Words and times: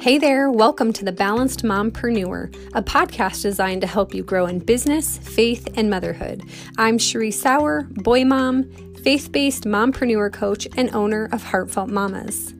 Hey 0.00 0.16
there, 0.16 0.50
welcome 0.50 0.94
to 0.94 1.04
the 1.04 1.12
Balanced 1.12 1.62
Mompreneur, 1.62 2.56
a 2.74 2.82
podcast 2.82 3.42
designed 3.42 3.82
to 3.82 3.86
help 3.86 4.14
you 4.14 4.22
grow 4.22 4.46
in 4.46 4.58
business, 4.58 5.18
faith, 5.18 5.68
and 5.74 5.90
motherhood. 5.90 6.42
I'm 6.78 6.96
Cheree 6.96 7.30
Sauer, 7.30 7.82
boy 7.82 8.24
mom, 8.24 8.64
faith 9.04 9.30
based 9.30 9.64
mompreneur 9.64 10.32
coach, 10.32 10.66
and 10.78 10.88
owner 10.94 11.28
of 11.32 11.42
Heartfelt 11.42 11.90
Mamas. 11.90 12.54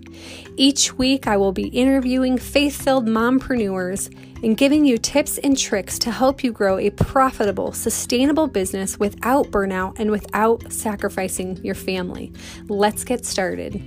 Each 0.56 0.92
week, 0.98 1.26
I 1.26 1.38
will 1.38 1.52
be 1.52 1.68
interviewing 1.68 2.36
faith 2.36 2.76
filled 2.76 3.06
mompreneurs 3.06 4.14
and 4.44 4.54
giving 4.54 4.84
you 4.84 4.98
tips 4.98 5.38
and 5.38 5.56
tricks 5.56 5.98
to 6.00 6.10
help 6.10 6.44
you 6.44 6.52
grow 6.52 6.76
a 6.76 6.90
profitable, 6.90 7.72
sustainable 7.72 8.48
business 8.48 8.98
without 8.98 9.46
burnout 9.46 9.98
and 9.98 10.10
without 10.10 10.70
sacrificing 10.70 11.56
your 11.64 11.74
family. 11.74 12.34
Let's 12.68 13.02
get 13.02 13.24
started. 13.24 13.82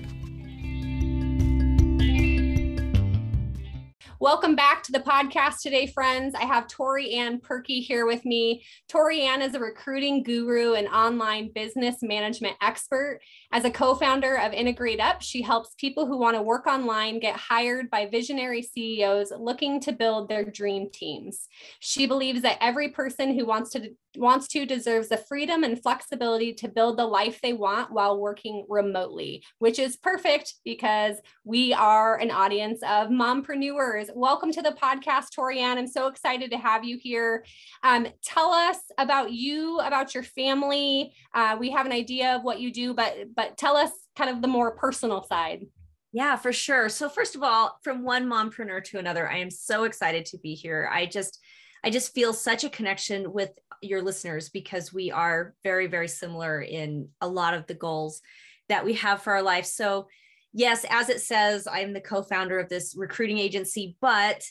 Welcome 4.23 4.55
back 4.55 4.83
to 4.83 4.93
the 4.93 5.01
podcast 5.01 5.59
today, 5.59 5.85
friends. 5.85 6.33
I 6.33 6.45
have 6.45 6.69
Tori-Ann 6.69 7.41
Perkey 7.41 7.83
here 7.83 8.05
with 8.05 8.23
me. 8.23 8.63
Tori-Ann 8.87 9.41
is 9.41 9.53
a 9.53 9.59
recruiting 9.59 10.23
guru 10.23 10.75
and 10.75 10.87
online 10.87 11.51
business 11.53 11.97
management 12.01 12.55
expert. 12.61 13.19
As 13.51 13.65
a 13.65 13.69
co 13.69 13.95
founder 13.95 14.37
of 14.37 14.53
IntegrateUp, 14.53 15.17
she 15.19 15.41
helps 15.41 15.75
people 15.77 16.05
who 16.05 16.17
want 16.17 16.37
to 16.37 16.41
work 16.41 16.67
online 16.67 17.19
get 17.19 17.35
hired 17.35 17.89
by 17.89 18.05
visionary 18.05 18.61
CEOs 18.61 19.33
looking 19.37 19.81
to 19.81 19.91
build 19.91 20.29
their 20.29 20.45
dream 20.45 20.87
teams. 20.89 21.49
She 21.81 22.05
believes 22.07 22.43
that 22.43 22.59
every 22.61 22.91
person 22.91 23.37
who 23.37 23.45
wants 23.45 23.71
to 23.71 23.93
wants 24.17 24.47
to 24.47 24.65
deserves 24.65 25.09
the 25.09 25.17
freedom 25.17 25.63
and 25.63 25.81
flexibility 25.81 26.53
to 26.53 26.67
build 26.67 26.97
the 26.97 27.05
life 27.05 27.39
they 27.41 27.53
want 27.53 27.91
while 27.91 28.19
working 28.19 28.65
remotely, 28.69 29.43
which 29.59 29.79
is 29.79 29.97
perfect 29.97 30.55
because 30.63 31.17
we 31.43 31.73
are 31.73 32.17
an 32.17 32.31
audience 32.31 32.81
of 32.83 33.09
mompreneurs. 33.09 34.12
Welcome 34.15 34.51
to 34.51 34.61
the 34.61 34.75
podcast, 34.79 35.31
Tori-Ann. 35.35 35.79
I'm 35.79 35.87
so 35.87 36.05
excited 36.05 36.51
to 36.51 36.57
have 36.57 36.83
you 36.83 36.99
here. 37.01 37.43
Um, 37.81 38.07
tell 38.23 38.51
us 38.51 38.77
about 38.99 39.31
you, 39.31 39.79
about 39.79 40.13
your 40.13 40.21
family. 40.21 41.13
Uh, 41.33 41.57
we 41.59 41.71
have 41.71 41.87
an 41.87 41.91
idea 41.91 42.35
of 42.35 42.43
what 42.43 42.59
you 42.59 42.71
do, 42.71 42.93
but 42.93 43.15
but 43.35 43.57
tell 43.57 43.75
us 43.75 43.89
kind 44.15 44.29
of 44.29 44.43
the 44.43 44.47
more 44.47 44.75
personal 44.75 45.23
side. 45.23 45.65
Yeah, 46.11 46.35
for 46.35 46.53
sure. 46.53 46.89
So 46.89 47.09
first 47.09 47.35
of 47.35 47.41
all, 47.41 47.79
from 47.83 48.03
one 48.03 48.29
mompreneur 48.29 48.83
to 48.85 48.99
another, 48.99 49.27
I 49.27 49.37
am 49.37 49.49
so 49.49 49.85
excited 49.85 50.25
to 50.27 50.37
be 50.37 50.53
here. 50.53 50.87
I 50.93 51.07
just 51.07 51.39
I 51.83 51.89
just 51.89 52.13
feel 52.13 52.33
such 52.33 52.63
a 52.63 52.69
connection 52.69 53.33
with 53.33 53.49
your 53.81 54.03
listeners 54.03 54.49
because 54.49 54.93
we 54.93 55.09
are 55.09 55.55
very, 55.63 55.87
very 55.87 56.07
similar 56.07 56.61
in 56.61 57.09
a 57.19 57.27
lot 57.27 57.55
of 57.55 57.65
the 57.65 57.73
goals 57.73 58.21
that 58.69 58.85
we 58.85 58.93
have 58.93 59.23
for 59.23 59.33
our 59.33 59.41
life. 59.41 59.65
So, 59.65 60.07
yes, 60.53 60.85
as 60.89 61.09
it 61.09 61.21
says, 61.21 61.67
I'm 61.67 61.93
the 61.93 62.01
co 62.01 62.21
founder 62.21 62.59
of 62.59 62.69
this 62.69 62.95
recruiting 62.97 63.37
agency, 63.37 63.97
but 63.99 64.43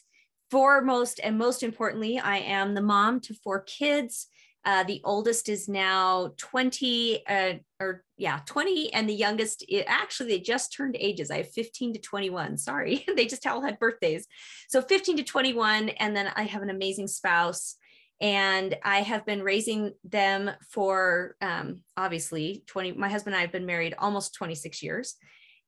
foremost 0.50 1.20
and 1.22 1.38
most 1.38 1.62
importantly, 1.62 2.18
I 2.18 2.38
am 2.38 2.74
the 2.74 2.82
mom 2.82 3.20
to 3.20 3.34
four 3.34 3.60
kids. 3.60 4.26
Uh, 4.64 4.84
the 4.84 5.00
oldest 5.02 5.48
is 5.48 5.68
now 5.68 6.32
20, 6.36 7.26
uh, 7.26 7.54
or 7.80 8.04
yeah, 8.16 8.40
20, 8.46 8.92
and 8.92 9.08
the 9.08 9.14
youngest, 9.14 9.64
actually, 9.88 10.28
they 10.28 10.38
just 10.38 10.72
turned 10.72 10.96
ages. 11.00 11.32
I 11.32 11.38
have 11.38 11.50
15 11.50 11.94
to 11.94 11.98
21. 11.98 12.58
Sorry, 12.58 13.04
they 13.16 13.26
just 13.26 13.44
all 13.46 13.62
had 13.62 13.80
birthdays. 13.80 14.26
So 14.68 14.80
15 14.80 15.16
to 15.16 15.24
21, 15.24 15.88
and 15.88 16.14
then 16.14 16.30
I 16.36 16.44
have 16.44 16.62
an 16.62 16.70
amazing 16.70 17.08
spouse 17.08 17.76
and 18.22 18.76
I 18.84 19.02
have 19.02 19.26
been 19.26 19.42
raising 19.42 19.94
them 20.04 20.48
for 20.70 21.34
um, 21.40 21.80
obviously 21.96 22.62
20. 22.68 22.92
My 22.92 23.08
husband 23.08 23.34
and 23.34 23.40
I 23.40 23.42
have 23.42 23.52
been 23.52 23.66
married 23.66 23.96
almost 23.98 24.34
26 24.34 24.80
years. 24.80 25.16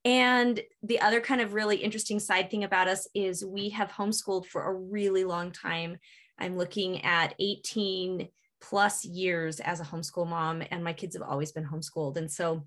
And 0.05 0.61
the 0.83 1.01
other 1.01 1.21
kind 1.21 1.41
of 1.41 1.55
really 1.55 1.77
interesting 1.77 2.21
side 2.21 2.51
thing 2.51 2.65
about 2.65 2.89
us 2.89 3.09
is 3.15 3.45
we 3.45 3.71
have 3.71 3.91
homeschooled 3.91 4.47
for 4.47 4.65
a 4.65 4.75
really 4.75 5.25
long 5.25 5.51
time. 5.51 5.97
I'm 6.39 6.59
looking 6.59 7.03
at 7.05 7.35
18 7.39 8.29
plus 8.61 9.05
years 9.05 9.61
as 9.61 9.81
a 9.81 9.85
homeschool 9.85 10.29
mom, 10.29 10.63
and 10.71 10.85
my 10.85 10.93
kids 10.93 11.17
have 11.17 11.27
always 11.27 11.53
been 11.53 11.67
homeschooled. 11.67 12.17
And 12.17 12.31
so 12.31 12.67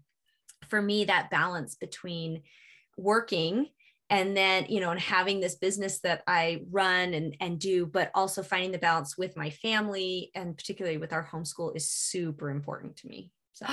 for 0.67 0.81
me, 0.81 1.05
that 1.05 1.29
balance 1.29 1.75
between 1.75 2.41
working 2.97 3.67
and 4.09 4.35
then 4.35 4.65
you 4.69 4.79
know 4.79 4.91
and 4.91 4.99
having 4.99 5.39
this 5.39 5.55
business 5.55 5.99
that 5.99 6.23
i 6.27 6.61
run 6.71 7.13
and 7.13 7.35
and 7.39 7.59
do 7.59 7.85
but 7.85 8.09
also 8.15 8.41
finding 8.41 8.71
the 8.71 8.77
balance 8.77 9.17
with 9.17 9.35
my 9.37 9.49
family 9.49 10.31
and 10.35 10.57
particularly 10.57 10.97
with 10.97 11.13
our 11.13 11.25
homeschool 11.25 11.75
is 11.75 11.89
super 11.89 12.49
important 12.49 12.95
to 12.95 13.07
me 13.07 13.31
so. 13.57 13.65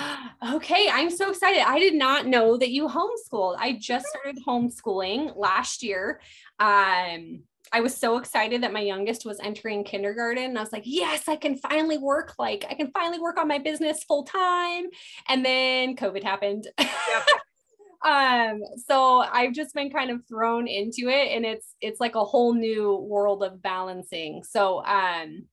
okay 0.54 0.88
i'm 0.92 1.10
so 1.10 1.30
excited 1.30 1.60
i 1.66 1.78
did 1.78 1.94
not 1.94 2.26
know 2.26 2.56
that 2.56 2.70
you 2.70 2.88
homeschooled 2.88 3.56
i 3.58 3.72
just 3.72 4.06
started 4.06 4.38
homeschooling 4.46 5.36
last 5.36 5.82
year 5.82 6.20
um 6.58 7.42
I 7.72 7.80
was 7.80 7.96
so 7.96 8.18
excited 8.18 8.62
that 8.62 8.72
my 8.72 8.82
youngest 8.82 9.24
was 9.24 9.40
entering 9.40 9.82
kindergarten. 9.82 10.44
And 10.44 10.56
I 10.56 10.60
was 10.60 10.70
like, 10.70 10.84
yes, 10.86 11.26
I 11.26 11.34
can 11.34 11.56
finally 11.56 11.98
work. 11.98 12.34
Like, 12.38 12.64
I 12.70 12.74
can 12.74 12.92
finally 12.92 13.18
work 13.18 13.36
on 13.36 13.48
my 13.48 13.58
business 13.58 14.04
full 14.04 14.22
time. 14.22 14.84
And 15.28 15.44
then 15.44 15.96
COVID 15.96 16.22
happened. 16.22 16.68
Yep. 16.78 16.88
um 18.04 18.60
so 18.86 19.20
i've 19.32 19.54
just 19.54 19.74
been 19.74 19.90
kind 19.90 20.10
of 20.10 20.20
thrown 20.28 20.68
into 20.68 21.08
it 21.08 21.34
and 21.34 21.46
it's 21.46 21.74
it's 21.80 22.00
like 22.00 22.16
a 22.16 22.24
whole 22.24 22.52
new 22.52 22.96
world 22.96 23.42
of 23.42 23.62
balancing 23.62 24.42
so 24.44 24.84
um 24.84 25.44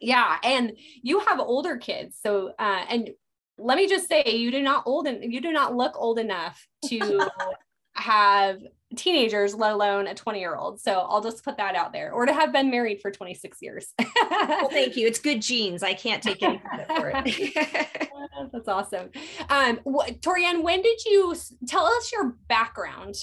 yeah 0.00 0.36
and 0.42 0.72
you 1.02 1.20
have 1.20 1.38
older 1.38 1.76
kids 1.76 2.18
so 2.20 2.52
uh 2.58 2.84
and 2.88 3.10
let 3.58 3.76
me 3.76 3.88
just 3.88 4.08
say 4.08 4.24
you 4.26 4.50
do 4.50 4.62
not 4.62 4.82
old 4.86 5.06
and 5.06 5.32
you 5.32 5.40
do 5.40 5.52
not 5.52 5.74
look 5.74 5.94
old 5.96 6.18
enough 6.18 6.66
to 6.86 7.26
have 7.94 8.60
teenagers, 8.94 9.54
let 9.54 9.72
alone 9.72 10.06
a 10.06 10.14
20 10.14 10.38
year 10.38 10.54
old. 10.54 10.80
So 10.80 10.92
I'll 10.92 11.22
just 11.22 11.44
put 11.44 11.56
that 11.56 11.74
out 11.74 11.92
there, 11.92 12.12
or 12.12 12.26
to 12.26 12.32
have 12.32 12.52
been 12.52 12.70
married 12.70 13.00
for 13.00 13.10
26 13.10 13.58
years. 13.60 13.92
well, 14.30 14.68
thank 14.68 14.96
you. 14.96 15.06
It's 15.06 15.18
good 15.18 15.42
genes. 15.42 15.82
I 15.82 15.94
can't 15.94 16.22
take 16.22 16.42
any 16.42 16.58
credit 16.58 16.86
for 16.88 17.12
it. 17.14 18.10
That's 18.52 18.68
awesome. 18.68 19.10
Um, 19.48 19.80
Tori-Ann, 20.22 20.62
when 20.62 20.82
did 20.82 21.04
you 21.04 21.34
tell 21.66 21.86
us 21.86 22.12
your 22.12 22.36
background? 22.48 23.14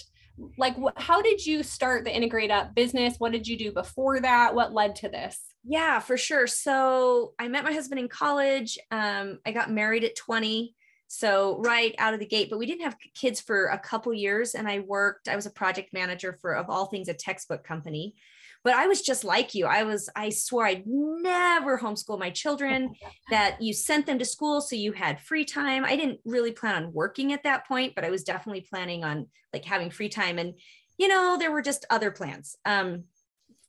Like, 0.58 0.76
wh- 0.76 1.00
how 1.00 1.22
did 1.22 1.46
you 1.46 1.62
start 1.64 2.04
the 2.04 2.12
IntegrateUp 2.12 2.74
business? 2.74 3.16
What 3.20 3.32
did 3.32 3.48
you 3.48 3.58
do 3.58 3.72
before 3.72 4.20
that? 4.20 4.56
What 4.56 4.74
led 4.74 4.96
to 4.98 5.10
this? 5.10 5.40
Yeah, 5.64 6.00
for 6.00 6.18
sure. 6.18 6.48
So 6.48 7.34
I 7.40 7.48
met 7.48 7.64
my 7.64 7.72
husband 7.72 8.00
in 8.00 8.10
college. 8.10 8.78
Um, 8.92 9.40
I 9.46 9.52
got 9.52 9.72
married 9.72 10.04
at 10.04 10.16
20 10.16 10.76
so 11.14 11.60
right 11.60 11.94
out 12.00 12.16
of 12.16 12.20
the 12.20 12.26
gate 12.26 12.50
but 12.50 12.58
we 12.58 12.66
didn't 12.66 12.82
have 12.82 12.98
kids 13.14 13.40
for 13.40 13.68
a 13.68 13.78
couple 13.78 14.12
years 14.12 14.56
and 14.56 14.68
i 14.68 14.80
worked 14.80 15.28
i 15.28 15.36
was 15.36 15.46
a 15.46 15.52
project 15.52 15.94
manager 15.94 16.36
for 16.42 16.56
of 16.56 16.72
all 16.72 16.88
things 16.88 17.08
a 17.08 17.14
textbook 17.14 17.64
company 17.64 18.16
but 18.64 18.74
i 18.74 18.88
was 18.88 19.02
just 19.04 19.24
like 19.24 19.54
you 19.54 19.68
i 19.68 19.84
was 19.84 20.10
i 20.16 20.30
swore 20.30 20.66
i'd 20.66 20.88
never 20.88 21.78
homeschool 21.78 22.18
my 22.18 22.32
children 22.32 22.96
that 23.30 23.62
you 23.62 23.74
sent 23.74 24.08
them 24.08 24.18
to 24.18 24.26
school 24.26 24.60
so 24.60 24.76
you 24.76 24.92
had 24.92 25.22
free 25.22 25.46
time 25.46 25.86
i 25.86 25.96
didn't 25.96 26.20
really 26.26 26.52
plan 26.52 26.84
on 26.84 26.94
working 26.94 27.32
at 27.32 27.44
that 27.44 27.68
point 27.68 27.94
but 27.94 28.04
i 28.04 28.10
was 28.10 28.24
definitely 28.24 28.66
planning 28.68 29.04
on 29.04 29.28
like 29.54 29.66
having 29.66 29.92
free 29.92 30.10
time 30.10 30.40
and 30.40 30.56
you 30.98 31.08
know 31.08 31.38
there 31.38 31.52
were 31.52 31.62
just 31.62 31.86
other 31.92 32.10
plans 32.10 32.56
um 32.66 33.04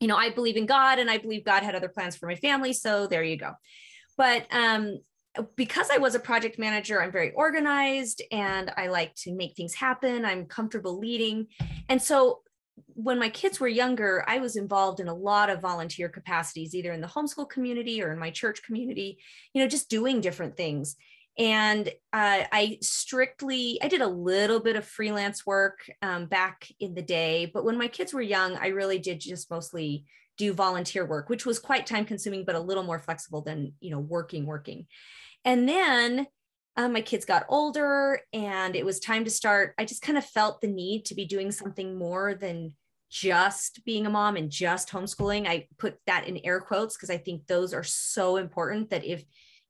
you 0.00 0.09
know 0.09 0.16
i 0.16 0.31
believe 0.31 0.56
in 0.56 0.66
god 0.66 0.99
and 0.99 1.10
i 1.10 1.19
believe 1.19 1.44
god 1.44 1.62
had 1.62 1.75
other 1.75 1.88
plans 1.88 2.16
for 2.16 2.27
my 2.27 2.37
family 2.37 2.72
so 2.72 3.06
there 3.06 3.22
you 3.22 3.37
go 3.37 3.53
but 4.16 4.47
um 4.53 4.99
because 5.56 5.91
I 5.91 5.99
was 5.99 6.15
a 6.15 6.21
project 6.21 6.59
manager, 6.59 7.03
I'm 7.03 7.10
very 7.10 7.32
organized 7.32 8.22
and 8.31 8.72
I 8.77 8.87
like 8.87 9.15
to 9.16 9.34
make 9.34 9.56
things 9.56 9.75
happen. 9.75 10.25
I'm 10.25 10.47
comfortable 10.47 10.99
leading. 10.99 11.49
And 11.88 12.00
so 12.00 12.41
when 12.88 13.19
my 13.19 13.28
kids 13.28 13.60
were 13.60 13.69
younger, 13.69 14.25
I 14.28 14.38
was 14.38 14.56
involved 14.56 15.00
in 15.00 15.09
a 15.09 15.15
lot 15.15 15.50
of 15.50 15.60
volunteer 15.60 16.09
capacities, 16.09 16.75
either 16.75 16.93
in 16.93 17.00
the 17.00 17.09
homeschool 17.09 17.49
community 17.49 18.03
or 18.03 18.12
in 18.12 18.19
my 18.19 18.31
church 18.31 18.62
community, 18.62 19.19
you 19.53 19.62
know, 19.62 19.69
just 19.69 19.91
doing 19.91 20.21
different 20.21 20.56
things. 20.56 20.97
And 21.37 21.89
uh, 22.12 22.45
I 22.53 22.78
strictly, 22.81 23.78
I 23.83 23.89
did 23.89 24.00
a 24.00 24.06
little 24.06 24.61
bit 24.61 24.77
of 24.77 24.84
freelance 24.84 25.44
work 25.44 25.79
um, 26.00 26.26
back 26.26 26.69
in 26.79 26.94
the 26.94 27.03
day, 27.03 27.50
but 27.53 27.64
when 27.64 27.76
my 27.76 27.88
kids 27.88 28.14
were 28.14 28.23
young, 28.23 28.56
I 28.56 28.69
really 28.69 28.99
did 28.99 29.20
just 29.20 29.50
mostly 29.50 30.05
do 30.37 30.53
volunteer 30.53 31.06
work, 31.06 31.29
which 31.29 31.47
was 31.47 31.58
quite 31.58 31.87
time 31.87 32.05
consuming, 32.05 32.44
but 32.44 32.55
a 32.55 32.61
little 32.61 32.82
more 32.82 32.99
flexible 32.99 33.41
than, 33.41 33.73
you 33.81 33.91
know, 33.91 33.99
working, 33.99 34.47
working. 34.47 34.87
And 35.44 35.69
then 35.69 36.26
um, 36.76 36.93
my 36.93 37.00
kids 37.00 37.25
got 37.25 37.47
older 37.49 38.20
and 38.32 38.75
it 38.75 38.85
was 38.85 38.99
time 38.99 39.25
to 39.25 39.31
start. 39.31 39.75
I 39.79 39.85
just 39.85 40.03
kind 40.03 40.19
of 40.19 40.25
felt 40.25 40.61
the 40.61 40.67
need 40.67 41.05
to 41.06 41.14
be 41.14 41.25
doing 41.25 41.53
something 41.53 41.97
more 41.97 42.35
than 42.35 42.75
just 43.11 43.85
being 43.85 44.06
a 44.06 44.11
mom 44.11 44.37
and 44.37 44.50
just 44.50 44.88
homeschooling. 44.88 45.47
I 45.47 45.69
put 45.79 45.99
that 46.06 46.26
in 46.26 46.41
air 46.44 46.61
quotes 46.61 46.97
because 46.97 47.11
I 47.11 47.19
think 47.19 47.47
those 47.47 47.73
are 47.73 47.85
so 47.85 48.37
important 48.37 48.91
that 48.91 49.05
if 49.05 49.25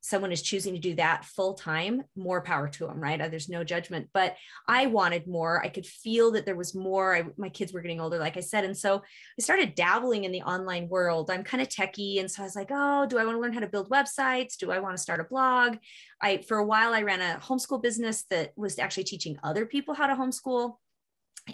someone 0.05 0.33
is 0.33 0.43
choosing 0.43 0.75
to 0.75 0.79
do 0.79 0.95
that 0.95 1.25
full 1.25 1.55
time, 1.55 2.03
more 2.15 2.43
power 2.43 2.69
to 2.69 2.87
them, 2.87 3.01
right? 3.01 3.19
Uh, 3.19 3.29
there's 3.29 3.49
no 3.49 3.65
judgment. 3.65 4.07
But 4.13 4.37
I 4.69 4.85
wanted 4.85 5.27
more. 5.27 5.65
I 5.65 5.71
could 5.71 5.87
feel 5.87 6.33
that 6.33 6.45
there 6.45 6.57
was 6.57 6.75
more. 6.75 7.17
I, 7.17 7.25
my 7.39 7.49
kids 7.49 7.73
were 7.73 7.81
getting 7.81 8.03
older, 8.03 8.19
like 8.19 8.37
I 8.37 8.41
said. 8.41 8.65
And 8.65 8.77
so 8.77 8.97
I 8.99 9.43
started 9.43 9.75
dabbling 9.75 10.25
in 10.25 10.31
the 10.31 10.43
online 10.43 10.91
world. 10.91 11.31
I'm 11.31 11.43
kind 11.43 11.63
of 11.63 11.71
techie. 11.71 12.21
And 12.21 12.31
so 12.31 12.43
I 12.43 12.45
was 12.45 12.55
like, 12.55 12.69
oh, 12.71 13.07
do 13.07 13.17
I 13.17 13.25
want 13.25 13.39
to 13.39 13.41
learn 13.41 13.55
how 13.55 13.61
to 13.61 13.67
build 13.67 13.89
websites? 13.89 14.59
Do 14.59 14.71
I 14.71 14.79
want 14.79 14.95
to 14.95 15.03
start 15.03 15.21
a 15.21 15.25
blog? 15.25 15.79
I, 16.21 16.43
for 16.47 16.59
a 16.59 16.67
while, 16.67 16.93
I 16.93 17.01
ran 17.01 17.23
a 17.23 17.41
homeschool 17.41 17.83
business 17.83 18.25
that 18.29 18.53
was 18.57 18.79
actually 18.79 19.05
teaching 19.05 19.39
other 19.43 19.65
people 19.65 19.95
how 19.95 20.07
to 20.07 20.15
homeschool. 20.15 20.75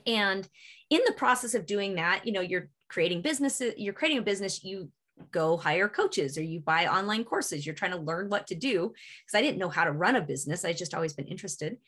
And 0.09 0.49
in 0.91 1.03
the 1.07 1.13
process 1.13 1.55
of 1.55 1.67
doing 1.67 1.95
that, 1.95 2.27
you 2.27 2.33
know, 2.33 2.41
you're 2.41 2.69
creating 2.89 3.23
businesses, 3.23 3.75
you're 3.77 3.95
creating 3.95 4.19
a 4.19 4.23
business, 4.23 4.65
you 4.65 4.91
go 5.31 5.57
hire 5.57 5.89
coaches 5.89 6.37
or 6.37 6.43
you 6.43 6.61
buy 6.61 6.87
online 6.87 7.25
courses. 7.25 7.65
You're 7.65 7.75
trying 7.75 7.93
to 7.93 7.99
learn 7.99 8.29
what 8.29 8.47
to 8.49 8.55
do 8.55 8.93
because 9.25 9.39
I 9.39 9.43
didn't 9.43 9.59
know 9.59 9.69
how 9.69 9.85
to 9.85 9.93
run 9.93 10.17
a 10.17 10.21
business. 10.21 10.65
I 10.65 10.73
just 10.73 10.95
always 10.95 11.13
been 11.13 11.27
interested. 11.27 11.79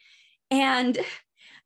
And 0.50 0.98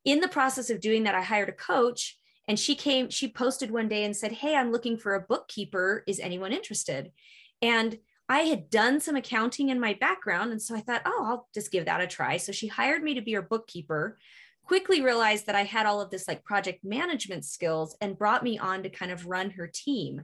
in 0.04 0.20
the 0.20 0.28
process 0.28 0.70
of 0.70 0.80
doing 0.80 1.04
that, 1.04 1.14
I 1.14 1.22
hired 1.22 1.48
a 1.48 1.52
coach 1.52 2.18
and 2.48 2.58
she 2.58 2.74
came, 2.74 3.10
she 3.10 3.28
posted 3.28 3.70
one 3.70 3.88
day 3.88 4.04
and 4.04 4.16
said, 4.16 4.32
Hey, 4.32 4.54
I'm 4.54 4.70
looking 4.70 4.96
for 4.96 5.14
a 5.14 5.20
bookkeeper. 5.20 6.04
Is 6.06 6.20
anyone 6.20 6.52
interested? 6.52 7.12
And 7.60 7.98
I 8.28 8.40
had 8.40 8.70
done 8.70 9.00
some 9.00 9.16
accounting 9.16 9.68
in 9.68 9.78
my 9.78 9.94
background. 9.94 10.50
And 10.50 10.60
so 10.60 10.74
I 10.74 10.80
thought, 10.80 11.02
oh, 11.04 11.24
I'll 11.24 11.48
just 11.54 11.70
give 11.70 11.84
that 11.84 12.00
a 12.00 12.06
try. 12.06 12.38
So 12.38 12.52
she 12.52 12.66
hired 12.66 13.02
me 13.02 13.14
to 13.14 13.20
be 13.20 13.32
her 13.34 13.42
bookkeeper, 13.42 14.18
quickly 14.64 15.00
realized 15.00 15.46
that 15.46 15.54
I 15.54 15.62
had 15.62 15.86
all 15.86 16.00
of 16.00 16.10
this 16.10 16.26
like 16.26 16.44
project 16.44 16.84
management 16.84 17.44
skills 17.44 17.96
and 18.00 18.18
brought 18.18 18.42
me 18.42 18.58
on 18.58 18.82
to 18.82 18.90
kind 18.90 19.12
of 19.12 19.26
run 19.26 19.50
her 19.50 19.68
team. 19.68 20.22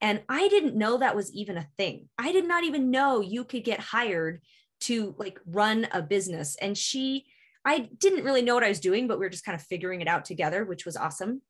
And 0.00 0.22
I 0.28 0.48
didn't 0.48 0.76
know 0.76 0.98
that 0.98 1.16
was 1.16 1.32
even 1.32 1.56
a 1.56 1.68
thing. 1.76 2.08
I 2.18 2.32
did 2.32 2.46
not 2.46 2.64
even 2.64 2.90
know 2.90 3.20
you 3.20 3.44
could 3.44 3.64
get 3.64 3.80
hired 3.80 4.40
to 4.82 5.14
like 5.18 5.38
run 5.46 5.86
a 5.92 6.00
business. 6.00 6.56
And 6.60 6.76
she, 6.76 7.26
I 7.64 7.90
didn't 7.98 8.24
really 8.24 8.42
know 8.42 8.54
what 8.54 8.64
I 8.64 8.68
was 8.68 8.80
doing, 8.80 9.06
but 9.06 9.18
we 9.18 9.26
were 9.26 9.30
just 9.30 9.44
kind 9.44 9.58
of 9.58 9.66
figuring 9.66 10.00
it 10.00 10.08
out 10.08 10.24
together, 10.24 10.64
which 10.64 10.86
was 10.86 10.96
awesome. 10.96 11.42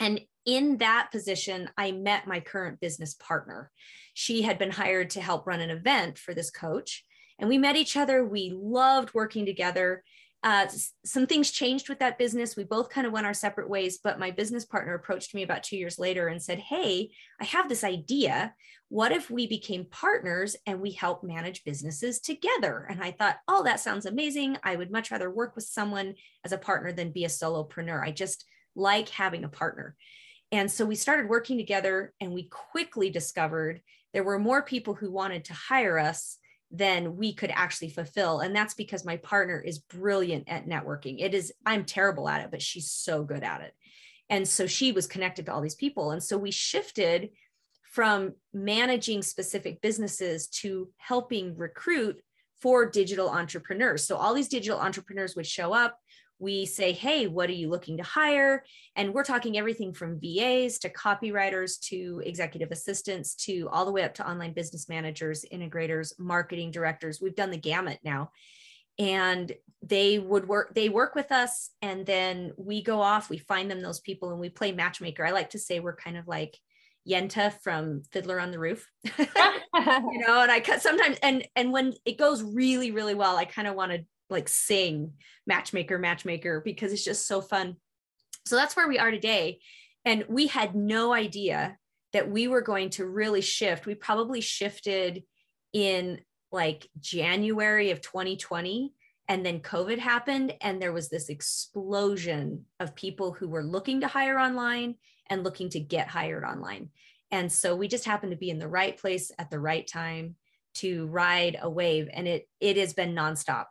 And 0.00 0.20
in 0.44 0.78
that 0.78 1.08
position, 1.10 1.70
I 1.76 1.92
met 1.92 2.26
my 2.26 2.40
current 2.40 2.80
business 2.80 3.14
partner. 3.14 3.70
She 4.14 4.42
had 4.42 4.58
been 4.58 4.70
hired 4.70 5.10
to 5.10 5.20
help 5.20 5.46
run 5.46 5.60
an 5.60 5.70
event 5.70 6.18
for 6.18 6.34
this 6.34 6.50
coach. 6.50 7.04
And 7.38 7.48
we 7.48 7.58
met 7.58 7.76
each 7.76 7.96
other. 7.96 8.24
We 8.24 8.52
loved 8.54 9.14
working 9.14 9.46
together 9.46 10.04
uh, 10.44 10.66
some 11.04 11.26
things 11.26 11.50
changed 11.50 11.88
with 11.88 11.98
that 11.98 12.18
business. 12.18 12.56
We 12.56 12.62
both 12.62 12.90
kind 12.90 13.06
of 13.06 13.12
went 13.12 13.26
our 13.26 13.34
separate 13.34 13.68
ways, 13.68 13.98
but 14.02 14.20
my 14.20 14.30
business 14.30 14.64
partner 14.64 14.94
approached 14.94 15.34
me 15.34 15.42
about 15.42 15.64
two 15.64 15.76
years 15.76 15.98
later 15.98 16.28
and 16.28 16.40
said, 16.40 16.58
Hey, 16.60 17.10
I 17.40 17.44
have 17.44 17.68
this 17.68 17.82
idea. 17.82 18.54
What 18.88 19.10
if 19.10 19.30
we 19.30 19.48
became 19.48 19.86
partners 19.90 20.54
and 20.64 20.80
we 20.80 20.92
help 20.92 21.24
manage 21.24 21.64
businesses 21.64 22.20
together? 22.20 22.86
And 22.88 23.02
I 23.02 23.10
thought, 23.10 23.38
Oh, 23.48 23.64
that 23.64 23.80
sounds 23.80 24.06
amazing. 24.06 24.56
I 24.62 24.76
would 24.76 24.92
much 24.92 25.10
rather 25.10 25.30
work 25.30 25.56
with 25.56 25.64
someone 25.64 26.14
as 26.44 26.52
a 26.52 26.58
partner 26.58 26.92
than 26.92 27.10
be 27.10 27.24
a 27.24 27.28
solopreneur. 27.28 28.00
I 28.02 28.12
just 28.12 28.44
like 28.76 29.08
having 29.08 29.42
a 29.42 29.48
partner. 29.48 29.96
And 30.52 30.70
so 30.70 30.86
we 30.86 30.94
started 30.94 31.28
working 31.28 31.58
together 31.58 32.14
and 32.20 32.32
we 32.32 32.44
quickly 32.44 33.10
discovered 33.10 33.80
there 34.14 34.24
were 34.24 34.38
more 34.38 34.62
people 34.62 34.94
who 34.94 35.10
wanted 35.10 35.44
to 35.46 35.52
hire 35.52 35.98
us 35.98 36.37
than 36.70 37.16
we 37.16 37.32
could 37.32 37.50
actually 37.54 37.90
fulfill. 37.90 38.40
And 38.40 38.54
that's 38.54 38.74
because 38.74 39.04
my 39.04 39.16
partner 39.16 39.60
is 39.60 39.78
brilliant 39.78 40.48
at 40.48 40.66
networking. 40.66 41.16
It 41.20 41.34
is, 41.34 41.52
I'm 41.64 41.84
terrible 41.84 42.28
at 42.28 42.42
it, 42.42 42.50
but 42.50 42.62
she's 42.62 42.90
so 42.90 43.24
good 43.24 43.42
at 43.42 43.62
it. 43.62 43.72
And 44.30 44.46
so 44.46 44.66
she 44.66 44.92
was 44.92 45.06
connected 45.06 45.46
to 45.46 45.52
all 45.52 45.62
these 45.62 45.74
people. 45.74 46.10
And 46.10 46.22
so 46.22 46.36
we 46.36 46.50
shifted 46.50 47.30
from 47.82 48.34
managing 48.52 49.22
specific 49.22 49.80
businesses 49.80 50.48
to 50.48 50.90
helping 50.98 51.56
recruit 51.56 52.20
for 52.60 52.90
digital 52.90 53.30
entrepreneurs. 53.30 54.06
So 54.06 54.16
all 54.16 54.34
these 54.34 54.48
digital 54.48 54.78
entrepreneurs 54.78 55.34
would 55.36 55.46
show 55.46 55.72
up 55.72 55.98
we 56.38 56.66
say, 56.66 56.92
hey, 56.92 57.26
what 57.26 57.50
are 57.50 57.54
you 57.54 57.68
looking 57.68 57.96
to 57.96 58.02
hire? 58.02 58.64
And 58.94 59.12
we're 59.12 59.24
talking 59.24 59.58
everything 59.58 59.92
from 59.92 60.20
VAs 60.20 60.78
to 60.80 60.90
copywriters 60.90 61.80
to 61.88 62.22
executive 62.24 62.70
assistants 62.70 63.34
to 63.46 63.68
all 63.70 63.84
the 63.84 63.92
way 63.92 64.04
up 64.04 64.14
to 64.14 64.28
online 64.28 64.52
business 64.52 64.88
managers, 64.88 65.44
integrators, 65.52 66.12
marketing 66.18 66.70
directors. 66.70 67.20
We've 67.20 67.34
done 67.34 67.50
the 67.50 67.56
gamut 67.56 67.98
now. 68.04 68.30
And 69.00 69.52
they 69.82 70.18
would 70.18 70.48
work, 70.48 70.74
they 70.74 70.88
work 70.88 71.14
with 71.14 71.30
us, 71.30 71.70
and 71.82 72.04
then 72.04 72.52
we 72.56 72.82
go 72.82 73.00
off, 73.00 73.30
we 73.30 73.38
find 73.38 73.70
them 73.70 73.80
those 73.80 74.00
people, 74.00 74.32
and 74.32 74.40
we 74.40 74.48
play 74.48 74.72
matchmaker. 74.72 75.24
I 75.24 75.30
like 75.30 75.50
to 75.50 75.58
say 75.58 75.78
we're 75.78 75.94
kind 75.94 76.16
of 76.16 76.26
like 76.26 76.58
Yenta 77.08 77.52
from 77.62 78.02
Fiddler 78.10 78.40
on 78.40 78.50
the 78.50 78.58
Roof. 78.58 78.88
you 79.04 79.26
know, 79.74 80.40
and 80.40 80.50
I 80.50 80.60
sometimes 80.78 81.16
and 81.22 81.46
and 81.54 81.72
when 81.72 81.94
it 82.04 82.18
goes 82.18 82.42
really, 82.42 82.90
really 82.90 83.14
well, 83.14 83.36
I 83.36 83.44
kind 83.44 83.68
of 83.68 83.74
want 83.74 83.92
to 83.92 84.04
like 84.30 84.48
sing 84.48 85.12
matchmaker 85.46 85.98
matchmaker 85.98 86.60
because 86.64 86.92
it's 86.92 87.04
just 87.04 87.26
so 87.26 87.40
fun. 87.40 87.76
So 88.46 88.56
that's 88.56 88.76
where 88.76 88.88
we 88.88 88.98
are 88.98 89.10
today. 89.10 89.60
And 90.04 90.24
we 90.28 90.46
had 90.46 90.74
no 90.74 91.12
idea 91.12 91.76
that 92.12 92.30
we 92.30 92.48
were 92.48 92.62
going 92.62 92.90
to 92.90 93.06
really 93.06 93.40
shift. 93.40 93.86
We 93.86 93.94
probably 93.94 94.40
shifted 94.40 95.22
in 95.72 96.20
like 96.50 96.88
january 96.98 97.90
of 97.90 98.00
2020 98.00 98.94
and 99.28 99.44
then 99.44 99.60
covid 99.60 99.98
happened 99.98 100.54
and 100.62 100.80
there 100.80 100.94
was 100.94 101.10
this 101.10 101.28
explosion 101.28 102.64
of 102.80 102.94
people 102.94 103.32
who 103.32 103.46
were 103.46 103.62
looking 103.62 104.00
to 104.00 104.06
hire 104.06 104.38
online 104.38 104.94
and 105.28 105.44
looking 105.44 105.68
to 105.70 105.80
get 105.80 106.08
hired 106.08 106.44
online. 106.44 106.90
And 107.30 107.52
so 107.52 107.76
we 107.76 107.88
just 107.88 108.06
happened 108.06 108.32
to 108.32 108.38
be 108.38 108.50
in 108.50 108.58
the 108.58 108.68
right 108.68 108.96
place 108.96 109.30
at 109.38 109.50
the 109.50 109.60
right 109.60 109.86
time 109.86 110.36
to 110.76 111.06
ride 111.06 111.58
a 111.60 111.68
wave 111.68 112.08
and 112.12 112.28
it 112.28 112.48
it 112.60 112.76
has 112.76 112.92
been 112.92 113.14
nonstop 113.14 113.66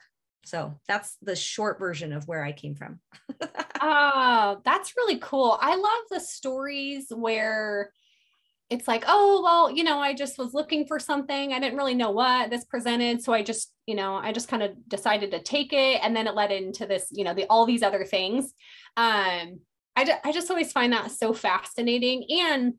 so 0.47 0.79
that's 0.87 1.17
the 1.21 1.35
short 1.35 1.79
version 1.79 2.13
of 2.13 2.27
where 2.27 2.43
I 2.43 2.51
came 2.51 2.75
from. 2.75 2.99
oh, 3.81 4.61
that's 4.63 4.95
really 4.95 5.19
cool. 5.19 5.57
I 5.61 5.75
love 5.75 6.03
the 6.09 6.19
stories 6.19 7.07
where 7.09 7.91
it's 8.69 8.87
like, 8.87 9.03
oh, 9.07 9.41
well, 9.43 9.71
you 9.71 9.83
know, 9.83 9.99
I 9.99 10.13
just 10.13 10.37
was 10.37 10.53
looking 10.53 10.85
for 10.87 10.99
something. 10.99 11.53
I 11.53 11.59
didn't 11.59 11.77
really 11.77 11.95
know 11.95 12.11
what 12.11 12.49
this 12.49 12.65
presented. 12.65 13.21
So 13.23 13.33
I 13.33 13.41
just, 13.41 13.71
you 13.85 13.95
know, 13.95 14.15
I 14.15 14.33
just 14.33 14.49
kind 14.49 14.63
of 14.63 14.71
decided 14.89 15.31
to 15.31 15.41
take 15.41 15.71
it. 15.71 16.01
And 16.03 16.15
then 16.15 16.27
it 16.27 16.35
led 16.35 16.51
into 16.51 16.85
this, 16.85 17.07
you 17.11 17.23
know, 17.23 17.33
the, 17.33 17.45
all 17.49 17.65
these 17.65 17.83
other 17.83 18.03
things. 18.03 18.53
Um, 18.97 19.59
I, 19.95 20.19
I 20.23 20.31
just 20.31 20.49
always 20.49 20.71
find 20.71 20.91
that 20.93 21.11
so 21.11 21.33
fascinating. 21.33 22.25
And 22.29 22.73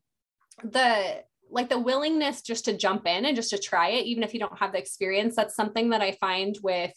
the, 0.62 1.22
like 1.50 1.70
the 1.70 1.78
willingness 1.78 2.42
just 2.42 2.66
to 2.66 2.76
jump 2.76 3.06
in 3.06 3.24
and 3.24 3.34
just 3.34 3.50
to 3.50 3.58
try 3.58 3.90
it, 3.90 4.06
even 4.06 4.22
if 4.22 4.34
you 4.34 4.40
don't 4.40 4.58
have 4.58 4.72
the 4.72 4.78
experience, 4.78 5.34
that's 5.34 5.56
something 5.56 5.90
that 5.90 6.02
I 6.02 6.12
find 6.12 6.56
with 6.62 6.92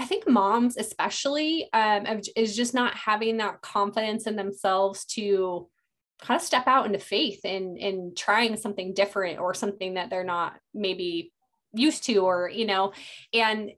I 0.00 0.06
think 0.06 0.26
moms, 0.26 0.78
especially, 0.78 1.68
um, 1.74 2.06
is 2.34 2.56
just 2.56 2.72
not 2.72 2.94
having 2.94 3.36
that 3.36 3.60
confidence 3.60 4.26
in 4.26 4.34
themselves 4.34 5.04
to 5.16 5.68
kind 6.22 6.40
of 6.40 6.46
step 6.46 6.66
out 6.66 6.86
into 6.86 6.98
faith 6.98 7.40
and 7.44 7.76
in 7.76 8.14
trying 8.16 8.56
something 8.56 8.94
different 8.94 9.38
or 9.38 9.52
something 9.52 9.94
that 9.94 10.08
they're 10.08 10.24
not 10.24 10.54
maybe 10.72 11.34
used 11.74 12.04
to, 12.04 12.16
or 12.20 12.48
you 12.48 12.64
know, 12.64 12.94
and 13.34 13.72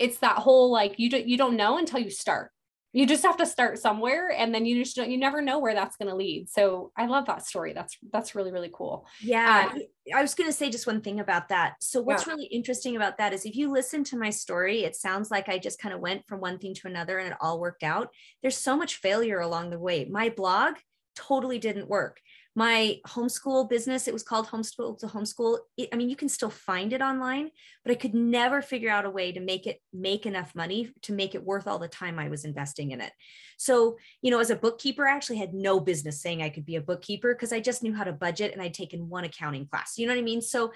it's 0.00 0.18
that 0.18 0.38
whole 0.38 0.72
like 0.72 0.98
you 0.98 1.10
don't 1.10 1.28
you 1.28 1.38
don't 1.38 1.56
know 1.56 1.78
until 1.78 2.00
you 2.00 2.10
start 2.10 2.50
you 2.92 3.06
just 3.06 3.22
have 3.24 3.36
to 3.36 3.46
start 3.46 3.78
somewhere 3.78 4.30
and 4.30 4.54
then 4.54 4.64
you 4.64 4.82
just 4.82 4.96
don't 4.96 5.10
you 5.10 5.18
never 5.18 5.42
know 5.42 5.58
where 5.58 5.74
that's 5.74 5.96
going 5.96 6.08
to 6.08 6.16
lead. 6.16 6.48
So 6.48 6.92
i 6.96 7.06
love 7.06 7.26
that 7.26 7.46
story. 7.46 7.72
That's 7.72 7.96
that's 8.12 8.34
really 8.34 8.52
really 8.52 8.70
cool. 8.72 9.06
Yeah 9.20 9.70
um, 9.72 9.82
i 10.14 10.22
was 10.22 10.34
going 10.34 10.48
to 10.48 10.56
say 10.56 10.70
just 10.70 10.86
one 10.86 11.00
thing 11.00 11.20
about 11.20 11.48
that. 11.48 11.74
So 11.80 12.00
what's 12.00 12.26
yeah. 12.26 12.32
really 12.32 12.46
interesting 12.46 12.96
about 12.96 13.18
that 13.18 13.32
is 13.32 13.44
if 13.44 13.56
you 13.56 13.70
listen 13.70 14.04
to 14.04 14.18
my 14.18 14.30
story 14.30 14.84
it 14.84 14.96
sounds 14.96 15.30
like 15.30 15.48
i 15.48 15.58
just 15.58 15.80
kind 15.80 15.94
of 15.94 16.00
went 16.00 16.26
from 16.26 16.40
one 16.40 16.58
thing 16.58 16.74
to 16.74 16.88
another 16.88 17.18
and 17.18 17.32
it 17.32 17.38
all 17.40 17.60
worked 17.60 17.82
out. 17.82 18.08
There's 18.42 18.56
so 18.56 18.76
much 18.76 18.96
failure 18.96 19.40
along 19.40 19.70
the 19.70 19.78
way. 19.78 20.06
My 20.10 20.30
blog 20.30 20.76
totally 21.14 21.58
didn't 21.58 21.88
work 21.88 22.20
my 22.58 22.98
homeschool 23.06 23.70
business 23.70 24.08
it 24.08 24.12
was 24.12 24.24
called 24.24 24.48
homeschool 24.48 24.98
to 24.98 25.06
homeschool. 25.06 25.58
It, 25.76 25.90
i 25.92 25.96
mean 25.96 26.10
you 26.10 26.16
can 26.16 26.28
still 26.28 26.50
find 26.50 26.92
it 26.92 27.00
online 27.00 27.50
but 27.84 27.92
i 27.92 27.94
could 27.94 28.14
never 28.14 28.60
figure 28.62 28.90
out 28.90 29.04
a 29.04 29.10
way 29.10 29.30
to 29.30 29.38
make 29.38 29.68
it 29.68 29.80
make 29.92 30.26
enough 30.26 30.56
money 30.56 30.92
to 31.02 31.12
make 31.12 31.36
it 31.36 31.44
worth 31.44 31.68
all 31.68 31.78
the 31.78 31.86
time 31.86 32.18
i 32.18 32.28
was 32.28 32.44
investing 32.44 32.90
in 32.90 33.00
it. 33.00 33.12
So 33.58 33.96
you 34.22 34.32
know 34.32 34.40
as 34.40 34.50
a 34.50 34.56
bookkeeper 34.56 35.06
i 35.06 35.14
actually 35.14 35.38
had 35.38 35.54
no 35.54 35.78
business 35.78 36.20
saying 36.20 36.42
i 36.42 36.48
could 36.48 36.66
be 36.66 36.74
a 36.74 36.80
bookkeeper 36.80 37.32
because 37.32 37.52
i 37.52 37.60
just 37.60 37.84
knew 37.84 37.94
how 37.94 38.02
to 38.04 38.12
budget 38.12 38.52
and 38.52 38.60
i'd 38.60 38.74
taken 38.74 39.08
one 39.08 39.22
accounting 39.22 39.66
class. 39.68 39.96
You 39.96 40.08
know 40.08 40.14
what 40.14 40.18
i 40.18 40.30
mean? 40.32 40.42
So 40.42 40.72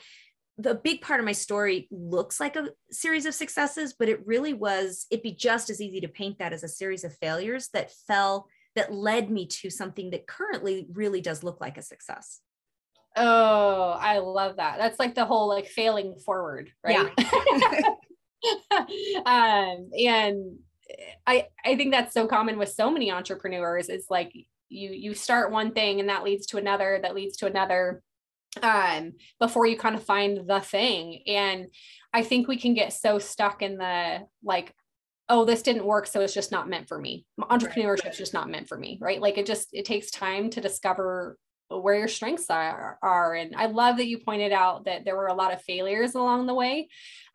the 0.59 0.77
big 0.77 1.01
part 1.01 1.19
of 1.19 1.27
my 1.27 1.33
story 1.33 1.89
looks 1.91 2.39
like 2.39 2.55
a 2.55 2.69
series 2.93 3.27
of 3.27 3.35
successes 3.35 3.95
but 3.99 4.09
it 4.09 4.25
really 4.27 4.53
was 4.53 5.07
it'd 5.11 5.23
be 5.23 5.33
just 5.33 5.71
as 5.71 5.81
easy 5.81 6.01
to 6.01 6.09
paint 6.09 6.39
that 6.39 6.53
as 6.53 6.63
a 6.63 6.69
series 6.69 7.03
of 7.03 7.17
failures 7.17 7.71
that 7.73 7.91
fell 8.07 8.47
that 8.75 8.93
led 8.93 9.31
me 9.31 9.47
to 9.47 9.71
something 9.71 10.11
that 10.11 10.27
currently 10.27 10.87
really 10.93 11.21
does 11.21 11.43
look 11.43 11.61
like 11.61 11.79
a 11.79 11.83
success. 11.83 12.41
Oh, 13.17 13.97
I 14.01 14.19
love 14.19 14.57
that. 14.57 14.79
That's 14.79 14.99
like 14.99 15.15
the 15.15 15.27
whole 15.27 15.49
like 15.49 15.67
failing 15.67 16.17
forward, 16.17 16.71
right? 16.83 17.11
Yeah. 17.19 17.95
um, 19.27 19.91
and 19.99 20.59
I 21.27 21.49
I 21.65 21.77
think 21.77 21.93
that's 21.93 22.15
so 22.15 22.27
common 22.27 22.59
with 22.59 22.71
so 22.71 22.91
many 22.91 23.13
entrepreneurs. 23.13 23.89
It's 23.89 24.11
like 24.11 24.33
you 24.69 24.91
you 24.91 25.15
start 25.15 25.53
one 25.53 25.73
thing 25.73 26.01
and 26.01 26.09
that 26.09 26.25
leads 26.25 26.47
to 26.49 26.57
another, 26.57 26.99
that 27.03 27.15
leads 27.15 27.37
to 27.39 27.47
another 27.47 28.03
um 28.63 29.15
before 29.41 29.67
you 29.67 29.79
kind 29.79 29.95
of 29.95 30.05
find 30.05 30.47
the 30.47 30.61
thing 30.61 31.23
and 31.27 31.69
i 32.13 32.23
think 32.23 32.47
we 32.47 32.59
can 32.59 32.75
get 32.75 32.93
so 32.93 33.19
stuck 33.19 33.63
in 33.63 33.79
the 33.79 34.19
like 34.45 34.75
oh 35.33 35.45
this 35.45 35.63
didn't 35.63 35.85
work 35.85 36.07
so 36.07 36.21
it's 36.21 36.35
just 36.35 36.53
not 36.53 36.69
meant 36.69 36.87
for 36.87 36.99
me 36.99 37.25
entrepreneurship 37.41 38.11
is 38.11 38.19
just 38.19 38.35
not 38.35 38.49
meant 38.49 38.69
for 38.69 38.79
me 38.79 38.99
right 39.01 39.21
like 39.21 39.39
it 39.39 39.47
just 39.47 39.69
it 39.73 39.85
takes 39.85 40.11
time 40.11 40.51
to 40.51 40.61
discover 40.61 41.37
where 41.81 41.95
your 41.95 42.09
strengths 42.09 42.51
are, 42.51 42.99
are. 43.03 43.35
And 43.35 43.55
I 43.57 43.67
love 43.67 43.97
that 43.97 44.07
you 44.07 44.19
pointed 44.19 44.53
out 44.53 44.85
that 44.85 45.05
there 45.05 45.17
were 45.17 45.29
a 45.29 45.35
lot 45.35 45.53
of 45.53 45.63
failures 45.63 46.15
along 46.15 46.47
the 46.47 46.55
way 46.55 46.89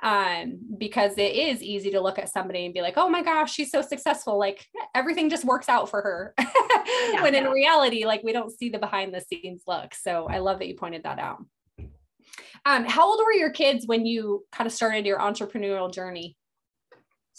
um, 0.04 0.60
because 0.78 1.18
it 1.18 1.34
is 1.34 1.64
easy 1.64 1.92
to 1.92 2.02
look 2.02 2.20
at 2.20 2.30
somebody 2.30 2.66
and 2.66 2.74
be 2.74 2.82
like, 2.82 2.98
oh 2.98 3.10
my 3.10 3.24
gosh, 3.24 3.54
she's 3.54 3.72
so 3.72 3.82
successful. 3.82 4.38
Like 4.38 4.66
everything 4.94 5.30
just 5.30 5.46
works 5.46 5.70
out 5.70 5.90
for 5.90 6.02
her. 6.02 6.34
yeah, 6.40 7.22
when 7.22 7.36
in 7.36 7.46
reality, 7.46 8.06
like 8.06 8.24
we 8.24 8.34
don't 8.34 8.56
see 8.56 8.70
the 8.70 8.80
behind 8.80 9.14
the 9.14 9.22
scenes 9.22 9.64
look. 9.68 9.94
So 9.94 10.28
I 10.30 10.40
love 10.40 10.60
that 10.60 10.68
you 10.68 10.76
pointed 10.76 11.04
that 11.04 11.20
out. 11.20 11.44
Um, 12.66 12.86
how 12.86 13.08
old 13.08 13.22
were 13.24 13.34
your 13.34 13.52
kids 13.52 13.88
when 13.88 14.06
you 14.06 14.46
kind 14.52 14.68
of 14.68 14.74
started 14.74 15.06
your 15.06 15.20
entrepreneurial 15.20 15.92
journey? 15.92 16.37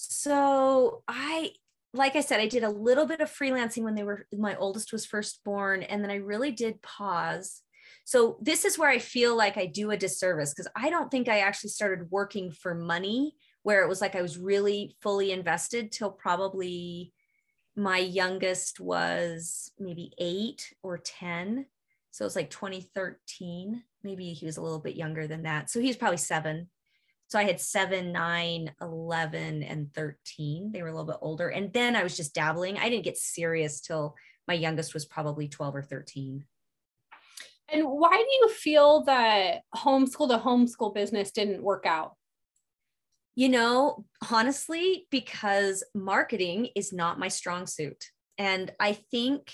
So 0.00 1.02
I 1.08 1.54
like 1.92 2.14
I 2.14 2.20
said, 2.20 2.38
I 2.38 2.46
did 2.46 2.62
a 2.62 2.70
little 2.70 3.04
bit 3.04 3.20
of 3.20 3.32
freelancing 3.32 3.82
when 3.82 3.96
they 3.96 4.04
were 4.04 4.26
my 4.32 4.54
oldest 4.54 4.92
was 4.92 5.04
first 5.04 5.42
born, 5.44 5.82
and 5.82 6.04
then 6.04 6.10
I 6.10 6.16
really 6.16 6.52
did 6.52 6.80
pause. 6.82 7.62
So 8.04 8.38
this 8.40 8.64
is 8.64 8.78
where 8.78 8.88
I 8.88 9.00
feel 9.00 9.36
like 9.36 9.56
I 9.56 9.66
do 9.66 9.90
a 9.90 9.96
disservice 9.96 10.54
because 10.54 10.70
I 10.76 10.88
don't 10.88 11.10
think 11.10 11.28
I 11.28 11.40
actually 11.40 11.70
started 11.70 12.12
working 12.12 12.52
for 12.52 12.76
money 12.76 13.34
where 13.64 13.82
it 13.82 13.88
was 13.88 14.00
like 14.00 14.14
I 14.14 14.22
was 14.22 14.38
really 14.38 14.96
fully 15.02 15.32
invested 15.32 15.90
till 15.90 16.12
probably 16.12 17.12
my 17.74 17.98
youngest 17.98 18.78
was 18.78 19.72
maybe 19.80 20.12
eight 20.18 20.72
or 20.82 20.98
10. 20.98 21.66
So 22.12 22.24
it 22.24 22.26
was 22.26 22.36
like 22.36 22.50
2013. 22.50 23.82
Maybe 24.04 24.32
he 24.32 24.46
was 24.46 24.58
a 24.58 24.62
little 24.62 24.78
bit 24.78 24.94
younger 24.94 25.26
than 25.26 25.42
that. 25.42 25.70
So 25.70 25.80
he's 25.80 25.96
probably 25.96 26.18
seven 26.18 26.68
so 27.28 27.38
I 27.38 27.44
had 27.44 27.60
seven, 27.60 28.10
nine, 28.10 28.72
11, 28.80 29.62
and 29.62 29.92
13. 29.94 30.72
They 30.72 30.82
were 30.82 30.88
a 30.88 30.92
little 30.92 31.06
bit 31.06 31.18
older. 31.20 31.48
And 31.48 31.70
then 31.74 31.94
I 31.94 32.02
was 32.02 32.16
just 32.16 32.34
dabbling. 32.34 32.78
I 32.78 32.88
didn't 32.88 33.04
get 33.04 33.18
serious 33.18 33.82
till 33.82 34.16
my 34.46 34.54
youngest 34.54 34.94
was 34.94 35.04
probably 35.04 35.46
12 35.46 35.76
or 35.76 35.82
13. 35.82 36.46
And 37.70 37.84
why 37.84 38.16
do 38.16 38.46
you 38.46 38.48
feel 38.48 39.04
that 39.04 39.60
homeschool 39.76 40.30
to 40.30 40.38
homeschool 40.38 40.94
business 40.94 41.30
didn't 41.30 41.62
work 41.62 41.84
out? 41.84 42.14
You 43.34 43.50
know, 43.50 44.06
honestly, 44.30 45.06
because 45.10 45.84
marketing 45.94 46.70
is 46.74 46.94
not 46.94 47.18
my 47.18 47.28
strong 47.28 47.66
suit. 47.66 48.06
And 48.38 48.72
I 48.80 48.94
think 48.94 49.52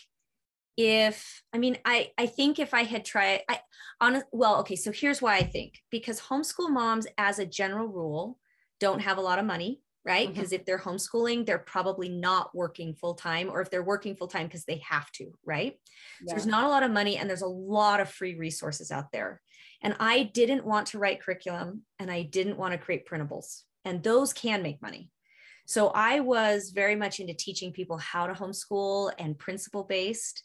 if 0.77 1.43
i 1.53 1.59
mean 1.59 1.79
i 1.85 2.11
i 2.19 2.27
think 2.27 2.59
if 2.59 2.75
i 2.75 2.83
had 2.83 3.05
tried 3.05 3.41
i 3.49 3.61
on 4.01 4.23
well 4.33 4.59
okay 4.59 4.77
so 4.77 4.91
here's 4.91 5.23
why 5.23 5.37
i 5.37 5.43
think 5.43 5.81
because 5.91 6.21
homeschool 6.21 6.71
moms 6.71 7.07
as 7.17 7.39
a 7.39 7.47
general 7.47 7.87
rule 7.87 8.39
don't 8.81 9.01
have 9.01 9.19
a 9.19 9.23
lot 9.23 9.39
of 9.39 9.45
money 9.45 9.81
right 10.05 10.29
because 10.29 10.49
mm-hmm. 10.49 10.57
if 10.57 10.65
they're 10.65 10.79
homeschooling 10.79 11.47
they're 11.47 11.59
probably 11.59 12.09
not 12.09 12.55
working 12.55 12.95
full 12.95 13.15
time 13.15 13.49
or 13.51 13.61
if 13.61 13.71
they're 13.71 13.85
working 13.85 14.17
full 14.17 14.27
time 14.27 14.47
because 14.47 14.65
they 14.65 14.83
have 14.89 15.11
to 15.13 15.33
right 15.45 15.79
yeah. 16.21 16.31
so 16.31 16.35
there's 16.35 16.47
not 16.47 16.65
a 16.65 16.69
lot 16.69 16.83
of 16.83 16.91
money 16.91 17.17
and 17.17 17.29
there's 17.29 17.43
a 17.43 17.47
lot 17.47 18.01
of 18.01 18.09
free 18.09 18.35
resources 18.35 18.91
out 18.91 19.13
there 19.13 19.41
and 19.81 19.95
i 20.01 20.25
didn't 20.35 20.65
want 20.65 20.89
to 20.89 20.99
write 20.99 21.23
curriculum 21.23 21.83
and 21.99 22.11
i 22.11 22.23
didn't 22.23 22.59
want 22.59 22.73
to 22.73 22.79
create 22.79 23.07
printables 23.07 23.63
and 23.85 24.03
those 24.03 24.33
can 24.33 24.63
make 24.63 24.83
money 24.83 25.11
so 25.67 25.89
i 25.89 26.21
was 26.21 26.71
very 26.71 26.97
much 26.97 27.21
into 27.21 27.35
teaching 27.35 27.73
people 27.73 27.97
how 27.99 28.27
to 28.27 28.35
homeschool 28.35 29.13
and 29.19 29.39
principle 29.39 29.85
based 29.85 30.43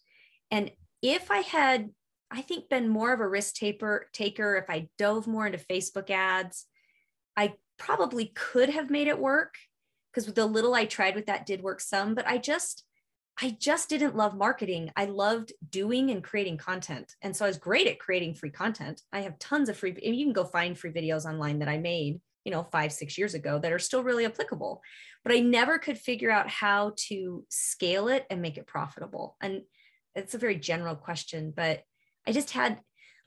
and 0.51 0.71
if 1.01 1.31
I 1.31 1.39
had, 1.39 1.89
I 2.31 2.41
think, 2.41 2.69
been 2.69 2.89
more 2.89 3.13
of 3.13 3.19
a 3.19 3.27
risk 3.27 3.55
taper, 3.55 4.07
taker, 4.13 4.55
if 4.57 4.69
I 4.69 4.89
dove 4.97 5.27
more 5.27 5.45
into 5.45 5.57
Facebook 5.57 6.09
ads, 6.09 6.65
I 7.37 7.53
probably 7.77 8.31
could 8.35 8.69
have 8.69 8.89
made 8.89 9.07
it 9.07 9.19
work 9.19 9.55
because 10.11 10.25
with 10.25 10.35
the 10.35 10.45
little 10.45 10.73
I 10.73 10.85
tried 10.85 11.15
with 11.15 11.27
that 11.27 11.45
did 11.45 11.61
work 11.61 11.79
some, 11.79 12.15
but 12.15 12.27
I 12.27 12.37
just, 12.37 12.83
I 13.41 13.55
just 13.57 13.87
didn't 13.89 14.17
love 14.17 14.35
marketing. 14.35 14.91
I 14.97 15.05
loved 15.05 15.53
doing 15.69 16.09
and 16.09 16.23
creating 16.23 16.57
content. 16.57 17.15
And 17.21 17.35
so 17.35 17.45
I 17.45 17.47
was 17.47 17.57
great 17.57 17.87
at 17.87 17.99
creating 17.99 18.33
free 18.33 18.49
content. 18.49 19.01
I 19.13 19.21
have 19.21 19.39
tons 19.39 19.69
of 19.69 19.77
free, 19.77 19.95
you 20.01 20.25
can 20.25 20.33
go 20.33 20.43
find 20.43 20.77
free 20.77 20.91
videos 20.91 21.25
online 21.25 21.59
that 21.59 21.69
I 21.69 21.77
made, 21.77 22.19
you 22.43 22.51
know, 22.51 22.63
five, 22.63 22.91
six 22.91 23.17
years 23.17 23.33
ago 23.33 23.59
that 23.59 23.71
are 23.71 23.79
still 23.79 24.03
really 24.03 24.25
applicable. 24.25 24.81
But 25.23 25.33
I 25.33 25.39
never 25.39 25.77
could 25.77 25.97
figure 25.97 26.31
out 26.31 26.49
how 26.49 26.93
to 27.07 27.45
scale 27.49 28.09
it 28.09 28.25
and 28.29 28.41
make 28.41 28.57
it 28.57 28.67
profitable. 28.67 29.37
And 29.41 29.61
it's 30.19 30.35
a 30.35 30.39
very 30.39 30.57
general 30.57 30.95
question, 30.95 31.53
but 31.55 31.81
I 32.27 32.31
just 32.31 32.51
had 32.51 32.79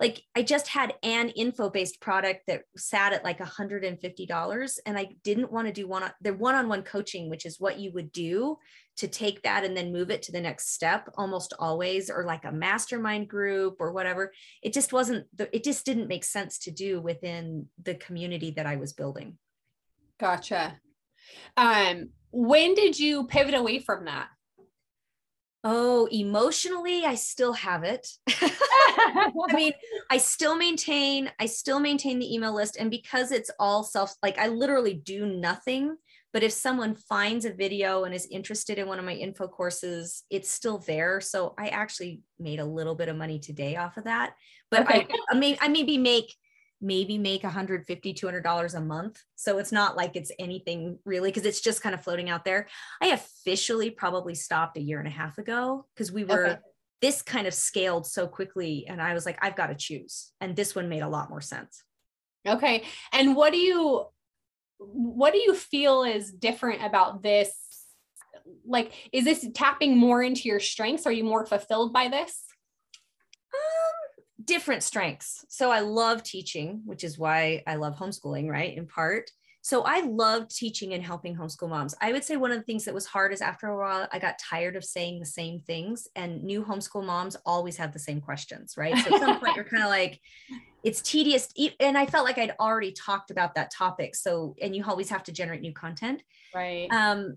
like 0.02 0.20
I 0.34 0.42
just 0.42 0.66
had 0.66 0.94
an 1.04 1.28
info 1.28 1.70
based 1.70 2.00
product 2.00 2.42
that 2.48 2.62
sat 2.76 3.12
at 3.12 3.22
like 3.22 3.38
$150 3.38 4.78
and 4.84 4.98
I 4.98 5.08
didn't 5.22 5.52
want 5.52 5.68
to 5.68 5.72
do 5.72 5.86
one 5.86 6.10
the 6.20 6.34
one-on-one 6.34 6.82
coaching 6.82 7.30
which 7.30 7.46
is 7.46 7.60
what 7.60 7.78
you 7.78 7.92
would 7.92 8.10
do 8.10 8.58
to 8.96 9.06
take 9.06 9.42
that 9.42 9.64
and 9.64 9.76
then 9.76 9.92
move 9.92 10.10
it 10.10 10.22
to 10.22 10.32
the 10.32 10.40
next 10.40 10.74
step 10.74 11.08
almost 11.16 11.54
always 11.58 12.10
or 12.10 12.24
like 12.24 12.44
a 12.44 12.50
mastermind 12.50 13.28
group 13.28 13.76
or 13.78 13.92
whatever. 13.92 14.32
It 14.60 14.72
just 14.72 14.92
wasn't 14.92 15.26
the, 15.36 15.54
it 15.54 15.62
just 15.62 15.86
didn't 15.86 16.08
make 16.08 16.24
sense 16.24 16.58
to 16.60 16.72
do 16.72 17.00
within 17.00 17.68
the 17.80 17.94
community 17.94 18.50
that 18.56 18.66
I 18.66 18.76
was 18.76 18.92
building. 18.92 19.38
Gotcha. 20.18 20.80
Um 21.56 22.08
when 22.32 22.74
did 22.74 22.98
you 22.98 23.26
pivot 23.26 23.54
away 23.54 23.78
from 23.78 24.06
that 24.06 24.28
Oh, 25.64 26.08
emotionally, 26.10 27.04
I 27.04 27.14
still 27.14 27.52
have 27.52 27.84
it. 27.84 28.08
I 28.28 29.30
mean, 29.54 29.72
I 30.10 30.18
still 30.18 30.56
maintain, 30.56 31.30
I 31.38 31.46
still 31.46 31.78
maintain 31.78 32.18
the 32.18 32.34
email 32.34 32.54
list. 32.54 32.76
And 32.78 32.90
because 32.90 33.30
it's 33.30 33.50
all 33.60 33.84
self, 33.84 34.14
like 34.22 34.38
I 34.38 34.48
literally 34.48 34.94
do 34.94 35.26
nothing. 35.26 35.96
But 36.32 36.42
if 36.42 36.52
someone 36.52 36.94
finds 36.94 37.44
a 37.44 37.52
video 37.52 38.04
and 38.04 38.14
is 38.14 38.26
interested 38.30 38.78
in 38.78 38.88
one 38.88 38.98
of 38.98 39.04
my 39.04 39.12
info 39.12 39.46
courses, 39.46 40.24
it's 40.30 40.50
still 40.50 40.78
there. 40.78 41.20
So 41.20 41.54
I 41.58 41.68
actually 41.68 42.22
made 42.40 42.58
a 42.58 42.64
little 42.64 42.94
bit 42.94 43.08
of 43.08 43.16
money 43.16 43.38
today 43.38 43.76
off 43.76 43.98
of 43.98 44.04
that. 44.04 44.34
But 44.70 44.82
okay. 44.82 45.06
I, 45.10 45.34
I 45.36 45.38
may 45.38 45.58
I 45.60 45.68
maybe 45.68 45.98
make 45.98 46.34
maybe 46.82 47.16
make 47.16 47.44
150 47.44 48.12
200 48.12 48.42
dollars 48.42 48.74
a 48.74 48.80
month. 48.80 49.20
So 49.36 49.58
it's 49.58 49.72
not 49.72 49.96
like 49.96 50.16
it's 50.16 50.32
anything 50.38 50.98
really 51.04 51.30
because 51.30 51.46
it's 51.46 51.60
just 51.60 51.82
kind 51.82 51.94
of 51.94 52.02
floating 52.02 52.28
out 52.28 52.44
there. 52.44 52.66
I 53.00 53.08
officially 53.08 53.90
probably 53.90 54.34
stopped 54.34 54.76
a 54.76 54.82
year 54.82 54.98
and 54.98 55.08
a 55.08 55.12
half 55.12 55.38
ago 55.38 55.86
because 55.94 56.10
we 56.10 56.24
were 56.24 56.46
okay. 56.46 56.60
this 57.00 57.22
kind 57.22 57.46
of 57.46 57.54
scaled 57.54 58.06
so 58.06 58.26
quickly 58.26 58.86
and 58.88 59.00
i 59.00 59.14
was 59.14 59.24
like 59.24 59.38
i've 59.42 59.56
got 59.56 59.68
to 59.68 59.74
choose 59.74 60.32
and 60.40 60.56
this 60.56 60.74
one 60.74 60.88
made 60.88 61.02
a 61.02 61.08
lot 61.08 61.30
more 61.30 61.40
sense. 61.40 61.82
Okay 62.46 62.84
and 63.12 63.36
what 63.36 63.52
do 63.52 63.58
you 63.58 64.06
what 64.78 65.32
do 65.32 65.38
you 65.38 65.54
feel 65.54 66.02
is 66.02 66.32
different 66.32 66.84
about 66.84 67.22
this? 67.22 67.52
Like 68.66 68.92
is 69.12 69.24
this 69.24 69.46
tapping 69.54 69.96
more 69.96 70.22
into 70.22 70.48
your 70.48 70.60
strengths? 70.60 71.06
Are 71.06 71.12
you 71.12 71.22
more 71.22 71.46
fulfilled 71.46 71.92
by 71.92 72.08
this 72.08 72.42
different 74.44 74.82
strengths. 74.82 75.44
So 75.48 75.70
I 75.70 75.80
love 75.80 76.22
teaching, 76.22 76.82
which 76.84 77.04
is 77.04 77.18
why 77.18 77.62
I 77.66 77.76
love 77.76 77.96
homeschooling, 77.96 78.48
right? 78.48 78.76
In 78.76 78.86
part. 78.86 79.30
So 79.64 79.82
I 79.82 80.00
loved 80.00 80.50
teaching 80.50 80.92
and 80.92 81.04
helping 81.04 81.36
homeschool 81.36 81.68
moms. 81.68 81.94
I 82.00 82.10
would 82.10 82.24
say 82.24 82.36
one 82.36 82.50
of 82.50 82.58
the 82.58 82.64
things 82.64 82.84
that 82.84 82.94
was 82.94 83.06
hard 83.06 83.32
is 83.32 83.40
after 83.40 83.68
a 83.68 83.78
while, 83.78 84.08
I 84.12 84.18
got 84.18 84.34
tired 84.40 84.74
of 84.74 84.84
saying 84.84 85.20
the 85.20 85.26
same 85.26 85.60
things, 85.60 86.08
and 86.16 86.42
new 86.42 86.64
homeschool 86.64 87.06
moms 87.06 87.36
always 87.46 87.76
have 87.76 87.92
the 87.92 88.00
same 88.00 88.20
questions, 88.20 88.74
right? 88.76 88.98
So 88.98 89.14
at 89.14 89.20
some 89.20 89.38
point, 89.38 89.54
you're 89.54 89.64
kind 89.64 89.84
of 89.84 89.88
like, 89.88 90.20
it's 90.82 91.00
tedious. 91.00 91.48
And 91.78 91.96
I 91.96 92.06
felt 92.06 92.24
like 92.24 92.38
I'd 92.38 92.56
already 92.58 92.90
talked 92.90 93.30
about 93.30 93.54
that 93.54 93.70
topic. 93.70 94.16
So, 94.16 94.56
and 94.60 94.74
you 94.74 94.84
always 94.84 95.10
have 95.10 95.22
to 95.24 95.32
generate 95.32 95.60
new 95.60 95.72
content. 95.72 96.24
Right. 96.52 96.88
Um, 96.90 97.36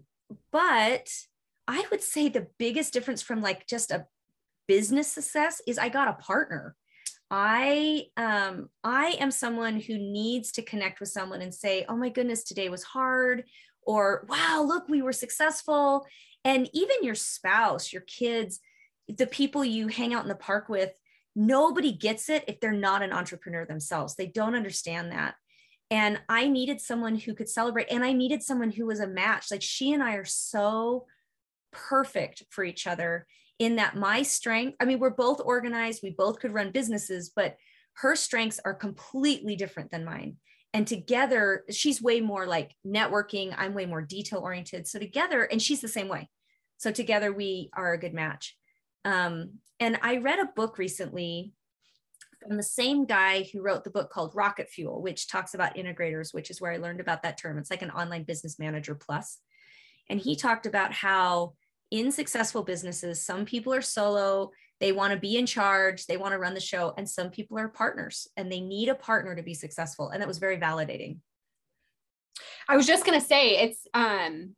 but 0.52 1.08
I 1.68 1.86
would 1.92 2.02
say 2.02 2.28
the 2.28 2.48
biggest 2.58 2.92
difference 2.92 3.22
from 3.22 3.44
like 3.44 3.68
just 3.68 3.92
a 3.92 4.08
business 4.68 5.12
success 5.12 5.62
is 5.68 5.78
I 5.78 5.90
got 5.90 6.08
a 6.08 6.14
partner 6.14 6.76
I 7.32 8.06
um 8.18 8.70
I 8.84 9.18
am 9.20 9.32
someone 9.32 9.80
who 9.80 9.98
needs 9.98 10.52
to 10.54 10.62
connect 10.62 11.00
with 11.00 11.10
someone 11.10 11.42
and 11.42 11.54
say, 11.54 11.86
"Oh 11.90 11.96
my 11.96 12.10
goodness, 12.10 12.44
today 12.44 12.70
was 12.70 12.84
hard," 12.84 13.46
or 13.82 14.26
"Wow, 14.30 14.64
look, 14.68 14.88
we 14.88 15.02
were 15.02 15.14
successful." 15.14 16.06
And 16.44 16.70
even 16.74 16.98
your 17.02 17.16
spouse, 17.16 17.92
your 17.92 18.04
kids, 18.04 18.60
the 19.08 19.28
people 19.28 19.66
you 19.66 19.88
hang 19.88 20.14
out 20.14 20.24
in 20.24 20.30
the 20.30 20.36
park 20.36 20.70
with, 20.70 20.92
nobody 21.36 21.92
gets 21.92 22.30
it 22.30 22.44
if 22.48 22.60
they're 22.60 22.72
not 22.72 23.02
an 23.02 23.12
entrepreneur 23.12 23.66
themselves. 23.66 24.16
They 24.16 24.28
don't 24.28 24.56
understand 24.56 25.12
that. 25.12 25.36
And 25.92 26.22
I 26.30 26.48
needed 26.48 26.82
someone 26.82 27.16
who 27.16 27.34
could 27.34 27.50
celebrate 27.50 27.88
and 27.92 28.04
I 28.04 28.14
needed 28.14 28.44
someone 28.44 28.72
who 28.72 28.86
was 28.86 29.00
a 29.00 29.08
match. 29.08 29.52
Like 29.52 29.62
she 29.62 29.94
and 29.94 30.04
I 30.04 30.16
are 30.16 30.26
so 30.26 31.06
perfect 31.72 32.44
for 32.50 32.64
each 32.64 32.88
other 32.88 33.28
in 33.60 33.78
that 33.78 33.96
my 33.96 34.22
strength, 34.22 34.76
I 34.80 34.86
mean, 34.86 35.00
we're 35.00 35.10
both 35.10 35.42
organized, 35.44 36.02
we 36.04 36.12
both 36.12 36.40
could 36.40 36.54
run 36.54 36.72
businesses, 36.72 37.32
but 37.36 37.56
her 37.98 38.16
strengths 38.16 38.60
are 38.66 38.74
completely 38.74 39.56
different 39.56 39.92
than 39.92 40.04
mine. 40.04 40.38
And 40.74 40.86
together, 40.86 41.64
she's 41.70 42.02
way 42.02 42.20
more 42.20 42.46
like 42.46 42.76
networking, 42.86 43.56
I'm 43.58 43.74
way 43.74 43.86
more 43.86 44.02
detail 44.02 44.40
oriented. 44.40 44.88
So 44.88 45.00
together, 45.00 45.44
and 45.44 45.62
she's 45.62 45.80
the 45.80 45.88
same 45.88 46.10
way. 46.10 46.30
So 46.78 46.92
together, 46.92 47.32
we 47.32 47.70
are 47.74 47.94
a 47.94 47.98
good 47.98 48.14
match. 48.14 48.58
Um, 49.06 49.60
and 49.80 49.98
I 50.02 50.18
read 50.18 50.40
a 50.40 50.52
book 50.54 50.78
recently 50.78 51.54
from 52.42 52.58
the 52.58 52.64
same 52.64 53.06
guy 53.06 53.44
who 53.44 53.62
wrote 53.62 53.86
the 53.86 53.90
book 53.90 54.10
called 54.10 54.36
Rocket 54.36 54.70
Fuel, 54.70 55.02
which 55.02 55.30
talks 55.30 55.54
about 55.54 55.76
integrators, 55.76 56.34
which 56.34 56.50
is 56.50 56.60
where 56.60 56.72
I 56.72 56.78
learned 56.78 57.00
about 57.00 57.24
that 57.24 57.38
term. 57.38 57.58
It's 57.58 57.72
like 57.72 57.82
an 57.82 57.92
online 57.92 58.24
business 58.24 58.60
manager 58.60 58.96
plus. 58.96 59.40
And 60.10 60.20
he 60.20 60.36
talked 60.36 60.66
about 60.66 60.92
how 60.92 61.54
in 61.92 62.12
successful 62.12 62.64
businesses, 62.64 63.24
some 63.24 63.46
people 63.46 63.74
are 63.74 63.82
solo, 63.82 64.52
they 64.80 64.92
want 64.92 65.14
to 65.14 65.20
be 65.20 65.38
in 65.38 65.46
charge 65.46 66.06
they 66.06 66.18
want 66.18 66.34
to 66.34 66.40
run 66.40 66.54
the 66.54 66.60
show 66.60 66.94
and 66.98 67.10
some 67.10 67.30
people 67.30 67.58
are 67.58 67.68
partners 67.68 68.28
and 68.36 68.52
they 68.52 68.60
need 68.60 68.90
a 68.90 68.96
partner 68.96 69.36
to 69.36 69.44
be 69.44 69.54
successful 69.54 70.10
and 70.10 70.22
that 70.22 70.28
was 70.28 70.38
very 70.38 70.58
validating. 70.58 71.20
I 72.68 72.76
was 72.76 72.88
just 72.88 73.06
going 73.06 73.20
to 73.20 73.26
say 73.26 73.58
it's 73.58 73.88
um 73.94 74.56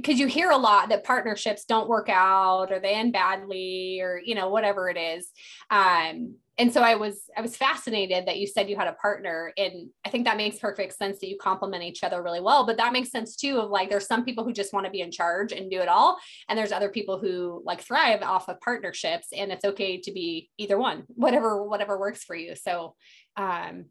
because 0.00 0.18
you 0.18 0.26
hear 0.26 0.50
a 0.50 0.56
lot 0.56 0.88
that 0.88 1.04
partnerships 1.04 1.64
don't 1.64 1.88
work 1.88 2.08
out 2.08 2.72
or 2.72 2.80
they 2.80 2.94
end 2.94 3.12
badly 3.12 4.00
or 4.00 4.20
you 4.24 4.34
know 4.34 4.48
whatever 4.48 4.88
it 4.88 4.96
is. 4.96 5.30
Um 5.70 6.36
and 6.58 6.74
so 6.74 6.82
i 6.82 6.94
was 6.94 7.22
i 7.36 7.40
was 7.40 7.56
fascinated 7.56 8.26
that 8.26 8.38
you 8.38 8.46
said 8.46 8.68
you 8.68 8.76
had 8.76 8.86
a 8.86 8.92
partner 8.94 9.52
and 9.56 9.88
i 10.04 10.10
think 10.10 10.26
that 10.26 10.36
makes 10.36 10.58
perfect 10.58 10.92
sense 10.92 11.18
that 11.18 11.28
you 11.28 11.38
complement 11.40 11.82
each 11.82 12.04
other 12.04 12.22
really 12.22 12.40
well 12.40 12.66
but 12.66 12.76
that 12.76 12.92
makes 12.92 13.10
sense 13.10 13.34
too 13.34 13.58
of 13.58 13.70
like 13.70 13.88
there's 13.88 14.06
some 14.06 14.24
people 14.24 14.44
who 14.44 14.52
just 14.52 14.72
want 14.74 14.84
to 14.84 14.90
be 14.90 15.00
in 15.00 15.10
charge 15.10 15.52
and 15.52 15.70
do 15.70 15.80
it 15.80 15.88
all 15.88 16.18
and 16.48 16.58
there's 16.58 16.72
other 16.72 16.90
people 16.90 17.18
who 17.18 17.62
like 17.64 17.80
thrive 17.80 18.20
off 18.22 18.48
of 18.48 18.60
partnerships 18.60 19.28
and 19.34 19.50
it's 19.50 19.64
okay 19.64 19.98
to 19.98 20.12
be 20.12 20.50
either 20.58 20.78
one 20.78 21.04
whatever 21.08 21.62
whatever 21.62 21.98
works 21.98 22.24
for 22.24 22.36
you. 22.36 22.54
So 22.54 22.94
um 23.36 23.86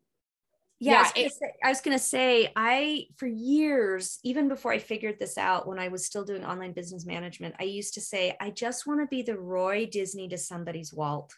yeah, 0.79 1.09
yeah 1.15 1.27
I 1.63 1.69
was, 1.69 1.81
gonna 1.81 1.99
say 1.99 2.51
I 2.55 3.07
for 3.17 3.27
years, 3.27 4.19
even 4.23 4.47
before 4.47 4.71
I 4.71 4.79
figured 4.79 5.17
this 5.19 5.37
out, 5.37 5.67
when 5.67 5.79
I 5.79 5.89
was 5.89 6.05
still 6.05 6.23
doing 6.23 6.45
online 6.45 6.71
business 6.71 7.05
management, 7.05 7.55
I 7.59 7.63
used 7.63 7.93
to 7.95 8.01
say, 8.01 8.35
I 8.39 8.49
just 8.49 8.87
want 8.87 9.01
to 9.01 9.07
be 9.07 9.21
the 9.21 9.37
Roy 9.37 9.87
Disney 9.91 10.29
to 10.29 10.37
somebody's 10.37 10.93
Walt. 10.93 11.35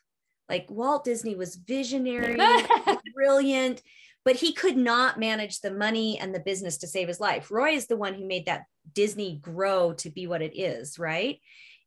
Like 0.48 0.70
Walt 0.70 1.04
Disney 1.04 1.36
was 1.36 1.56
visionary, 1.56 2.38
brilliant, 3.16 3.82
but 4.24 4.36
he 4.36 4.54
could 4.54 4.78
not 4.78 5.20
manage 5.20 5.62
the 5.62 5.72
money 5.72 6.20
and 6.20 6.36
the 6.36 6.40
business 6.40 6.78
to 6.80 6.88
save 6.88 7.08
his 7.08 7.20
life. 7.20 7.50
Roy 7.50 7.72
is 7.72 7.88
the 7.88 7.98
one 7.98 8.14
who 8.14 8.28
made 8.28 8.46
that 8.46 8.66
Disney 8.94 9.40
grow 9.42 9.94
to 9.94 10.10
be 10.10 10.28
what 10.28 10.42
it 10.42 10.60
is, 10.60 11.00
right? 11.00 11.40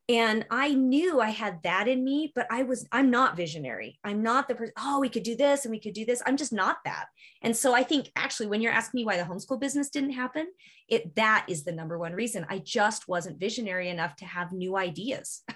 And 0.08 0.44
i 0.50 0.75
knew 0.75 1.20
i 1.20 1.30
had 1.30 1.62
that 1.62 1.88
in 1.88 2.04
me 2.04 2.30
but 2.34 2.46
i 2.50 2.62
was 2.62 2.87
i'm 2.92 3.11
not 3.11 3.37
visionary. 3.37 3.99
I'm 4.04 4.23
not 4.23 4.49
the 4.49 4.54
person 4.54 4.75
oh 4.78 5.00
we 5.00 5.08
could 5.08 5.23
do 5.23 5.37
this 5.37 5.64
and 5.64 5.73
we 5.73 5.80
could 5.80 5.94
do 5.94 6.04
this. 6.04 6.23
I'm 6.26 6.37
just 6.37 6.52
not 6.52 6.78
that. 6.84 7.06
And 7.42 7.56
so 7.56 7.75
i 7.75 7.82
think 7.82 8.11
actually 8.16 8.46
when 8.46 8.61
you're 8.61 8.73
asking 8.73 8.99
me 8.99 9.04
why 9.04 9.16
the 9.16 9.25
homeschool 9.25 9.61
business 9.61 9.90
didn't 9.90 10.12
happen 10.12 10.46
it 10.88 11.16
that 11.16 11.46
is 11.49 11.64
the 11.64 11.73
number 11.73 11.99
one 11.99 12.12
reason. 12.12 12.44
I 12.49 12.58
just 12.58 13.08
wasn't 13.08 13.40
visionary 13.40 13.88
enough 13.88 14.16
to 14.16 14.25
have 14.26 14.52
new 14.52 14.76
ideas. 14.76 15.42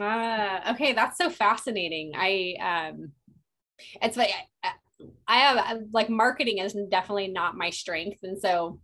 Ah, 0.00 0.72
okay 0.72 0.92
that's 0.92 1.18
so 1.18 1.30
fascinating. 1.30 2.12
I 2.16 2.56
um 2.60 3.12
it's 4.02 4.16
like 4.16 4.30
I 5.26 5.36
have 5.38 5.78
like 5.92 6.08
marketing 6.08 6.58
is 6.58 6.76
definitely 6.90 7.28
not 7.28 7.56
my 7.56 7.70
strength. 7.70 8.20
And 8.22 8.40
so 8.40 8.80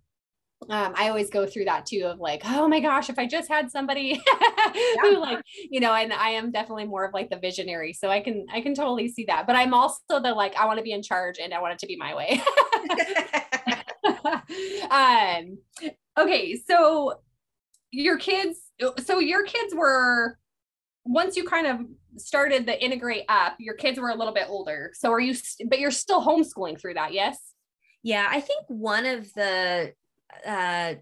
um, 0.68 0.92
I 0.94 1.08
always 1.08 1.30
go 1.30 1.46
through 1.46 1.64
that 1.64 1.86
too 1.86 2.02
of 2.04 2.20
like, 2.20 2.42
oh 2.44 2.68
my 2.68 2.80
gosh, 2.80 3.08
if 3.08 3.18
I 3.18 3.26
just 3.26 3.48
had 3.48 3.70
somebody 3.70 4.20
who 5.02 5.18
like, 5.18 5.40
you 5.70 5.80
know, 5.80 5.94
and 5.94 6.12
I 6.12 6.30
am 6.30 6.52
definitely 6.52 6.84
more 6.84 7.04
of 7.04 7.14
like 7.14 7.30
the 7.30 7.38
visionary. 7.38 7.94
So 7.94 8.10
I 8.10 8.20
can, 8.20 8.46
I 8.52 8.60
can 8.60 8.74
totally 8.74 9.08
see 9.08 9.24
that. 9.24 9.46
But 9.46 9.56
I'm 9.56 9.72
also 9.72 10.00
the 10.08 10.32
like, 10.32 10.54
I 10.56 10.66
want 10.66 10.78
to 10.78 10.84
be 10.84 10.92
in 10.92 11.02
charge 11.02 11.38
and 11.42 11.54
I 11.54 11.60
want 11.60 11.72
it 11.74 11.78
to 11.80 11.86
be 11.86 11.96
my 11.96 12.14
way. 12.14 12.42
um, 14.90 15.58
okay. 16.18 16.56
So 16.68 17.14
your 17.90 18.18
kids, 18.18 18.60
so 19.02 19.18
your 19.18 19.44
kids 19.44 19.74
were, 19.74 20.38
once 21.06 21.36
you 21.36 21.44
kind 21.44 21.66
of 21.66 21.80
started 22.18 22.66
the 22.66 22.72
IntegrateUp, 22.72 23.54
your 23.58 23.74
kids 23.74 23.98
were 23.98 24.10
a 24.10 24.14
little 24.14 24.34
bit 24.34 24.46
older. 24.48 24.92
So 24.94 25.10
are 25.10 25.20
you, 25.20 25.34
but 25.68 25.80
you're 25.80 25.90
still 25.90 26.22
homeschooling 26.22 26.78
through 26.78 26.94
that. 26.94 27.14
Yes. 27.14 27.38
Yeah, 28.02 28.26
I 28.30 28.40
think 28.40 28.64
one 28.68 29.04
of 29.04 29.32
the 29.34 29.92
uh, 30.46 30.94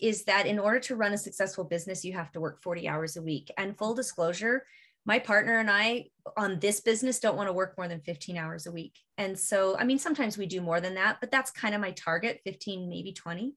is 0.00 0.24
that 0.24 0.46
in 0.46 0.58
order 0.58 0.80
to 0.80 0.96
run 0.96 1.12
a 1.12 1.18
successful 1.18 1.64
business, 1.64 2.04
you 2.04 2.12
have 2.12 2.32
to 2.32 2.40
work 2.40 2.62
40 2.62 2.88
hours 2.88 3.16
a 3.16 3.22
week. 3.22 3.50
And 3.56 3.76
full 3.76 3.94
disclosure, 3.94 4.64
my 5.04 5.18
partner 5.20 5.58
and 5.58 5.70
I 5.70 6.06
on 6.36 6.58
this 6.58 6.80
business 6.80 7.20
don't 7.20 7.36
want 7.36 7.48
to 7.48 7.52
work 7.52 7.74
more 7.78 7.88
than 7.88 8.00
15 8.00 8.36
hours 8.36 8.66
a 8.66 8.72
week. 8.72 8.98
And 9.16 9.38
so, 9.38 9.78
I 9.78 9.84
mean, 9.84 9.98
sometimes 9.98 10.36
we 10.36 10.46
do 10.46 10.60
more 10.60 10.80
than 10.80 10.94
that, 10.94 11.18
but 11.20 11.30
that's 11.30 11.50
kind 11.52 11.74
of 11.74 11.80
my 11.80 11.92
target 11.92 12.40
15, 12.44 12.88
maybe 12.88 13.12
20. 13.12 13.54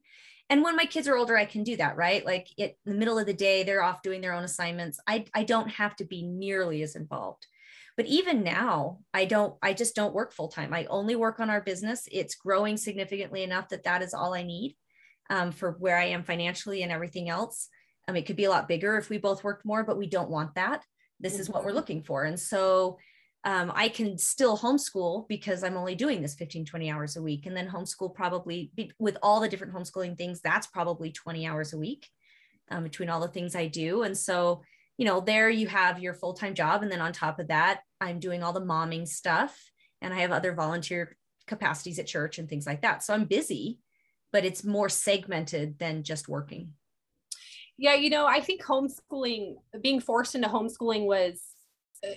And 0.51 0.63
when 0.63 0.75
my 0.75 0.85
kids 0.85 1.07
are 1.07 1.17
older, 1.17 1.37
I 1.37 1.45
can 1.45 1.63
do 1.63 1.77
that, 1.77 1.97
right? 1.97 2.25
Like 2.25 2.47
it, 2.57 2.77
in 2.85 2.93
the 2.93 2.97
middle 2.97 3.19
of 3.19 3.25
the 3.25 3.33
day, 3.33 3.63
they're 3.63 3.83
off 3.83 4.01
doing 4.01 4.21
their 4.21 4.33
own 4.33 4.43
assignments. 4.43 4.99
I, 5.07 5.25
I 5.33 5.43
don't 5.43 5.69
have 5.69 5.95
to 5.97 6.05
be 6.05 6.23
nearly 6.23 6.81
as 6.81 6.95
involved. 6.95 7.45
But 7.97 8.05
even 8.05 8.43
now, 8.43 8.99
I 9.13 9.25
don't, 9.25 9.55
I 9.61 9.73
just 9.73 9.95
don't 9.95 10.13
work 10.13 10.31
full 10.31 10.47
time. 10.47 10.73
I 10.73 10.85
only 10.85 11.15
work 11.15 11.39
on 11.39 11.49
our 11.49 11.61
business. 11.61 12.07
It's 12.11 12.35
growing 12.35 12.77
significantly 12.77 13.43
enough 13.43 13.69
that 13.69 13.83
that 13.83 14.01
is 14.01 14.13
all 14.13 14.33
I 14.33 14.43
need 14.43 14.75
um, 15.29 15.51
for 15.51 15.71
where 15.79 15.97
I 15.97 16.05
am 16.05 16.23
financially 16.23 16.83
and 16.83 16.91
everything 16.91 17.29
else. 17.29 17.69
Um, 18.07 18.15
it 18.15 18.25
could 18.25 18.35
be 18.35 18.45
a 18.45 18.49
lot 18.49 18.67
bigger 18.67 18.97
if 18.97 19.09
we 19.09 19.17
both 19.17 19.43
worked 19.43 19.65
more, 19.65 19.83
but 19.83 19.97
we 19.97 20.07
don't 20.07 20.29
want 20.29 20.55
that. 20.55 20.83
This 21.19 21.33
mm-hmm. 21.33 21.41
is 21.41 21.49
what 21.49 21.63
we're 21.63 21.69
mm-hmm. 21.69 21.77
looking 21.77 22.03
for. 22.03 22.23
And 22.23 22.39
so 22.39 22.97
um, 23.45 23.71
I 23.73 23.89
can 23.89 24.17
still 24.17 24.57
homeschool 24.57 25.27
because 25.27 25.63
I'm 25.63 25.77
only 25.77 25.95
doing 25.95 26.21
this 26.21 26.35
15, 26.35 26.65
20 26.65 26.91
hours 26.91 27.15
a 27.15 27.21
week. 27.21 27.45
And 27.45 27.55
then 27.55 27.69
homeschool 27.69 28.13
probably 28.13 28.71
be, 28.75 28.91
with 28.99 29.17
all 29.23 29.39
the 29.39 29.47
different 29.47 29.73
homeschooling 29.73 30.17
things, 30.17 30.41
that's 30.41 30.67
probably 30.67 31.11
20 31.11 31.47
hours 31.47 31.73
a 31.73 31.77
week 31.77 32.07
um, 32.69 32.83
between 32.83 33.09
all 33.09 33.21
the 33.21 33.27
things 33.27 33.55
I 33.55 33.67
do. 33.67 34.03
And 34.03 34.17
so, 34.17 34.63
you 34.97 35.05
know, 35.05 35.21
there 35.21 35.49
you 35.49 35.67
have 35.67 35.99
your 35.99 36.13
full 36.13 36.33
time 36.33 36.53
job. 36.53 36.83
And 36.83 36.91
then 36.91 37.01
on 37.01 37.13
top 37.13 37.39
of 37.39 37.47
that, 37.47 37.81
I'm 38.01 38.19
doing 38.19 38.43
all 38.43 38.53
the 38.53 38.61
momming 38.61 39.07
stuff 39.07 39.57
and 40.01 40.13
I 40.13 40.19
have 40.19 40.31
other 40.31 40.53
volunteer 40.53 41.15
capacities 41.47 41.99
at 41.99 42.07
church 42.07 42.39
and 42.39 42.49
things 42.49 42.65
like 42.67 42.81
that. 42.81 43.03
So 43.03 43.13
I'm 43.13 43.25
busy 43.25 43.79
but 44.31 44.45
it's 44.45 44.63
more 44.63 44.89
segmented 44.89 45.79
than 45.79 46.03
just 46.03 46.27
working. 46.27 46.73
Yeah, 47.77 47.95
you 47.95 48.09
know, 48.09 48.25
I 48.25 48.41
think 48.41 48.61
homeschooling, 48.61 49.55
being 49.81 50.01
forced 50.01 50.35
into 50.35 50.49
homeschooling 50.49 51.05
was 51.05 51.41
uh, 52.05 52.15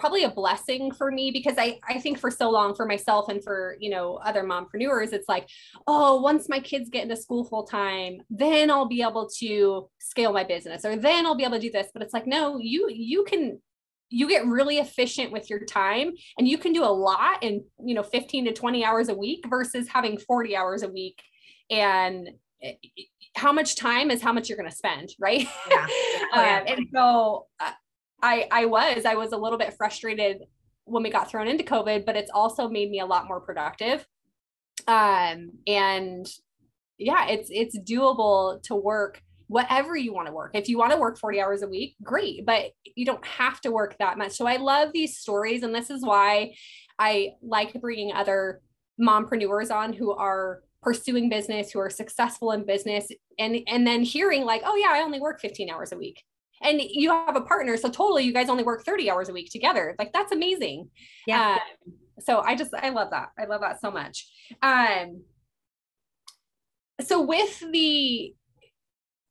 probably 0.00 0.24
a 0.24 0.30
blessing 0.30 0.90
for 0.90 1.10
me 1.10 1.30
because 1.30 1.56
I, 1.58 1.78
I 1.86 2.00
think 2.00 2.18
for 2.18 2.30
so 2.30 2.50
long 2.50 2.74
for 2.74 2.86
myself 2.86 3.28
and 3.28 3.44
for 3.44 3.76
you 3.78 3.90
know 3.90 4.16
other 4.24 4.42
mompreneurs 4.42 5.12
it's 5.12 5.28
like 5.28 5.46
oh 5.86 6.20
once 6.22 6.48
my 6.48 6.58
kids 6.58 6.88
get 6.88 7.02
into 7.02 7.16
school 7.16 7.44
full 7.44 7.64
time 7.64 8.22
then 8.30 8.70
I'll 8.70 8.88
be 8.88 9.02
able 9.02 9.28
to 9.38 9.90
scale 9.98 10.32
my 10.32 10.42
business 10.42 10.86
or 10.86 10.96
then 10.96 11.26
I'll 11.26 11.36
be 11.36 11.44
able 11.44 11.56
to 11.56 11.60
do 11.60 11.70
this 11.70 11.88
but 11.92 12.02
it's 12.02 12.14
like 12.14 12.26
no 12.26 12.58
you 12.58 12.88
you 12.90 13.24
can 13.24 13.60
you 14.08 14.26
get 14.26 14.46
really 14.46 14.78
efficient 14.78 15.30
with 15.30 15.50
your 15.50 15.64
time 15.66 16.12
and 16.38 16.48
you 16.48 16.58
can 16.58 16.72
do 16.72 16.82
a 16.82 16.86
lot 16.86 17.42
in 17.42 17.62
you 17.84 17.94
know 17.94 18.02
15 18.02 18.46
to 18.46 18.52
20 18.52 18.84
hours 18.84 19.10
a 19.10 19.14
week 19.14 19.44
versus 19.48 19.86
having 19.88 20.18
40 20.18 20.56
hours 20.56 20.82
a 20.82 20.88
week 20.88 21.22
and 21.70 22.28
how 23.36 23.52
much 23.52 23.76
time 23.76 24.10
is 24.10 24.20
how 24.20 24.32
much 24.32 24.48
you're 24.48 24.58
going 24.58 24.68
to 24.68 24.76
spend 24.76 25.10
right 25.18 25.46
yeah. 25.70 25.86
Oh, 26.32 26.40
yeah. 26.42 26.58
um, 26.58 26.64
and 26.66 26.86
so 26.94 27.46
uh, 27.60 27.72
i 28.22 28.46
i 28.50 28.64
was 28.66 29.04
i 29.04 29.14
was 29.14 29.32
a 29.32 29.36
little 29.36 29.58
bit 29.58 29.74
frustrated 29.74 30.44
when 30.84 31.02
we 31.02 31.10
got 31.10 31.30
thrown 31.30 31.48
into 31.48 31.64
covid 31.64 32.04
but 32.04 32.16
it's 32.16 32.30
also 32.32 32.68
made 32.68 32.90
me 32.90 33.00
a 33.00 33.06
lot 33.06 33.26
more 33.26 33.40
productive 33.40 34.06
um 34.88 35.52
and 35.66 36.26
yeah 36.98 37.28
it's 37.28 37.48
it's 37.50 37.78
doable 37.78 38.62
to 38.62 38.74
work 38.74 39.22
whatever 39.50 39.96
you 39.96 40.14
want 40.14 40.28
to 40.28 40.32
work. 40.32 40.52
If 40.54 40.68
you 40.68 40.78
want 40.78 40.92
to 40.92 40.96
work 40.96 41.18
40 41.18 41.40
hours 41.40 41.62
a 41.62 41.68
week, 41.68 41.96
great, 42.04 42.46
but 42.46 42.66
you 42.94 43.04
don't 43.04 43.26
have 43.26 43.60
to 43.62 43.72
work 43.72 43.96
that 43.98 44.16
much. 44.16 44.30
So 44.30 44.46
I 44.46 44.58
love 44.58 44.90
these 44.94 45.18
stories. 45.18 45.64
And 45.64 45.74
this 45.74 45.90
is 45.90 46.04
why 46.04 46.54
I 47.00 47.32
like 47.42 47.72
bringing 47.80 48.12
other 48.12 48.60
mompreneurs 49.00 49.74
on 49.74 49.92
who 49.92 50.12
are 50.12 50.60
pursuing 50.82 51.28
business, 51.28 51.70
who 51.70 51.80
are 51.80 51.90
successful 51.90 52.52
in 52.52 52.64
business, 52.64 53.08
and 53.38 53.58
and 53.66 53.86
then 53.86 54.02
hearing 54.02 54.44
like, 54.44 54.62
oh 54.64 54.76
yeah, 54.76 54.88
I 54.90 55.02
only 55.02 55.20
work 55.20 55.40
15 55.40 55.70
hours 55.70 55.92
a 55.92 55.96
week. 55.96 56.22
And 56.62 56.80
you 56.82 57.10
have 57.10 57.36
a 57.36 57.40
partner, 57.40 57.76
so 57.76 57.88
totally 57.88 58.24
you 58.24 58.34
guys 58.34 58.50
only 58.50 58.64
work 58.64 58.84
30 58.84 59.10
hours 59.10 59.28
a 59.28 59.32
week 59.32 59.50
together. 59.50 59.94
Like 59.98 60.12
that's 60.12 60.32
amazing. 60.32 60.90
Yeah. 61.26 61.52
Um, 61.54 61.94
so 62.20 62.40
I 62.40 62.54
just 62.54 62.72
I 62.74 62.90
love 62.90 63.10
that. 63.10 63.30
I 63.38 63.46
love 63.46 63.62
that 63.62 63.80
so 63.80 63.90
much. 63.90 64.30
Um 64.62 65.22
so 67.00 67.22
with 67.22 67.62
the 67.72 68.34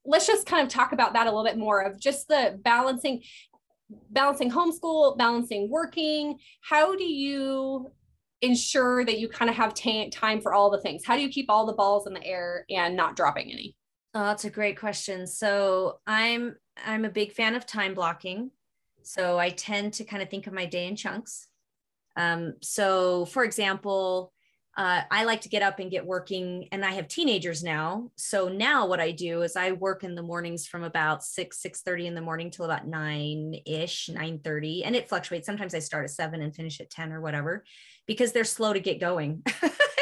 let's 0.06 0.26
just 0.26 0.46
kind 0.46 0.66
of 0.66 0.74
talk 0.74 0.92
about 0.92 1.14
that 1.14 1.28
a 1.28 1.30
little 1.30 1.44
bit 1.44 1.58
more 1.58 1.82
of 1.82 2.00
just 2.00 2.28
the 2.28 2.60
balancing 2.64 3.22
balancing 4.12 4.52
homeschool 4.52 5.18
balancing 5.18 5.70
working 5.70 6.38
how 6.62 6.96
do 6.96 7.04
you 7.04 7.92
ensure 8.42 9.04
that 9.06 9.20
you 9.20 9.28
kind 9.28 9.50
of 9.50 9.58
have 9.58 9.74
t- 9.74 10.10
time 10.10 10.42
for 10.42 10.54
all 10.54 10.70
the 10.70 10.82
things? 10.82 11.06
How 11.06 11.16
do 11.16 11.22
you 11.22 11.30
keep 11.30 11.50
all 11.50 11.66
the 11.66 11.74
balls 11.74 12.08
in 12.08 12.14
the 12.14 12.26
air 12.26 12.66
and 12.70 12.96
not 12.96 13.16
dropping 13.16 13.52
any? 13.52 13.76
Oh, 14.14 14.26
that's 14.26 14.46
a 14.46 14.50
great 14.50 14.80
question. 14.80 15.28
So 15.28 16.00
I'm 16.08 16.56
I'm 16.84 17.06
a 17.06 17.10
big 17.10 17.34
fan 17.34 17.56
of 17.56 17.66
time 17.66 17.94
blocking. 17.94 18.52
So 19.04 19.38
I 19.38 19.50
tend 19.50 19.94
to 19.94 20.04
kind 20.04 20.22
of 20.22 20.30
think 20.30 20.48
of 20.48 20.54
my 20.54 20.66
day 20.66 20.88
in 20.88 20.96
chunks. 20.96 21.48
Um, 22.16 22.56
so 22.62 23.26
for 23.26 23.44
example, 23.44 24.34
uh, 24.78 25.02
I 25.12 25.26
like 25.26 25.42
to 25.42 25.50
get 25.50 25.62
up 25.62 25.80
and 25.80 25.92
get 25.92 26.06
working, 26.06 26.70
and 26.72 26.86
I 26.86 26.92
have 26.92 27.08
teenagers 27.08 27.64
now. 27.64 28.12
So 28.16 28.48
now 28.48 28.88
what 28.88 29.00
I 29.00 29.12
do 29.12 29.42
is 29.42 29.56
I 29.56 29.74
work 29.74 30.04
in 30.04 30.16
the 30.16 30.24
mornings 30.24 30.68
from 30.68 30.84
about 30.84 31.24
six 31.24 31.62
six 31.62 31.82
thirty 31.82 32.08
in 32.08 32.16
the 32.16 32.22
morning 32.22 32.50
till 32.50 32.66
about 32.66 32.88
nine 32.88 33.56
ish, 33.66 34.10
nine 34.10 34.40
thirty, 34.40 34.84
and 34.84 34.96
it 34.96 35.10
fluctuates. 35.10 35.46
Sometimes 35.46 35.76
I 35.76 35.80
start 35.80 36.06
at 36.06 36.12
seven 36.12 36.42
and 36.42 36.56
finish 36.56 36.80
at 36.80 36.90
ten 36.90 37.12
or 37.12 37.20
whatever 37.20 37.66
because 38.10 38.32
they're 38.32 38.44
slow 38.44 38.74
to 38.74 38.80
get 38.80 39.00
going. 39.00 39.44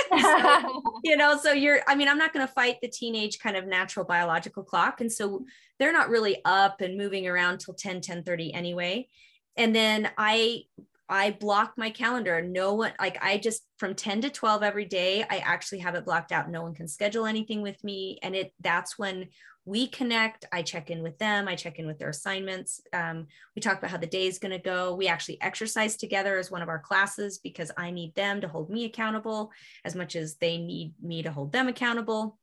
so, 0.22 0.84
you 1.04 1.18
know, 1.18 1.38
so 1.38 1.52
you're, 1.52 1.82
I 1.86 1.94
mean, 1.94 2.08
I'm 2.08 2.18
not 2.18 2.32
going 2.32 2.48
to 2.48 2.54
fight 2.54 2.78
the 2.82 2.88
teenage 2.88 3.40
kind 3.40 3.58
of 3.58 3.68
natural 3.68 4.06
biological 4.06 4.64
clock. 4.64 5.02
And 5.02 5.12
so 5.12 5.44
they're 5.78 5.92
not 5.92 6.10
really 6.10 6.38
up 6.46 6.80
and 6.80 6.98
moving 6.98 7.28
around 7.28 7.60
till 7.60 7.74
10, 7.74 8.00
10 8.00 8.24
30 8.24 8.54
anyway. 8.54 9.10
and 9.58 9.76
then 9.76 10.10
I 10.18 10.64
I 11.10 11.32
block 11.32 11.74
my 11.78 11.90
calendar. 11.90 12.42
No 12.42 12.74
one, 12.74 12.94
like 13.00 13.18
I 13.22 13.38
just 13.38 13.64
from 13.78 13.96
10 13.96 14.22
to 14.22 14.30
12 14.30 14.64
every 14.64 14.86
day, 14.86 15.24
I 15.30 15.38
actually 15.40 15.80
have 15.80 15.96
it 15.96 16.06
blocked 16.06 16.32
out. 16.32 16.50
No 16.50 16.62
one 16.62 16.74
can 16.74 16.88
schedule 16.88 17.26
anything 17.26 17.62
with 17.62 17.82
me. 17.84 18.20
And 18.24 18.36
it 18.36 18.54
that's 18.62 18.98
when 18.98 19.28
we 19.68 19.86
connect. 19.86 20.46
I 20.54 20.62
check 20.62 20.90
in 20.90 21.04
with 21.04 21.20
them. 21.20 21.50
I 21.50 21.56
check 21.56 21.78
in 21.78 21.88
with 21.88 22.00
their 22.00 22.08
assignments. 22.10 22.80
Um, 22.94 23.28
we 23.54 23.62
talk 23.62 23.78
about 23.78 23.92
how 23.92 23.98
the 23.98 24.08
day 24.08 24.26
is 24.26 24.40
going 24.40 24.54
to 24.54 24.60
go. 24.60 24.96
We 24.96 25.10
actually 25.10 25.42
exercise 25.42 25.98
together 25.98 26.38
as 26.38 26.50
one 26.50 26.62
of 26.62 26.70
our 26.70 26.80
classes 26.80 27.38
because 27.40 27.70
I 27.76 27.92
need 27.92 28.16
them 28.16 28.40
to 28.40 28.48
hold 28.48 28.70
me 28.70 28.86
accountable 28.86 29.52
as 29.84 29.94
much 29.94 30.16
as 30.16 30.38
they 30.38 30.58
need 30.58 30.94
me 31.04 31.22
to 31.22 31.34
hold 31.34 31.52
them 31.52 31.68
accountable. 31.68 32.40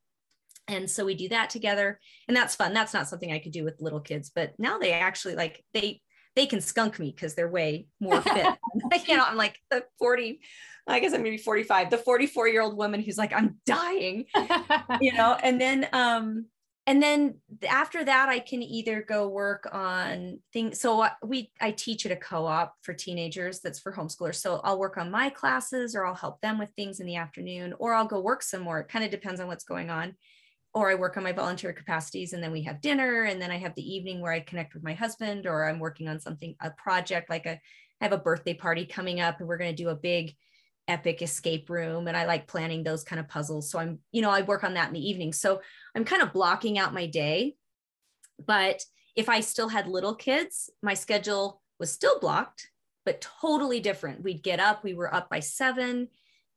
And 0.67 0.87
so 0.87 1.03
we 1.03 1.15
do 1.15 1.27
that 1.29 1.49
together. 1.49 1.99
And 2.27 2.37
that's 2.37 2.55
fun. 2.55 2.73
That's 2.73 2.93
not 2.93 3.07
something 3.07 3.31
I 3.31 3.39
could 3.39 3.53
do 3.53 3.63
with 3.63 3.81
little 3.81 4.01
kids, 4.01 4.29
but 4.33 4.53
now 4.59 4.77
they 4.77 4.91
actually 4.91 5.33
like 5.33 5.65
they 5.73 6.01
they 6.35 6.45
can 6.45 6.61
skunk 6.61 6.99
me 6.99 7.11
because 7.11 7.33
they're 7.33 7.49
way 7.49 7.87
more 7.99 8.21
fit. 8.21 8.45
you 9.07 9.17
know, 9.17 9.25
I'm 9.25 9.37
like 9.37 9.57
the 9.71 9.83
40, 9.97 10.41
I 10.85 10.99
guess 10.99 11.13
I'm 11.13 11.23
maybe 11.23 11.37
45, 11.37 11.89
the 11.89 11.97
44 11.97 12.49
year 12.49 12.61
old 12.61 12.77
woman 12.77 13.01
who's 13.01 13.17
like, 13.17 13.33
I'm 13.33 13.55
dying, 13.65 14.25
you 15.01 15.13
know, 15.13 15.37
and 15.41 15.59
then, 15.59 15.87
um, 15.93 16.45
and 16.87 17.01
then 17.01 17.39
after 17.67 18.03
that, 18.03 18.29
I 18.29 18.39
can 18.39 18.61
either 18.61 19.01
go 19.01 19.27
work 19.27 19.67
on 19.71 20.39
things. 20.53 20.79
So 20.79 21.07
we, 21.23 21.51
I 21.59 21.71
teach 21.71 22.05
at 22.05 22.11
a 22.11 22.15
co-op 22.15 22.75
for 22.83 22.93
teenagers 22.93 23.59
that's 23.59 23.79
for 23.79 23.91
homeschoolers. 23.91 24.35
So 24.35 24.61
I'll 24.63 24.77
work 24.77 24.97
on 24.97 25.09
my 25.09 25.29
classes 25.29 25.95
or 25.95 26.05
I'll 26.05 26.13
help 26.13 26.41
them 26.41 26.59
with 26.59 26.69
things 26.71 26.99
in 26.99 27.07
the 27.07 27.15
afternoon, 27.15 27.73
or 27.79 27.93
I'll 27.93 28.05
go 28.05 28.19
work 28.19 28.43
some 28.43 28.61
more. 28.61 28.81
It 28.81 28.87
kind 28.87 29.03
of 29.03 29.09
depends 29.09 29.41
on 29.41 29.47
what's 29.47 29.63
going 29.63 29.89
on 29.89 30.15
or 30.75 30.91
I 30.91 30.95
work 30.95 31.15
on 31.15 31.23
my 31.23 31.31
volunteer 31.31 31.71
capacities 31.71 32.33
and 32.33 32.43
then 32.43 32.51
we 32.51 32.61
have 32.63 32.81
dinner 32.81 33.23
and 33.23 33.41
then 33.41 33.49
I 33.49 33.57
have 33.57 33.73
the 33.75 33.95
evening 33.95 34.19
where 34.19 34.33
I 34.33 34.41
connect 34.41 34.73
with 34.73 34.83
my 34.83 34.93
husband 34.93 35.47
or 35.47 35.67
I'm 35.67 35.79
working 35.79 36.07
on 36.07 36.19
something 36.19 36.53
a 36.59 36.69
project 36.71 37.29
like 37.29 37.45
a 37.45 37.59
I 38.01 38.03
have 38.03 38.11
a 38.11 38.17
birthday 38.17 38.53
party 38.53 38.85
coming 38.85 39.21
up 39.21 39.39
and 39.39 39.47
we're 39.47 39.57
going 39.57 39.73
to 39.73 39.83
do 39.83 39.89
a 39.89 39.95
big 39.95 40.35
epic 40.87 41.21
escape 41.21 41.69
room 41.69 42.07
and 42.07 42.15
I 42.15 42.25
like 42.25 42.45
planning 42.45 42.83
those 42.83 43.03
kind 43.03 43.19
of 43.19 43.27
puzzles 43.29 43.71
so 43.71 43.79
I'm 43.79 43.99
you 44.11 44.21
know 44.21 44.29
I 44.29 44.41
work 44.41 44.63
on 44.63 44.75
that 44.75 44.89
in 44.89 44.93
the 44.93 45.09
evening 45.09 45.33
so 45.33 45.61
I'm 45.95 46.05
kind 46.05 46.21
of 46.21 46.33
blocking 46.33 46.77
out 46.77 46.93
my 46.93 47.05
day 47.05 47.55
but 48.45 48.83
if 49.15 49.29
I 49.29 49.39
still 49.39 49.69
had 49.69 49.87
little 49.87 50.15
kids 50.15 50.69
my 50.81 50.93
schedule 50.93 51.61
was 51.79 51.91
still 51.91 52.19
blocked 52.19 52.69
but 53.05 53.21
totally 53.41 53.79
different 53.79 54.23
we'd 54.23 54.43
get 54.43 54.59
up 54.59 54.83
we 54.83 54.93
were 54.93 55.13
up 55.13 55.29
by 55.29 55.39
7 55.39 56.07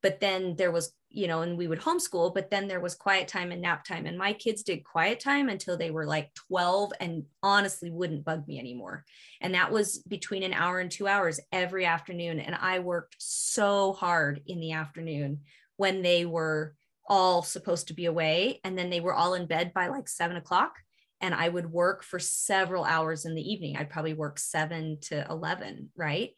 but 0.02 0.20
then 0.20 0.56
there 0.56 0.70
was 0.70 0.92
you 1.10 1.26
know, 1.26 1.40
and 1.40 1.56
we 1.56 1.66
would 1.66 1.80
homeschool, 1.80 2.34
but 2.34 2.50
then 2.50 2.68
there 2.68 2.80
was 2.80 2.94
quiet 2.94 3.28
time 3.28 3.50
and 3.50 3.62
nap 3.62 3.84
time. 3.84 4.06
And 4.06 4.18
my 4.18 4.32
kids 4.34 4.62
did 4.62 4.84
quiet 4.84 5.20
time 5.20 5.48
until 5.48 5.76
they 5.76 5.90
were 5.90 6.06
like 6.06 6.34
12 6.34 6.92
and 7.00 7.24
honestly 7.42 7.90
wouldn't 7.90 8.24
bug 8.24 8.46
me 8.46 8.58
anymore. 8.58 9.04
And 9.40 9.54
that 9.54 9.72
was 9.72 9.98
between 9.98 10.42
an 10.42 10.52
hour 10.52 10.80
and 10.80 10.90
two 10.90 11.08
hours 11.08 11.40
every 11.50 11.86
afternoon. 11.86 12.40
And 12.40 12.54
I 12.54 12.80
worked 12.80 13.16
so 13.18 13.94
hard 13.94 14.42
in 14.46 14.60
the 14.60 14.72
afternoon 14.72 15.40
when 15.76 16.02
they 16.02 16.26
were 16.26 16.74
all 17.08 17.42
supposed 17.42 17.88
to 17.88 17.94
be 17.94 18.04
away. 18.06 18.60
And 18.64 18.78
then 18.78 18.90
they 18.90 19.00
were 19.00 19.14
all 19.14 19.34
in 19.34 19.46
bed 19.46 19.72
by 19.74 19.88
like 19.88 20.08
seven 20.08 20.36
o'clock. 20.36 20.74
And 21.20 21.34
I 21.34 21.48
would 21.48 21.72
work 21.72 22.04
for 22.04 22.18
several 22.18 22.84
hours 22.84 23.24
in 23.24 23.34
the 23.34 23.42
evening. 23.42 23.76
I'd 23.76 23.90
probably 23.90 24.14
work 24.14 24.38
seven 24.38 24.98
to 25.02 25.26
11, 25.28 25.90
right? 25.96 26.30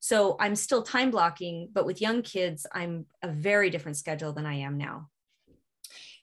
So 0.00 0.36
I'm 0.38 0.54
still 0.54 0.82
time 0.82 1.10
blocking, 1.10 1.70
but 1.72 1.84
with 1.84 2.00
young 2.00 2.22
kids, 2.22 2.66
I'm 2.72 3.06
a 3.22 3.28
very 3.28 3.68
different 3.68 3.96
schedule 3.96 4.32
than 4.32 4.46
I 4.46 4.54
am 4.54 4.78
now. 4.78 5.08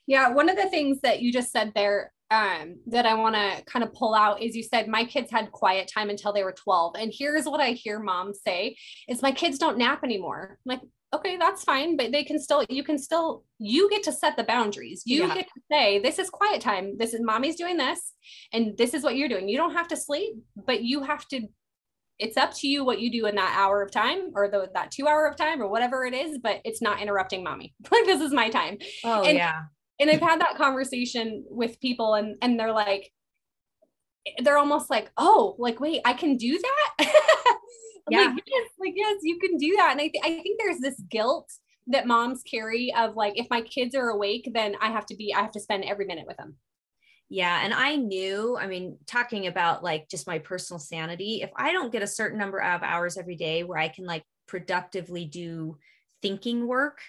Yeah, 0.07 0.29
one 0.29 0.49
of 0.49 0.55
the 0.55 0.69
things 0.69 1.01
that 1.01 1.21
you 1.21 1.33
just 1.33 1.51
said 1.51 1.73
there 1.75 2.13
um, 2.31 2.77
that 2.87 3.05
I 3.05 3.13
want 3.15 3.35
to 3.35 3.63
kind 3.65 3.83
of 3.83 3.93
pull 3.93 4.15
out 4.15 4.41
is 4.41 4.55
you 4.55 4.63
said 4.63 4.87
my 4.87 5.05
kids 5.05 5.29
had 5.29 5.51
quiet 5.51 5.91
time 5.93 6.09
until 6.09 6.33
they 6.33 6.43
were 6.43 6.53
12. 6.53 6.95
And 6.97 7.13
here's 7.15 7.45
what 7.45 7.59
I 7.59 7.71
hear 7.71 7.99
moms 7.99 8.39
say 8.43 8.77
is 9.07 9.21
my 9.21 9.31
kids 9.31 9.57
don't 9.57 9.77
nap 9.77 10.03
anymore. 10.03 10.57
I'm 10.65 10.69
like, 10.69 10.81
okay, 11.13 11.37
that's 11.37 11.63
fine, 11.63 11.95
but 11.97 12.11
they 12.11 12.23
can 12.23 12.39
still, 12.39 12.65
you 12.69 12.83
can 12.83 12.97
still, 12.97 13.43
you 13.59 13.89
get 13.89 14.03
to 14.03 14.11
set 14.11 14.35
the 14.37 14.43
boundaries. 14.43 15.03
You 15.05 15.27
yeah. 15.27 15.35
get 15.35 15.45
to 15.45 15.61
say, 15.71 15.99
this 15.99 16.19
is 16.19 16.29
quiet 16.29 16.61
time. 16.61 16.97
This 16.97 17.13
is 17.13 17.21
mommy's 17.21 17.55
doing 17.55 17.77
this, 17.77 18.13
and 18.51 18.77
this 18.77 18.93
is 18.93 19.03
what 19.03 19.15
you're 19.15 19.29
doing. 19.29 19.47
You 19.47 19.57
don't 19.57 19.73
have 19.73 19.87
to 19.89 19.97
sleep, 19.97 20.35
but 20.65 20.83
you 20.83 21.03
have 21.03 21.27
to 21.29 21.47
it's 22.19 22.37
up 22.37 22.53
to 22.53 22.67
you 22.67 22.85
what 22.85 22.99
you 22.99 23.11
do 23.11 23.25
in 23.25 23.35
that 23.35 23.55
hour 23.57 23.81
of 23.81 23.91
time 23.91 24.31
or 24.35 24.49
the, 24.49 24.69
that 24.73 24.91
two 24.91 25.07
hour 25.07 25.27
of 25.27 25.35
time 25.35 25.61
or 25.61 25.67
whatever 25.67 26.05
it 26.05 26.13
is, 26.13 26.37
but 26.41 26.61
it's 26.63 26.81
not 26.81 27.01
interrupting 27.01 27.43
mommy. 27.43 27.73
like 27.91 28.05
this 28.05 28.21
is 28.21 28.31
my 28.31 28.49
time. 28.49 28.77
Oh 29.03 29.23
and, 29.23 29.37
yeah. 29.37 29.63
And 29.99 30.09
I've 30.09 30.21
had 30.21 30.41
that 30.41 30.55
conversation 30.57 31.45
with 31.49 31.79
people 31.79 32.15
and, 32.15 32.35
and 32.41 32.59
they're 32.59 32.73
like, 32.73 33.11
they're 34.43 34.57
almost 34.57 34.89
like, 34.89 35.11
oh, 35.17 35.55
like, 35.57 35.79
wait, 35.79 36.01
I 36.05 36.13
can 36.13 36.37
do 36.37 36.59
that. 36.59 37.11
yeah. 38.09 38.19
Like, 38.19 38.43
yes, 38.45 38.69
like, 38.79 38.93
yes, 38.95 39.17
you 39.23 39.39
can 39.39 39.57
do 39.57 39.75
that. 39.77 39.91
And 39.91 40.01
I, 40.01 40.07
th- 40.07 40.23
I 40.23 40.41
think 40.41 40.59
there's 40.59 40.79
this 40.79 40.99
guilt 41.09 41.51
that 41.87 42.07
moms 42.07 42.41
carry 42.43 42.93
of 42.97 43.15
like, 43.15 43.37
if 43.37 43.47
my 43.49 43.61
kids 43.61 43.95
are 43.95 44.09
awake, 44.09 44.49
then 44.53 44.75
I 44.81 44.89
have 44.89 45.05
to 45.07 45.15
be, 45.15 45.33
I 45.33 45.41
have 45.41 45.51
to 45.51 45.59
spend 45.59 45.85
every 45.85 46.05
minute 46.05 46.25
with 46.27 46.37
them. 46.37 46.55
Yeah. 47.29 47.61
And 47.63 47.73
I 47.73 47.95
knew, 47.95 48.57
I 48.59 48.67
mean, 48.67 48.97
talking 49.07 49.47
about 49.47 49.83
like 49.83 50.09
just 50.09 50.27
my 50.27 50.39
personal 50.39 50.79
sanity, 50.79 51.41
if 51.41 51.49
I 51.55 51.71
don't 51.71 51.91
get 51.91 52.03
a 52.03 52.07
certain 52.07 52.37
number 52.37 52.61
of 52.61 52.83
hours 52.83 53.17
every 53.17 53.35
day 53.35 53.63
where 53.63 53.79
I 53.79 53.87
can 53.87 54.05
like 54.05 54.23
productively 54.47 55.25
do 55.25 55.77
thinking 56.21 56.67
work, 56.67 56.99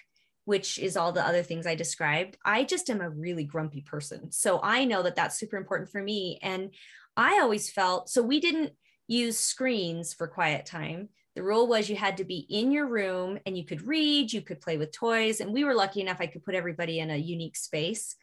which 0.45 0.79
is 0.79 0.97
all 0.97 1.11
the 1.11 1.25
other 1.25 1.43
things 1.43 1.67
I 1.67 1.75
described, 1.75 2.37
I 2.43 2.63
just 2.63 2.89
am 2.89 3.01
a 3.01 3.09
really 3.09 3.43
grumpy 3.43 3.81
person. 3.81 4.31
So 4.31 4.59
I 4.63 4.85
know 4.85 5.03
that 5.03 5.15
that's 5.15 5.37
super 5.37 5.57
important 5.57 5.91
for 5.91 6.01
me. 6.01 6.39
And 6.41 6.71
I 7.17 7.39
always 7.41 7.69
felt 7.69 8.09
so 8.09 8.21
we 8.21 8.39
didn't 8.39 8.73
use 9.07 9.39
screens 9.39 10.13
for 10.13 10.27
quiet 10.27 10.65
time. 10.65 11.09
The 11.35 11.43
rule 11.43 11.67
was 11.67 11.89
you 11.89 11.95
had 11.95 12.17
to 12.17 12.23
be 12.23 12.45
in 12.49 12.71
your 12.71 12.87
room 12.87 13.39
and 13.45 13.57
you 13.57 13.65
could 13.65 13.85
read, 13.85 14.31
you 14.31 14.41
could 14.41 14.61
play 14.61 14.77
with 14.77 14.91
toys. 14.91 15.39
And 15.41 15.51
we 15.51 15.63
were 15.63 15.75
lucky 15.75 16.01
enough, 16.01 16.17
I 16.19 16.27
could 16.27 16.43
put 16.43 16.55
everybody 16.55 16.99
in 16.99 17.09
a 17.09 17.17
unique 17.17 17.55
space. 17.57 18.15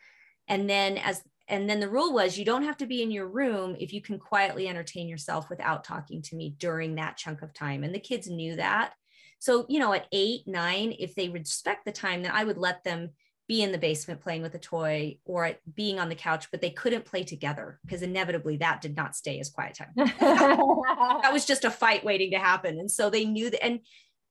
And 0.49 0.69
then 0.71 0.99
as 0.99 1.23
and 1.49 1.69
then 1.69 1.81
the 1.81 1.91
rule 1.91 2.13
was 2.13 2.39
you 2.39 2.45
don't 2.45 2.65
have 2.65 2.77
to 2.79 2.87
be 2.87 3.03
in 3.03 3.11
your 3.11 3.29
room 3.29 3.77
if 3.79 3.93
you 3.93 4.01
can 4.01 4.19
quietly 4.19 4.69
entertain 4.69 5.09
yourself 5.09 5.51
without 5.51 5.85
talking 5.85 6.23
to 6.23 6.37
me 6.37 6.55
during 6.59 6.95
that 6.95 7.17
chunk 7.17 7.43
of 7.43 7.53
time 7.53 7.85
and 7.85 7.95
the 7.95 8.01
kids 8.01 8.31
knew 8.31 8.57
that 8.57 8.93
so 9.41 9.67
you 9.69 9.79
know 9.79 9.93
at 9.93 10.07
eight 10.13 10.43
nine 10.47 10.95
if 10.99 11.15
they 11.15 11.29
respect 11.29 11.85
the 11.85 11.93
time 11.93 12.23
then 12.23 12.33
i 12.33 12.45
would 12.45 12.57
let 12.57 12.83
them 12.83 13.11
be 13.47 13.63
in 13.63 13.73
the 13.73 13.79
basement 13.79 14.21
playing 14.21 14.43
with 14.43 14.55
a 14.55 14.59
toy 14.59 15.19
or 15.25 15.53
being 15.75 15.99
on 15.99 16.09
the 16.09 16.15
couch 16.15 16.49
but 16.51 16.61
they 16.61 16.71
couldn't 16.71 17.05
play 17.05 17.23
together 17.23 17.79
because 17.85 18.03
inevitably 18.03 18.57
that 18.57 18.81
did 18.81 18.97
not 18.97 19.15
stay 19.15 19.39
as 19.39 19.51
quiet 19.51 19.75
time 19.75 19.93
that 19.97 21.31
was 21.33 21.45
just 21.45 21.65
a 21.65 21.71
fight 21.71 22.05
waiting 22.05 22.31
to 22.31 22.39
happen 22.39 22.79
and 22.79 22.91
so 22.91 23.11
they 23.11 23.25
knew 23.25 23.51
that 23.51 23.65
and 23.65 23.81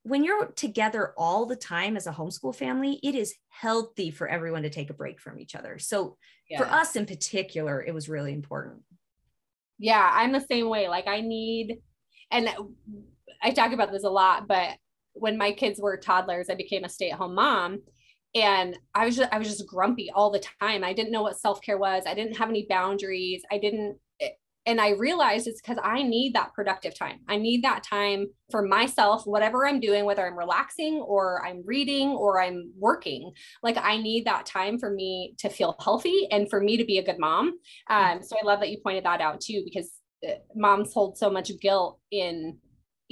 when 0.03 0.23
you're 0.23 0.47
together 0.47 1.13
all 1.17 1.45
the 1.45 1.55
time 1.55 1.95
as 1.95 2.07
a 2.07 2.11
homeschool 2.11 2.53
family, 2.53 2.99
it 3.01 3.15
is 3.15 3.35
healthy 3.47 4.11
for 4.11 4.27
everyone 4.27 4.63
to 4.63 4.69
take 4.69 4.89
a 4.89 4.93
break 4.93 5.19
from 5.19 5.39
each 5.39 5.55
other. 5.55 5.79
So 5.79 6.17
yeah. 6.49 6.57
for 6.57 6.65
us 6.65 6.97
in 6.97 7.05
particular, 7.05 7.81
it 7.81 7.93
was 7.93 8.09
really 8.09 8.33
important. 8.33 8.81
Yeah, 9.79 10.09
I'm 10.13 10.33
the 10.33 10.41
same 10.41 10.67
way. 10.67 10.89
Like 10.89 11.07
I 11.07 11.21
need, 11.21 11.81
and 12.31 12.49
I 13.41 13.51
talk 13.51 13.71
about 13.71 13.91
this 13.91 14.03
a 14.03 14.09
lot, 14.09 14.47
but 14.47 14.71
when 15.13 15.37
my 15.37 15.53
kids 15.53 15.79
were 15.79 15.95
toddlers, 15.95 16.49
I 16.49 16.55
became 16.55 16.83
a 16.83 16.89
stay-at-home 16.89 17.35
mom 17.35 17.79
and 18.35 18.77
I 18.95 19.05
was 19.05 19.15
just, 19.15 19.33
I 19.33 19.37
was 19.37 19.47
just 19.47 19.67
grumpy 19.67 20.09
all 20.09 20.31
the 20.31 20.43
time. 20.59 20.83
I 20.83 20.93
didn't 20.93 21.11
know 21.11 21.21
what 21.21 21.39
self-care 21.39 21.77
was. 21.77 22.03
I 22.07 22.13
didn't 22.13 22.37
have 22.37 22.49
any 22.49 22.65
boundaries. 22.67 23.43
I 23.51 23.57
didn't 23.57 23.97
and 24.65 24.79
I 24.79 24.91
realized 24.91 25.47
it's 25.47 25.61
because 25.61 25.77
I 25.83 26.03
need 26.03 26.33
that 26.35 26.53
productive 26.53 26.97
time. 26.97 27.19
I 27.27 27.37
need 27.37 27.63
that 27.63 27.83
time 27.83 28.27
for 28.49 28.61
myself, 28.61 29.27
whatever 29.27 29.67
I'm 29.67 29.79
doing, 29.79 30.05
whether 30.05 30.25
I'm 30.25 30.37
relaxing 30.37 30.95
or 30.95 31.45
I'm 31.45 31.63
reading 31.65 32.09
or 32.09 32.41
I'm 32.41 32.71
working. 32.77 33.33
Like 33.61 33.77
I 33.77 33.97
need 33.97 34.25
that 34.25 34.45
time 34.45 34.79
for 34.79 34.89
me 34.89 35.35
to 35.39 35.49
feel 35.49 35.75
healthy 35.81 36.27
and 36.31 36.49
for 36.49 36.61
me 36.61 36.77
to 36.77 36.85
be 36.85 36.97
a 36.97 37.03
good 37.03 37.19
mom. 37.19 37.57
Um, 37.89 38.21
so 38.21 38.37
I 38.41 38.45
love 38.45 38.61
that 38.61 38.69
you 38.69 38.77
pointed 38.81 39.05
that 39.05 39.21
out 39.21 39.41
too, 39.41 39.63
because 39.65 39.91
uh, 40.25 40.35
moms 40.55 40.93
hold 40.93 41.17
so 41.17 41.29
much 41.29 41.51
guilt 41.59 41.99
in 42.11 42.57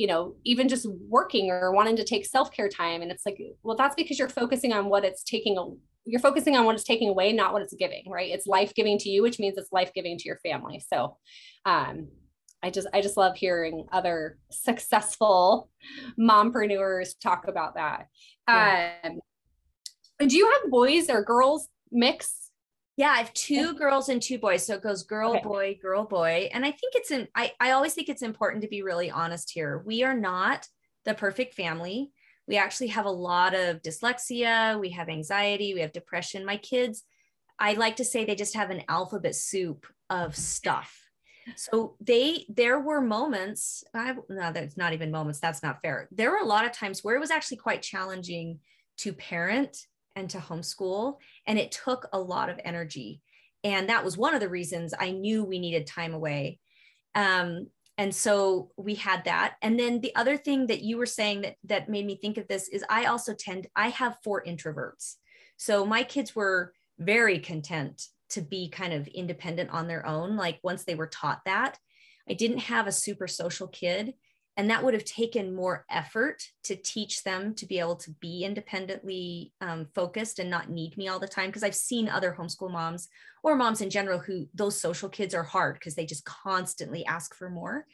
you 0.01 0.07
know 0.07 0.33
even 0.43 0.67
just 0.67 0.87
working 1.07 1.51
or 1.51 1.71
wanting 1.71 1.95
to 1.95 2.03
take 2.03 2.25
self-care 2.25 2.67
time 2.67 3.03
and 3.03 3.11
it's 3.11 3.23
like 3.23 3.39
well 3.61 3.77
that's 3.77 3.93
because 3.93 4.17
you're 4.17 4.27
focusing 4.27 4.73
on 4.73 4.89
what 4.89 5.05
it's 5.05 5.23
taking 5.23 5.55
you're 6.05 6.19
focusing 6.19 6.57
on 6.57 6.65
what 6.65 6.75
it's 6.75 6.83
taking 6.83 7.09
away, 7.09 7.31
not 7.31 7.53
what 7.53 7.61
it's 7.61 7.75
giving, 7.75 8.03
right? 8.09 8.31
It's 8.31 8.47
life 8.47 8.73
giving 8.73 8.97
to 8.99 9.09
you, 9.09 9.21
which 9.21 9.39
means 9.39 9.57
it's 9.57 9.71
life 9.71 9.91
giving 9.93 10.17
to 10.17 10.23
your 10.25 10.39
family. 10.39 10.83
So, 10.91 11.17
um, 11.65 12.07
I 12.63 12.69
just 12.69 12.87
I 12.93 13.01
just 13.01 13.17
love 13.17 13.35
hearing 13.35 13.85
other 13.91 14.37
successful 14.51 15.69
mompreneurs 16.19 17.19
talk 17.21 17.47
about 17.47 17.75
that. 17.75 18.07
Yeah. 18.47 18.93
Um, 19.03 19.19
do 20.27 20.35
you 20.35 20.51
have 20.51 20.71
boys 20.71 21.09
or 21.09 21.23
girls 21.23 21.67
mix? 21.91 22.40
Yeah, 23.01 23.11
I 23.11 23.17
have 23.17 23.33
two 23.33 23.73
girls 23.73 24.09
and 24.09 24.21
two 24.21 24.37
boys. 24.37 24.65
So 24.65 24.75
it 24.75 24.83
goes 24.83 25.03
girl, 25.03 25.31
okay. 25.31 25.43
boy, 25.43 25.79
girl, 25.81 26.05
boy. 26.05 26.49
And 26.53 26.65
I 26.65 26.71
think 26.71 26.93
it's 26.95 27.11
an 27.11 27.27
I, 27.35 27.51
I 27.59 27.71
always 27.71 27.93
think 27.93 28.09
it's 28.09 28.21
important 28.21 28.61
to 28.63 28.69
be 28.69 28.81
really 28.81 29.09
honest 29.09 29.51
here. 29.51 29.83
We 29.85 30.03
are 30.03 30.15
not 30.15 30.67
the 31.05 31.13
perfect 31.13 31.55
family 31.55 32.11
we 32.47 32.57
actually 32.57 32.87
have 32.87 33.05
a 33.05 33.11
lot 33.11 33.53
of 33.53 33.81
dyslexia, 33.81 34.79
we 34.79 34.89
have 34.89 35.07
anxiety, 35.09 35.73
we 35.73 35.79
have 35.79 35.93
depression. 35.93 36.45
My 36.45 36.57
kids, 36.57 37.03
I 37.57 37.73
like 37.73 37.95
to 37.95 38.05
say 38.05 38.25
they 38.25 38.35
just 38.35 38.55
have 38.55 38.71
an 38.71 38.83
alphabet 38.89 39.35
soup 39.35 39.85
of 40.09 40.35
stuff. 40.35 40.97
So 41.55 41.95
they 41.99 42.45
there 42.49 42.79
were 42.79 43.01
moments, 43.01 43.83
I 43.93 44.15
no, 44.29 44.51
that's 44.51 44.77
not 44.77 44.93
even 44.93 45.11
moments, 45.11 45.39
that's 45.39 45.63
not 45.63 45.81
fair. 45.81 46.07
There 46.11 46.31
were 46.31 46.37
a 46.37 46.45
lot 46.45 46.65
of 46.65 46.71
times 46.71 47.03
where 47.03 47.15
it 47.15 47.19
was 47.19 47.31
actually 47.31 47.57
quite 47.57 47.81
challenging 47.81 48.59
to 48.97 49.13
parent 49.13 49.87
and 50.15 50.29
to 50.31 50.37
homeschool. 50.37 51.17
And 51.45 51.57
it 51.59 51.71
took 51.71 52.07
a 52.13 52.19
lot 52.19 52.49
of 52.49 52.59
energy. 52.63 53.21
And 53.63 53.89
that 53.89 54.03
was 54.03 54.17
one 54.17 54.33
of 54.33 54.39
the 54.39 54.49
reasons 54.49 54.93
I 54.97 55.11
knew 55.11 55.43
we 55.43 55.59
needed 55.59 55.85
time 55.87 56.13
away. 56.13 56.59
Um, 57.15 57.67
and 57.97 58.13
so 58.15 58.71
we 58.77 58.95
had 58.95 59.25
that. 59.25 59.55
And 59.61 59.79
then 59.79 60.01
the 60.01 60.15
other 60.15 60.37
thing 60.37 60.67
that 60.67 60.81
you 60.81 60.97
were 60.97 61.05
saying 61.05 61.41
that 61.41 61.55
that 61.65 61.89
made 61.89 62.05
me 62.05 62.15
think 62.15 62.37
of 62.37 62.47
this 62.47 62.67
is 62.69 62.83
I 62.89 63.05
also 63.05 63.33
tend, 63.33 63.67
I 63.75 63.89
have 63.89 64.17
four 64.23 64.43
introverts. 64.43 65.15
So 65.57 65.85
my 65.85 66.03
kids 66.03 66.35
were 66.35 66.73
very 66.97 67.37
content 67.39 68.07
to 68.29 68.41
be 68.41 68.69
kind 68.69 68.93
of 68.93 69.07
independent 69.07 69.69
on 69.69 69.87
their 69.87 70.05
own. 70.05 70.35
Like 70.35 70.59
once 70.63 70.83
they 70.83 70.95
were 70.95 71.07
taught 71.07 71.41
that, 71.45 71.77
I 72.29 72.33
didn't 72.33 72.59
have 72.59 72.87
a 72.87 72.91
super 72.91 73.27
social 73.27 73.67
kid. 73.67 74.13
And 74.57 74.69
that 74.69 74.83
would 74.83 74.93
have 74.93 75.05
taken 75.05 75.55
more 75.55 75.85
effort 75.89 76.43
to 76.63 76.75
teach 76.75 77.23
them 77.23 77.55
to 77.55 77.65
be 77.65 77.79
able 77.79 77.95
to 77.95 78.11
be 78.19 78.43
independently 78.43 79.53
um, 79.61 79.87
focused 79.95 80.39
and 80.39 80.49
not 80.49 80.69
need 80.69 80.97
me 80.97 81.07
all 81.07 81.19
the 81.19 81.27
time. 81.27 81.47
Because 81.47 81.63
I've 81.63 81.75
seen 81.75 82.09
other 82.09 82.35
homeschool 82.37 82.71
moms 82.71 83.07
or 83.43 83.55
moms 83.55 83.81
in 83.81 83.89
general 83.89 84.19
who 84.19 84.47
those 84.53 84.79
social 84.79 85.09
kids 85.09 85.33
are 85.33 85.43
hard 85.43 85.75
because 85.75 85.95
they 85.95 86.05
just 86.05 86.25
constantly 86.25 87.05
ask 87.05 87.33
for 87.33 87.49
more. 87.49 87.85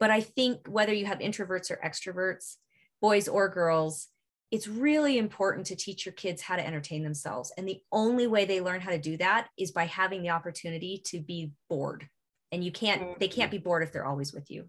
But 0.00 0.10
I 0.10 0.20
think 0.20 0.66
whether 0.66 0.92
you 0.92 1.06
have 1.06 1.20
introverts 1.20 1.70
or 1.70 1.80
extroverts, 1.84 2.56
boys 3.00 3.28
or 3.28 3.48
girls, 3.48 4.08
it's 4.50 4.66
really 4.66 5.16
important 5.16 5.66
to 5.66 5.76
teach 5.76 6.04
your 6.04 6.12
kids 6.12 6.42
how 6.42 6.56
to 6.56 6.66
entertain 6.66 7.04
themselves. 7.04 7.52
And 7.56 7.66
the 7.66 7.80
only 7.92 8.26
way 8.26 8.44
they 8.44 8.60
learn 8.60 8.80
how 8.80 8.90
to 8.90 8.98
do 8.98 9.16
that 9.18 9.48
is 9.56 9.70
by 9.70 9.86
having 9.86 10.22
the 10.22 10.30
opportunity 10.30 11.00
to 11.06 11.20
be 11.20 11.52
bored. 11.70 12.08
And 12.50 12.62
you 12.62 12.70
can't, 12.70 13.18
they 13.18 13.28
can't 13.28 13.50
mm-hmm. 13.50 13.58
be 13.58 13.62
bored 13.62 13.82
if 13.82 13.92
they're 13.92 14.04
always 14.04 14.34
with 14.34 14.50
you. 14.50 14.68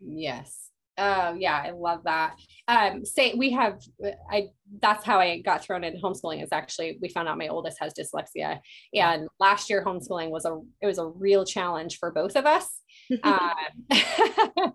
Yes. 0.00 0.70
Oh 0.96 1.34
yeah, 1.34 1.60
I 1.64 1.70
love 1.70 2.04
that. 2.04 2.36
Um, 2.68 3.04
say 3.04 3.34
we 3.34 3.50
have, 3.50 3.80
I 4.30 4.48
that's 4.80 5.04
how 5.04 5.18
I 5.18 5.40
got 5.40 5.64
thrown 5.64 5.82
into 5.82 5.98
homeschooling. 5.98 6.42
Is 6.42 6.52
actually 6.52 6.98
we 7.02 7.08
found 7.08 7.28
out 7.28 7.36
my 7.38 7.48
oldest 7.48 7.78
has 7.80 7.94
dyslexia, 7.94 8.60
and 8.94 9.28
last 9.40 9.68
year 9.68 9.84
homeschooling 9.84 10.30
was 10.30 10.44
a 10.44 10.60
it 10.80 10.86
was 10.86 10.98
a 10.98 11.06
real 11.06 11.44
challenge 11.44 11.98
for 11.98 12.12
both 12.12 12.36
of 12.36 12.46
us. 12.46 12.68
um, 13.24 13.50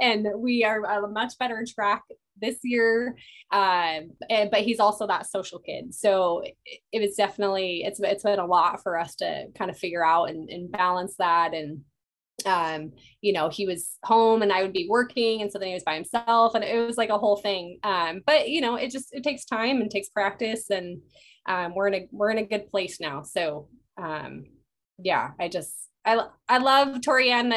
and 0.00 0.26
we 0.36 0.64
are 0.64 0.82
a 0.84 1.08
much 1.08 1.34
better 1.38 1.64
track 1.66 2.02
this 2.40 2.58
year. 2.64 3.16
Um, 3.52 4.10
and, 4.28 4.50
but 4.50 4.62
he's 4.62 4.80
also 4.80 5.06
that 5.06 5.30
social 5.30 5.60
kid, 5.60 5.94
so 5.94 6.42
it, 6.44 6.80
it 6.92 7.00
was 7.00 7.14
definitely 7.14 7.84
it's 7.84 8.00
it's 8.00 8.24
been 8.24 8.40
a 8.40 8.46
lot 8.46 8.82
for 8.82 8.98
us 8.98 9.14
to 9.16 9.46
kind 9.56 9.70
of 9.70 9.78
figure 9.78 10.04
out 10.04 10.30
and, 10.30 10.50
and 10.50 10.72
balance 10.72 11.14
that 11.18 11.54
and 11.54 11.82
um, 12.46 12.92
you 13.20 13.32
know, 13.32 13.48
he 13.48 13.66
was 13.66 13.96
home 14.04 14.42
and 14.42 14.52
I 14.52 14.62
would 14.62 14.72
be 14.72 14.88
working 14.88 15.42
and 15.42 15.50
so 15.50 15.58
then 15.58 15.68
he 15.68 15.74
was 15.74 15.84
by 15.84 15.94
himself 15.94 16.54
and 16.54 16.64
it 16.64 16.84
was 16.84 16.96
like 16.96 17.10
a 17.10 17.18
whole 17.18 17.36
thing. 17.36 17.78
Um, 17.82 18.22
but 18.26 18.48
you 18.48 18.60
know, 18.60 18.76
it 18.76 18.90
just, 18.90 19.08
it 19.12 19.22
takes 19.22 19.44
time 19.44 19.80
and 19.80 19.90
takes 19.90 20.08
practice 20.08 20.70
and, 20.70 21.00
um, 21.46 21.74
we're 21.74 21.88
in 21.88 21.94
a, 21.94 22.08
we're 22.10 22.30
in 22.30 22.38
a 22.38 22.46
good 22.46 22.68
place 22.68 23.00
now. 23.00 23.22
So, 23.22 23.68
um, 23.96 24.44
yeah, 24.98 25.30
I 25.38 25.48
just, 25.48 25.72
I, 26.06 26.26
I 26.48 26.58
love 26.58 27.00
Tori-Ann 27.00 27.54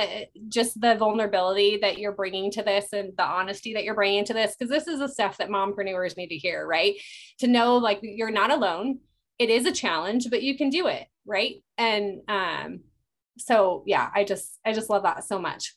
just 0.48 0.80
the 0.80 0.96
vulnerability 0.96 1.80
that 1.82 1.98
you're 1.98 2.14
bringing 2.14 2.50
to 2.52 2.64
this 2.64 2.94
and 2.94 3.12
the 3.18 3.24
honesty 3.24 3.74
that 3.74 3.84
you're 3.84 3.96
bringing 3.96 4.24
to 4.26 4.34
this 4.34 4.56
because 4.56 4.72
this 4.72 4.88
is 4.88 5.00
the 5.00 5.10
stuff 5.10 5.38
that 5.38 5.50
mompreneurs 5.50 6.16
need 6.16 6.30
to 6.30 6.38
hear, 6.38 6.66
right? 6.66 6.96
To 7.40 7.48
know 7.48 7.78
like 7.78 8.00
you're 8.02 8.32
not 8.32 8.52
alone. 8.52 9.00
It 9.38 9.50
is 9.50 9.66
a 9.66 9.72
challenge, 9.72 10.30
but 10.30 10.44
you 10.44 10.58
can 10.58 10.70
do 10.70 10.88
it, 10.88 11.08
right? 11.26 11.56
And 11.78 12.22
um, 12.28 12.80
so 13.38 13.84
yeah, 13.86 14.10
I 14.14 14.24
just 14.24 14.60
I 14.66 14.74
just 14.74 14.90
love 14.90 15.04
that 15.04 15.24
so 15.24 15.40
much. 15.40 15.76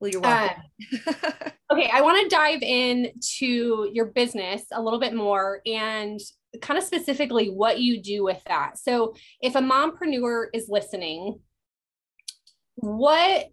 Well, 0.00 0.10
you're 0.10 0.22
welcome. 0.22 0.62
Uh, 1.06 1.50
okay, 1.72 1.90
I 1.92 2.00
want 2.00 2.22
to 2.22 2.34
dive 2.34 2.62
into 2.62 3.90
your 3.92 4.06
business 4.06 4.64
a 4.72 4.80
little 4.80 4.98
bit 4.98 5.14
more 5.14 5.60
and 5.66 6.18
kind 6.62 6.78
of 6.78 6.84
specifically 6.84 7.48
what 7.48 7.80
you 7.80 8.02
do 8.02 8.24
with 8.24 8.42
that. 8.46 8.78
So, 8.78 9.14
if 9.42 9.54
a 9.54 9.60
mompreneur 9.60 10.46
is 10.54 10.68
listening, 10.68 11.40
what 12.76 13.46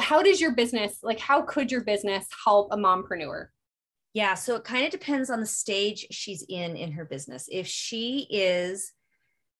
how 0.00 0.22
does 0.22 0.40
your 0.40 0.52
business 0.52 0.98
like 1.02 1.20
how 1.20 1.42
could 1.42 1.70
your 1.70 1.84
business 1.84 2.26
help 2.44 2.68
a 2.72 2.76
mompreneur? 2.76 3.46
Yeah, 4.12 4.34
so 4.34 4.56
it 4.56 4.64
kind 4.64 4.84
of 4.84 4.90
depends 4.90 5.30
on 5.30 5.40
the 5.40 5.46
stage 5.46 6.06
she's 6.10 6.44
in 6.48 6.76
in 6.76 6.92
her 6.92 7.04
business. 7.04 7.48
If 7.50 7.66
she 7.66 8.26
is 8.30 8.92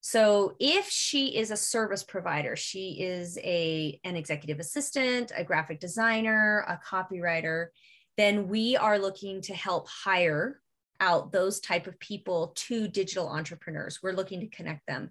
so 0.00 0.54
if 0.60 0.88
she 0.88 1.36
is 1.36 1.50
a 1.50 1.56
service 1.56 2.04
provider, 2.04 2.54
she 2.54 3.00
is 3.00 3.38
a 3.38 3.98
an 4.04 4.16
executive 4.16 4.60
assistant, 4.60 5.32
a 5.34 5.44
graphic 5.44 5.80
designer, 5.80 6.64
a 6.68 6.78
copywriter, 6.86 7.68
then 8.16 8.48
we 8.48 8.76
are 8.76 8.98
looking 8.98 9.40
to 9.42 9.54
help 9.54 9.88
hire 9.88 10.60
out 11.00 11.32
those 11.32 11.60
type 11.60 11.86
of 11.86 11.98
people 12.00 12.52
to 12.56 12.88
digital 12.88 13.28
entrepreneurs. 13.28 14.00
We're 14.02 14.12
looking 14.12 14.40
to 14.40 14.48
connect 14.48 14.86
them. 14.86 15.10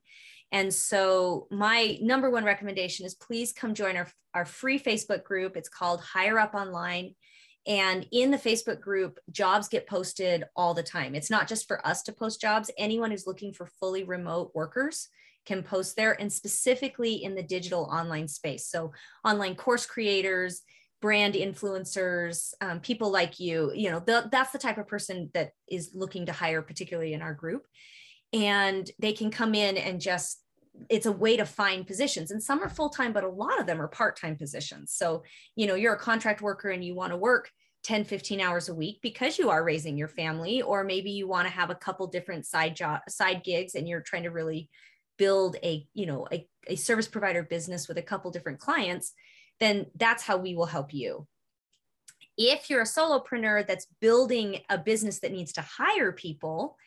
And 0.52 0.74
so 0.74 1.48
my 1.52 1.98
number 2.02 2.30
one 2.30 2.45
recommendation 2.45 3.06
is 3.06 3.15
please 3.15 3.52
come 3.52 3.74
join 3.74 3.98
our, 3.98 4.08
our 4.34 4.45
free 4.45 4.80
Facebook 4.80 5.24
group. 5.24 5.58
It's 5.58 5.69
called 5.69 6.02
Hire 6.02 6.39
Up 6.39 6.54
Online. 6.54 7.13
And 7.67 8.08
in 8.12 8.30
the 8.30 8.38
Facebook 8.38 8.80
group, 8.80 9.19
jobs 9.32 9.67
get 9.67 9.88
posted 9.88 10.43
all 10.56 10.73
the 10.73 10.84
time. 10.84 11.15
It's 11.15 11.32
not 11.32 11.47
just 11.47 11.67
for 11.67 11.86
us 11.86 12.04
to 12.04 12.13
post 12.13 12.39
jobs. 12.39 12.69
Anyone 12.78 13.12
who's 13.12 13.25
looking 13.25 13.54
for 13.54 13.65
fully 13.80 14.04
remote 14.04 14.51
workers 14.54 15.10
can 15.45 15.63
post 15.63 15.95
there 15.95 16.19
and 16.19 16.32
specifically 16.32 17.23
in 17.23 17.36
the 17.36 17.43
digital 17.43 17.84
online 17.91 18.28
space. 18.28 18.67
So, 18.67 18.91
online 19.23 19.56
course 19.56 19.86
creators, 19.86 20.62
brand 21.01 21.36
influencers, 21.36 22.54
um, 22.62 22.80
people 22.80 23.12
like 23.12 23.39
you, 23.39 23.71
you 23.73 23.91
know, 23.91 23.99
the, 23.99 24.28
that's 24.32 24.51
the 24.51 24.60
type 24.60 24.78
of 24.78 24.88
person 24.88 25.30
that 25.34 25.51
is 25.67 25.91
looking 25.93 26.25
to 26.28 26.32
hire, 26.32 26.62
particularly 26.62 27.13
in 27.13 27.21
our 27.21 27.34
group. 27.34 27.65
And 28.34 28.89
they 28.99 29.13
can 29.13 29.32
come 29.32 29.56
in 29.56 29.78
and 29.78 30.01
just 30.01 30.41
it's 30.90 31.06
a 31.06 31.12
way 31.12 31.38
to 31.38 31.46
find 31.46 31.88
positions 31.88 32.32
and 32.32 32.42
some 32.42 32.62
are 32.62 32.70
full-time 32.70 33.14
but 33.14 33.24
a 33.24 33.30
lot 33.30 33.60
of 33.60 33.66
them 33.66 33.82
are 33.82 33.88
part-time 33.88 34.36
positions. 34.36 34.92
So 34.94 35.24
you 35.56 35.68
know 35.68 35.76
you're 35.76 35.96
a 35.96 36.00
contract 36.00 36.42
worker 36.42 36.70
and 36.70 36.84
you 36.84 36.96
want 36.96 37.12
to 37.12 37.18
work 37.18 37.52
10 37.84 38.04
15 38.06 38.42
hours 38.42 38.70
a 38.70 38.76
week 38.76 39.00
because 39.02 39.38
you 39.38 39.50
are 39.50 39.64
raising 39.64 39.98
your 39.98 40.08
family 40.08 40.62
or 40.62 40.84
maybe 40.84 41.12
you 41.12 41.28
want 41.28 41.48
to 41.48 41.54
have 41.54 41.70
a 41.70 41.76
couple 41.76 42.08
different 42.08 42.46
side 42.46 42.76
job 42.76 43.02
side 43.08 43.44
gigs 43.44 43.76
and 43.76 43.88
you're 43.88 44.02
trying 44.02 44.24
to 44.24 44.32
really 44.32 44.70
build 45.18 45.56
a 45.64 45.88
you 45.94 46.06
know 46.06 46.28
a, 46.32 46.48
a 46.68 46.76
service 46.76 47.08
provider 47.08 47.44
business 47.44 47.88
with 47.88 47.98
a 47.98 48.02
couple 48.02 48.32
different 48.32 48.60
clients 48.60 49.14
then 49.60 49.86
that's 49.96 50.24
how 50.24 50.38
we 50.38 50.56
will 50.56 50.66
help 50.66 50.94
you. 50.94 51.28
If 52.38 52.70
you're 52.70 52.82
a 52.82 52.86
solopreneur 52.86 53.66
that's 53.66 53.88
building 54.02 54.60
a 54.70 54.78
business 54.78 55.20
that 55.20 55.32
needs 55.32 55.54
to 55.54 55.62
hire 55.62 56.12
people 56.12 56.78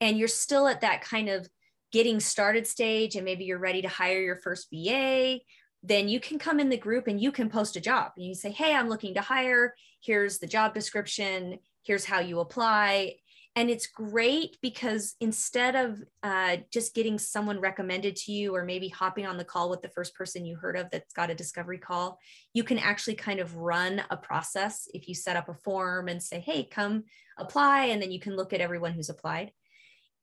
and 0.00 0.18
you're 0.18 0.28
still 0.28 0.66
at 0.66 0.80
that 0.80 1.02
kind 1.02 1.28
of 1.28 1.48
getting 1.94 2.18
started 2.18 2.66
stage 2.66 3.14
and 3.14 3.24
maybe 3.24 3.44
you're 3.44 3.56
ready 3.56 3.80
to 3.80 3.86
hire 3.86 4.18
your 4.18 4.34
first 4.34 4.66
VA, 4.68 5.38
then 5.84 6.08
you 6.08 6.18
can 6.18 6.40
come 6.40 6.58
in 6.58 6.68
the 6.68 6.76
group 6.76 7.06
and 7.06 7.20
you 7.20 7.30
can 7.30 7.48
post 7.48 7.76
a 7.76 7.80
job. 7.80 8.10
And 8.16 8.26
you 8.26 8.34
say, 8.34 8.50
Hey, 8.50 8.74
I'm 8.74 8.88
looking 8.88 9.14
to 9.14 9.20
hire. 9.20 9.76
Here's 10.02 10.40
the 10.40 10.48
job 10.48 10.74
description. 10.74 11.60
Here's 11.84 12.04
how 12.04 12.18
you 12.18 12.40
apply. 12.40 13.14
And 13.54 13.70
it's 13.70 13.86
great 13.86 14.58
because 14.60 15.14
instead 15.20 15.76
of 15.76 16.02
uh, 16.24 16.56
just 16.72 16.96
getting 16.96 17.16
someone 17.16 17.60
recommended 17.60 18.16
to 18.16 18.32
you 18.32 18.56
or 18.56 18.64
maybe 18.64 18.88
hopping 18.88 19.24
on 19.24 19.36
the 19.36 19.44
call 19.44 19.70
with 19.70 19.80
the 19.80 19.88
first 19.88 20.16
person 20.16 20.44
you 20.44 20.56
heard 20.56 20.76
of 20.76 20.90
that's 20.90 21.12
got 21.12 21.30
a 21.30 21.34
discovery 21.36 21.78
call, 21.78 22.18
you 22.54 22.64
can 22.64 22.80
actually 22.80 23.14
kind 23.14 23.38
of 23.38 23.54
run 23.54 24.02
a 24.10 24.16
process 24.16 24.88
if 24.92 25.06
you 25.06 25.14
set 25.14 25.36
up 25.36 25.48
a 25.48 25.54
form 25.54 26.08
and 26.08 26.20
say, 26.20 26.40
Hey, 26.40 26.64
come 26.64 27.04
apply. 27.38 27.84
And 27.84 28.02
then 28.02 28.10
you 28.10 28.18
can 28.18 28.34
look 28.34 28.52
at 28.52 28.60
everyone 28.60 28.94
who's 28.94 29.10
applied 29.10 29.52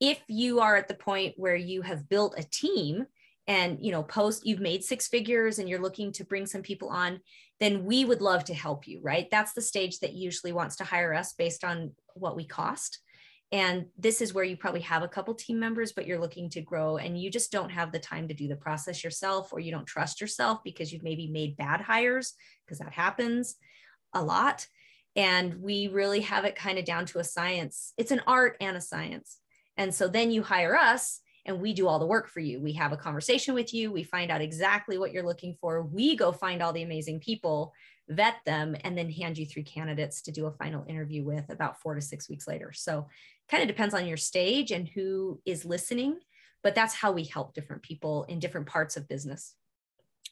if 0.02 0.20
you 0.28 0.60
are 0.60 0.76
at 0.76 0.88
the 0.88 0.96
point 0.96 1.36
where 1.38 1.56
you 1.56 1.84
have 1.84 2.10
built 2.10 2.34
a 2.36 2.44
team 2.44 3.06
and 3.48 3.78
you 3.80 3.92
know 3.92 4.04
post 4.04 4.46
you've 4.46 4.60
made 4.60 4.84
six 4.84 5.08
figures 5.08 5.60
and 5.60 5.70
you're 5.70 5.82
looking 5.82 6.12
to 6.12 6.26
bring 6.26 6.46
some 6.46 6.62
people 6.62 6.90
on 6.90 7.20
then 7.60 7.86
we 7.86 8.04
would 8.04 8.22
love 8.22 8.44
to 8.44 8.56
help 8.56 8.88
you 8.88 9.00
right? 9.04 9.28
That's 9.32 9.54
the 9.54 9.62
stage 9.62 10.00
that 10.00 10.14
usually 10.14 10.52
wants 10.52 10.76
to 10.78 10.84
hire 10.84 11.14
us 11.14 11.34
based 11.34 11.64
on 11.64 11.92
what 12.16 12.36
we 12.36 12.46
cost. 12.46 13.00
And 13.52 13.88
this 13.98 14.22
is 14.22 14.34
where 14.34 14.46
you 14.46 14.56
probably 14.56 14.82
have 14.82 15.04
a 15.04 15.08
couple 15.08 15.36
team 15.36 15.60
members 15.60 15.92
but 15.92 16.08
you're 16.08 16.20
looking 16.20 16.50
to 16.52 16.62
grow 16.62 16.98
and 16.98 17.20
you 17.20 17.30
just 17.30 17.52
don't 17.52 17.70
have 17.70 17.92
the 17.92 18.00
time 18.00 18.28
to 18.28 18.34
do 18.34 18.48
the 18.48 18.56
process 18.56 19.04
yourself 19.04 19.54
or 19.54 19.60
you 19.60 19.72
don't 19.72 19.86
trust 19.86 20.22
yourself 20.22 20.60
because 20.64 20.92
you've 20.92 21.04
maybe 21.04 21.28
made 21.28 21.58
bad 21.58 21.82
hires 21.82 22.34
because 22.66 22.80
that 22.80 22.94
happens 22.94 23.56
a 24.14 24.24
lot. 24.24 24.68
And 25.16 25.62
we 25.62 25.90
really 25.90 26.22
have 26.22 26.46
it 26.46 26.56
kind 26.56 26.80
of 26.80 26.86
down 26.86 27.06
to 27.08 27.20
a 27.20 27.24
science. 27.24 27.94
It's 27.98 28.12
an 28.12 28.22
art 28.26 28.56
and 28.62 28.78
a 28.78 28.82
science 28.82 29.41
and 29.78 29.94
so 29.94 30.08
then 30.08 30.32
you 30.32 30.44
hire 30.44 30.76
us 30.76 31.22
and 31.46 31.60
we 31.60 31.74
do 31.74 31.88
all 31.88 32.00
the 32.00 32.06
work 32.06 32.30
for 32.30 32.40
you. 32.40 32.60
We 32.60 32.74
have 32.74 32.92
a 32.92 32.98
conversation 32.98 33.54
with 33.54 33.74
you. 33.74 33.92
We 33.92 34.04
find 34.04 34.32
out 34.32 34.42
exactly 34.42 34.98
what 34.98 35.12
you're 35.12 35.26
looking 35.26 35.56
for. 35.60 35.82
We 35.84 36.16
go 36.16 36.32
find 36.32 36.62
all 36.62 36.74
the 36.74 36.84
amazing 36.84 37.20
people, 37.20 37.74
vet 38.10 38.36
them, 38.46 38.76
and 38.84 38.98
then 38.98 39.10
hand 39.10 39.38
you 39.38 39.46
three 39.46 39.64
candidates 39.64 40.22
to 40.24 40.32
do 40.32 40.46
a 40.46 40.52
final 40.52 40.86
interview 40.88 41.24
with 41.24 41.50
about 41.50 41.80
four 41.80 41.96
to 41.96 42.02
six 42.02 42.30
weeks 42.30 42.48
later. 42.48 42.72
So 42.74 43.08
kind 43.50 43.64
of 43.64 43.68
depends 43.68 43.96
on 43.96 44.06
your 44.06 44.18
stage 44.18 44.72
and 44.72 44.88
who 44.88 45.42
is 45.46 45.66
listening, 45.66 46.20
but 46.64 46.76
that's 46.76 46.94
how 46.94 47.12
we 47.12 47.24
help 47.24 47.54
different 47.54 47.82
people 47.82 48.24
in 48.26 48.40
different 48.40 48.68
parts 48.68 48.96
of 48.96 49.08
business. 49.08 49.56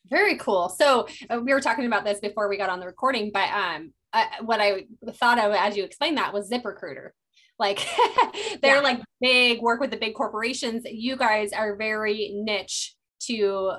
Very 0.09 0.37
cool. 0.37 0.69
So 0.69 1.07
uh, 1.29 1.39
we 1.39 1.53
were 1.53 1.61
talking 1.61 1.85
about 1.85 2.05
this 2.05 2.19
before 2.19 2.47
we 2.47 2.57
got 2.57 2.69
on 2.69 2.79
the 2.79 2.85
recording, 2.85 3.31
but 3.33 3.49
um, 3.49 3.93
what 4.41 4.61
I 4.61 4.85
thought 5.13 5.39
of 5.39 5.53
as 5.53 5.75
you 5.75 5.83
explained 5.83 6.17
that 6.17 6.33
was 6.33 6.49
ZipRecruiter. 6.49 7.09
Like 7.59 7.85
they're 8.61 8.75
yeah. 8.75 8.81
like 8.81 9.01
big, 9.19 9.61
work 9.61 9.79
with 9.79 9.91
the 9.91 9.97
big 9.97 10.15
corporations. 10.15 10.83
You 10.85 11.17
guys 11.17 11.51
are 11.51 11.75
very 11.75 12.31
niche 12.33 12.95
to 13.23 13.73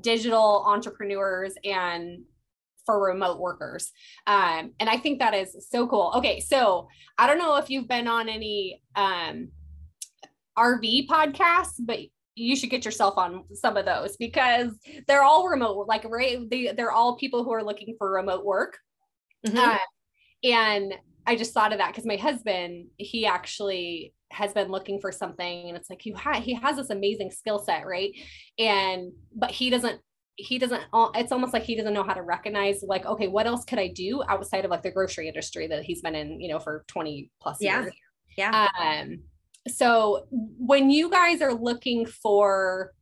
digital 0.00 0.64
entrepreneurs 0.66 1.54
and 1.64 2.24
for 2.84 3.02
remote 3.02 3.38
workers. 3.38 3.92
Um, 4.26 4.72
and 4.80 4.88
I 4.88 4.96
think 4.96 5.20
that 5.20 5.34
is 5.34 5.68
so 5.70 5.86
cool. 5.86 6.12
Okay, 6.16 6.40
so 6.40 6.88
I 7.18 7.26
don't 7.26 7.38
know 7.38 7.56
if 7.56 7.70
you've 7.70 7.88
been 7.88 8.08
on 8.08 8.28
any 8.28 8.82
um, 8.96 9.48
RV 10.58 11.06
podcasts, 11.06 11.74
but 11.78 12.00
you 12.34 12.56
should 12.56 12.70
get 12.70 12.84
yourself 12.84 13.18
on 13.18 13.44
some 13.54 13.76
of 13.76 13.84
those 13.84 14.16
because 14.16 14.72
they're 15.06 15.22
all 15.22 15.48
remote. 15.48 15.86
Like 15.86 16.04
right, 16.04 16.38
they 16.50 16.72
they're 16.72 16.90
all 16.90 17.16
people 17.16 17.44
who 17.44 17.52
are 17.52 17.62
looking 17.62 17.94
for 17.98 18.10
remote 18.10 18.44
work. 18.44 18.78
Mm-hmm. 19.46 19.58
Uh, 19.58 19.78
and 20.44 20.94
I 21.26 21.36
just 21.36 21.54
thought 21.54 21.72
of 21.72 21.78
that 21.78 21.88
because 21.88 22.06
my 22.06 22.16
husband, 22.16 22.86
he 22.96 23.26
actually 23.26 24.14
has 24.30 24.52
been 24.52 24.68
looking 24.68 25.00
for 25.00 25.12
something, 25.12 25.68
and 25.68 25.76
it's 25.76 25.90
like 25.90 26.06
you 26.06 26.14
ha- 26.14 26.40
he 26.40 26.54
has 26.54 26.76
this 26.76 26.90
amazing 26.90 27.30
skill 27.30 27.58
set, 27.58 27.86
right? 27.86 28.10
And 28.58 29.12
but 29.34 29.50
he 29.50 29.70
doesn't 29.70 30.00
he 30.36 30.58
doesn't 30.58 30.82
it's 31.14 31.30
almost 31.30 31.52
like 31.52 31.62
he 31.62 31.76
doesn't 31.76 31.92
know 31.92 32.02
how 32.02 32.14
to 32.14 32.22
recognize 32.22 32.82
like 32.82 33.04
okay 33.04 33.28
what 33.28 33.46
else 33.46 33.64
could 33.64 33.78
i 33.78 33.86
do 33.86 34.22
outside 34.28 34.64
of 34.64 34.70
like 34.70 34.82
the 34.82 34.90
grocery 34.90 35.28
industry 35.28 35.66
that 35.66 35.84
he's 35.84 36.00
been 36.00 36.14
in 36.14 36.40
you 36.40 36.48
know 36.48 36.58
for 36.58 36.84
20 36.88 37.30
plus 37.40 37.58
yeah. 37.60 37.82
years 37.82 37.92
yeah 38.36 38.68
um 38.80 39.18
so 39.68 40.26
when 40.30 40.90
you 40.90 41.10
guys 41.10 41.42
are 41.42 41.52
looking 41.52 42.06
for 42.06 42.92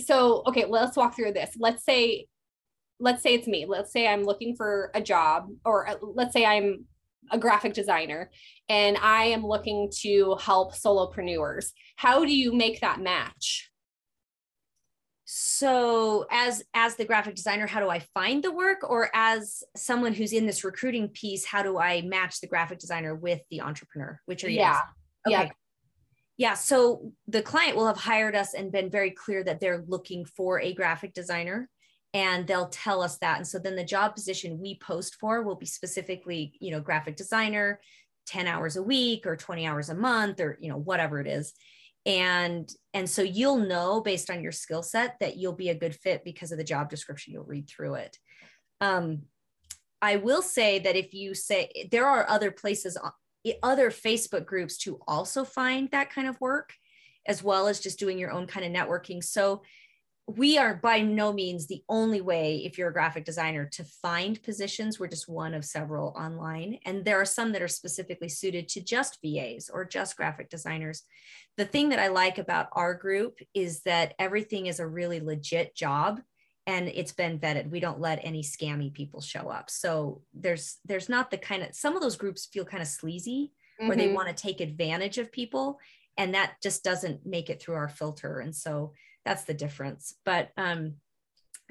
so 0.00 0.42
okay 0.46 0.64
let's 0.64 0.96
walk 0.96 1.14
through 1.14 1.32
this 1.32 1.50
let's 1.58 1.84
say 1.84 2.26
let's 2.98 3.22
say 3.22 3.34
it's 3.34 3.46
me 3.46 3.66
let's 3.66 3.92
say 3.92 4.08
i'm 4.08 4.24
looking 4.24 4.56
for 4.56 4.90
a 4.94 5.02
job 5.02 5.48
or 5.64 5.86
uh, 5.86 5.96
let's 6.00 6.32
say 6.32 6.46
i'm 6.46 6.86
a 7.30 7.38
graphic 7.38 7.72
designer 7.72 8.30
and 8.68 8.96
i 8.98 9.24
am 9.24 9.46
looking 9.46 9.90
to 10.00 10.36
help 10.40 10.74
solopreneurs. 10.74 11.72
How 11.96 12.24
do 12.24 12.34
you 12.34 12.52
make 12.52 12.80
that 12.80 13.00
match? 13.00 13.70
So 15.24 16.26
as 16.30 16.62
as 16.74 16.96
the 16.96 17.04
graphic 17.04 17.34
designer 17.34 17.66
how 17.66 17.80
do 17.80 17.88
i 17.88 18.00
find 18.14 18.42
the 18.42 18.52
work? 18.52 18.78
Or 18.88 19.10
as 19.14 19.62
someone 19.76 20.12
who's 20.12 20.32
in 20.32 20.46
this 20.46 20.64
recruiting 20.64 21.08
piece 21.08 21.44
how 21.44 21.62
do 21.62 21.78
i 21.78 22.02
match 22.02 22.40
the 22.40 22.46
graphic 22.46 22.78
designer 22.78 23.14
with 23.14 23.40
the 23.50 23.60
entrepreneur? 23.60 24.20
Which 24.26 24.44
are 24.44 24.50
yeah. 24.50 24.80
okay. 25.26 25.32
yeah. 25.32 25.50
Yeah 26.38 26.54
so 26.54 27.12
the 27.28 27.42
client 27.42 27.76
will 27.76 27.86
have 27.86 27.98
hired 27.98 28.34
us 28.34 28.54
and 28.54 28.72
been 28.72 28.90
very 28.90 29.10
clear 29.10 29.44
that 29.44 29.60
they're 29.60 29.84
looking 29.86 30.24
for 30.24 30.60
a 30.60 30.74
graphic 30.74 31.12
designer 31.14 31.68
and 32.14 32.46
they'll 32.46 32.68
tell 32.68 33.02
us 33.02 33.18
that. 33.18 33.38
And 33.38 33.46
so 33.46 33.58
then 33.58 33.76
the 33.76 33.84
job 33.84 34.14
position 34.14 34.60
we 34.60 34.78
post 34.78 35.16
for 35.16 35.42
will 35.42 35.54
be 35.54 35.66
specifically 35.66 36.52
you 36.60 36.70
know 36.70 36.80
graphic 36.80 37.16
designer 37.16 37.80
10 38.26 38.46
hours 38.46 38.76
a 38.76 38.82
week 38.82 39.26
or 39.26 39.36
20 39.36 39.66
hours 39.66 39.88
a 39.88 39.94
month 39.94 40.40
or 40.40 40.58
you 40.60 40.68
know 40.68 40.78
whatever 40.78 41.20
it 41.20 41.26
is. 41.26 41.52
And 42.04 42.70
and 42.92 43.08
so 43.08 43.22
you'll 43.22 43.58
know 43.58 44.00
based 44.00 44.30
on 44.30 44.42
your 44.42 44.52
skill 44.52 44.82
set 44.82 45.18
that 45.20 45.36
you'll 45.36 45.52
be 45.52 45.70
a 45.70 45.74
good 45.74 45.94
fit 45.94 46.24
because 46.24 46.52
of 46.52 46.58
the 46.58 46.64
job 46.64 46.90
description. 46.90 47.32
You'll 47.32 47.44
read 47.44 47.68
through 47.68 47.94
it. 47.94 48.18
Um, 48.80 49.22
i 50.04 50.16
will 50.16 50.42
say 50.42 50.80
that 50.80 50.96
if 50.96 51.14
you 51.14 51.32
say 51.32 51.88
there 51.92 52.06
are 52.06 52.28
other 52.28 52.50
places 52.50 52.98
other 53.62 53.88
facebook 53.88 54.44
groups 54.44 54.76
to 54.76 54.98
also 55.06 55.44
find 55.44 55.88
that 55.92 56.10
kind 56.10 56.26
of 56.26 56.40
work 56.40 56.72
as 57.26 57.42
well 57.42 57.68
as 57.68 57.80
just 57.80 57.98
doing 57.98 58.18
your 58.18 58.30
own 58.30 58.46
kind 58.46 58.66
of 58.66 58.72
networking. 58.72 59.22
So 59.22 59.62
we 60.28 60.56
are 60.56 60.74
by 60.74 61.00
no 61.00 61.32
means 61.32 61.66
the 61.66 61.82
only 61.88 62.20
way 62.20 62.62
if 62.64 62.78
you're 62.78 62.90
a 62.90 62.92
graphic 62.92 63.24
designer 63.24 63.68
to 63.72 63.84
find 63.84 64.42
positions. 64.42 64.98
We're 64.98 65.08
just 65.08 65.28
one 65.28 65.52
of 65.52 65.64
several 65.64 66.14
online. 66.16 66.78
And 66.84 67.04
there 67.04 67.20
are 67.20 67.24
some 67.24 67.52
that 67.52 67.62
are 67.62 67.68
specifically 67.68 68.28
suited 68.28 68.68
to 68.68 68.80
just 68.80 69.18
vas 69.22 69.68
or 69.68 69.84
just 69.84 70.16
graphic 70.16 70.48
designers. 70.48 71.02
The 71.56 71.64
thing 71.64 71.88
that 71.88 71.98
i 71.98 72.08
like 72.08 72.38
about 72.38 72.68
our 72.72 72.94
group 72.94 73.40
is 73.52 73.82
that 73.82 74.14
everything 74.18 74.66
is 74.66 74.78
a 74.78 74.86
really 74.86 75.20
legit 75.20 75.74
job 75.74 76.20
and 76.68 76.88
it's 76.88 77.12
been 77.12 77.40
vetted. 77.40 77.70
We 77.70 77.80
don't 77.80 78.00
let 78.00 78.20
any 78.22 78.42
scammy 78.42 78.92
people 78.92 79.20
show 79.20 79.48
up. 79.48 79.68
So 79.68 80.22
there's 80.32 80.78
there's 80.84 81.08
not 81.08 81.32
the 81.32 81.38
kind 81.38 81.64
of 81.64 81.74
some 81.74 81.96
of 81.96 82.02
those 82.02 82.16
groups 82.16 82.46
feel 82.46 82.64
kind 82.64 82.80
of 82.80 82.88
sleazy 82.88 83.50
mm-hmm. 83.80 83.90
or 83.90 83.96
they 83.96 84.12
want 84.12 84.28
to 84.28 84.34
take 84.34 84.60
advantage 84.60 85.18
of 85.18 85.32
people 85.32 85.80
and 86.16 86.34
that 86.34 86.54
just 86.62 86.84
doesn't 86.84 87.26
make 87.26 87.50
it 87.50 87.60
through 87.60 87.74
our 87.74 87.88
filter. 87.88 88.40
And 88.40 88.54
so 88.54 88.92
that's 89.24 89.44
the 89.44 89.54
difference. 89.54 90.14
But 90.24 90.50
um 90.56 90.94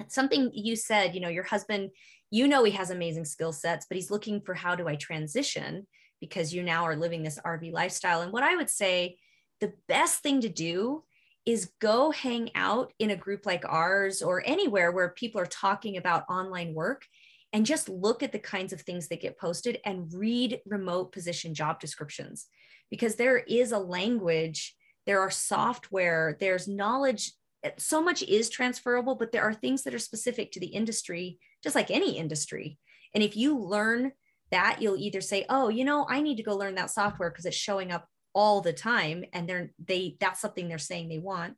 something 0.08 0.50
you 0.52 0.74
said 0.74 1.14
you 1.14 1.20
know 1.20 1.28
your 1.28 1.44
husband 1.44 1.90
you 2.30 2.48
know 2.48 2.64
he 2.64 2.72
has 2.72 2.90
amazing 2.90 3.24
skill 3.24 3.52
sets 3.52 3.86
but 3.88 3.94
he's 3.94 4.10
looking 4.10 4.40
for 4.40 4.52
how 4.52 4.74
do 4.74 4.88
i 4.88 4.96
transition 4.96 5.86
because 6.20 6.52
you 6.52 6.62
now 6.62 6.82
are 6.84 6.96
living 6.96 7.22
this 7.22 7.38
rv 7.46 7.72
lifestyle. 7.72 8.22
And 8.22 8.32
what 8.32 8.42
i 8.42 8.56
would 8.56 8.70
say 8.70 9.16
the 9.60 9.72
best 9.88 10.22
thing 10.22 10.40
to 10.40 10.48
do 10.48 11.04
is 11.44 11.72
go 11.80 12.10
hang 12.10 12.50
out 12.54 12.92
in 12.98 13.10
a 13.10 13.16
group 13.16 13.46
like 13.46 13.64
ours 13.68 14.22
or 14.22 14.42
anywhere 14.46 14.92
where 14.92 15.10
people 15.10 15.40
are 15.40 15.46
talking 15.46 15.96
about 15.96 16.24
online 16.28 16.74
work 16.74 17.04
and 17.52 17.66
just 17.66 17.88
look 17.88 18.22
at 18.22 18.32
the 18.32 18.38
kinds 18.38 18.72
of 18.72 18.80
things 18.80 19.08
that 19.08 19.20
get 19.20 19.38
posted 19.38 19.78
and 19.84 20.12
read 20.14 20.60
remote 20.64 21.12
position 21.12 21.52
job 21.52 21.80
descriptions. 21.80 22.46
Because 22.90 23.16
there 23.16 23.38
is 23.38 23.72
a 23.72 23.78
language 23.78 24.74
there 25.06 25.20
are 25.20 25.30
software 25.30 26.36
there's 26.40 26.68
knowledge 26.68 27.32
so 27.78 28.02
much 28.02 28.22
is 28.22 28.48
transferable, 28.48 29.14
but 29.14 29.32
there 29.32 29.42
are 29.42 29.54
things 29.54 29.82
that 29.82 29.94
are 29.94 29.98
specific 29.98 30.52
to 30.52 30.60
the 30.60 30.66
industry, 30.66 31.38
just 31.62 31.76
like 31.76 31.90
any 31.90 32.18
industry. 32.18 32.78
And 33.14 33.22
if 33.22 33.36
you 33.36 33.58
learn 33.58 34.12
that, 34.50 34.78
you'll 34.80 34.96
either 34.96 35.20
say, 35.20 35.46
"Oh, 35.48 35.68
you 35.68 35.84
know, 35.84 36.06
I 36.08 36.20
need 36.20 36.36
to 36.36 36.42
go 36.42 36.56
learn 36.56 36.74
that 36.76 36.90
software 36.90 37.30
because 37.30 37.46
it's 37.46 37.56
showing 37.56 37.92
up 37.92 38.08
all 38.34 38.60
the 38.60 38.72
time," 38.72 39.24
and 39.32 39.48
they're 39.48 39.72
they 39.78 40.16
that's 40.20 40.40
something 40.40 40.68
they're 40.68 40.78
saying 40.78 41.08
they 41.08 41.18
want, 41.18 41.56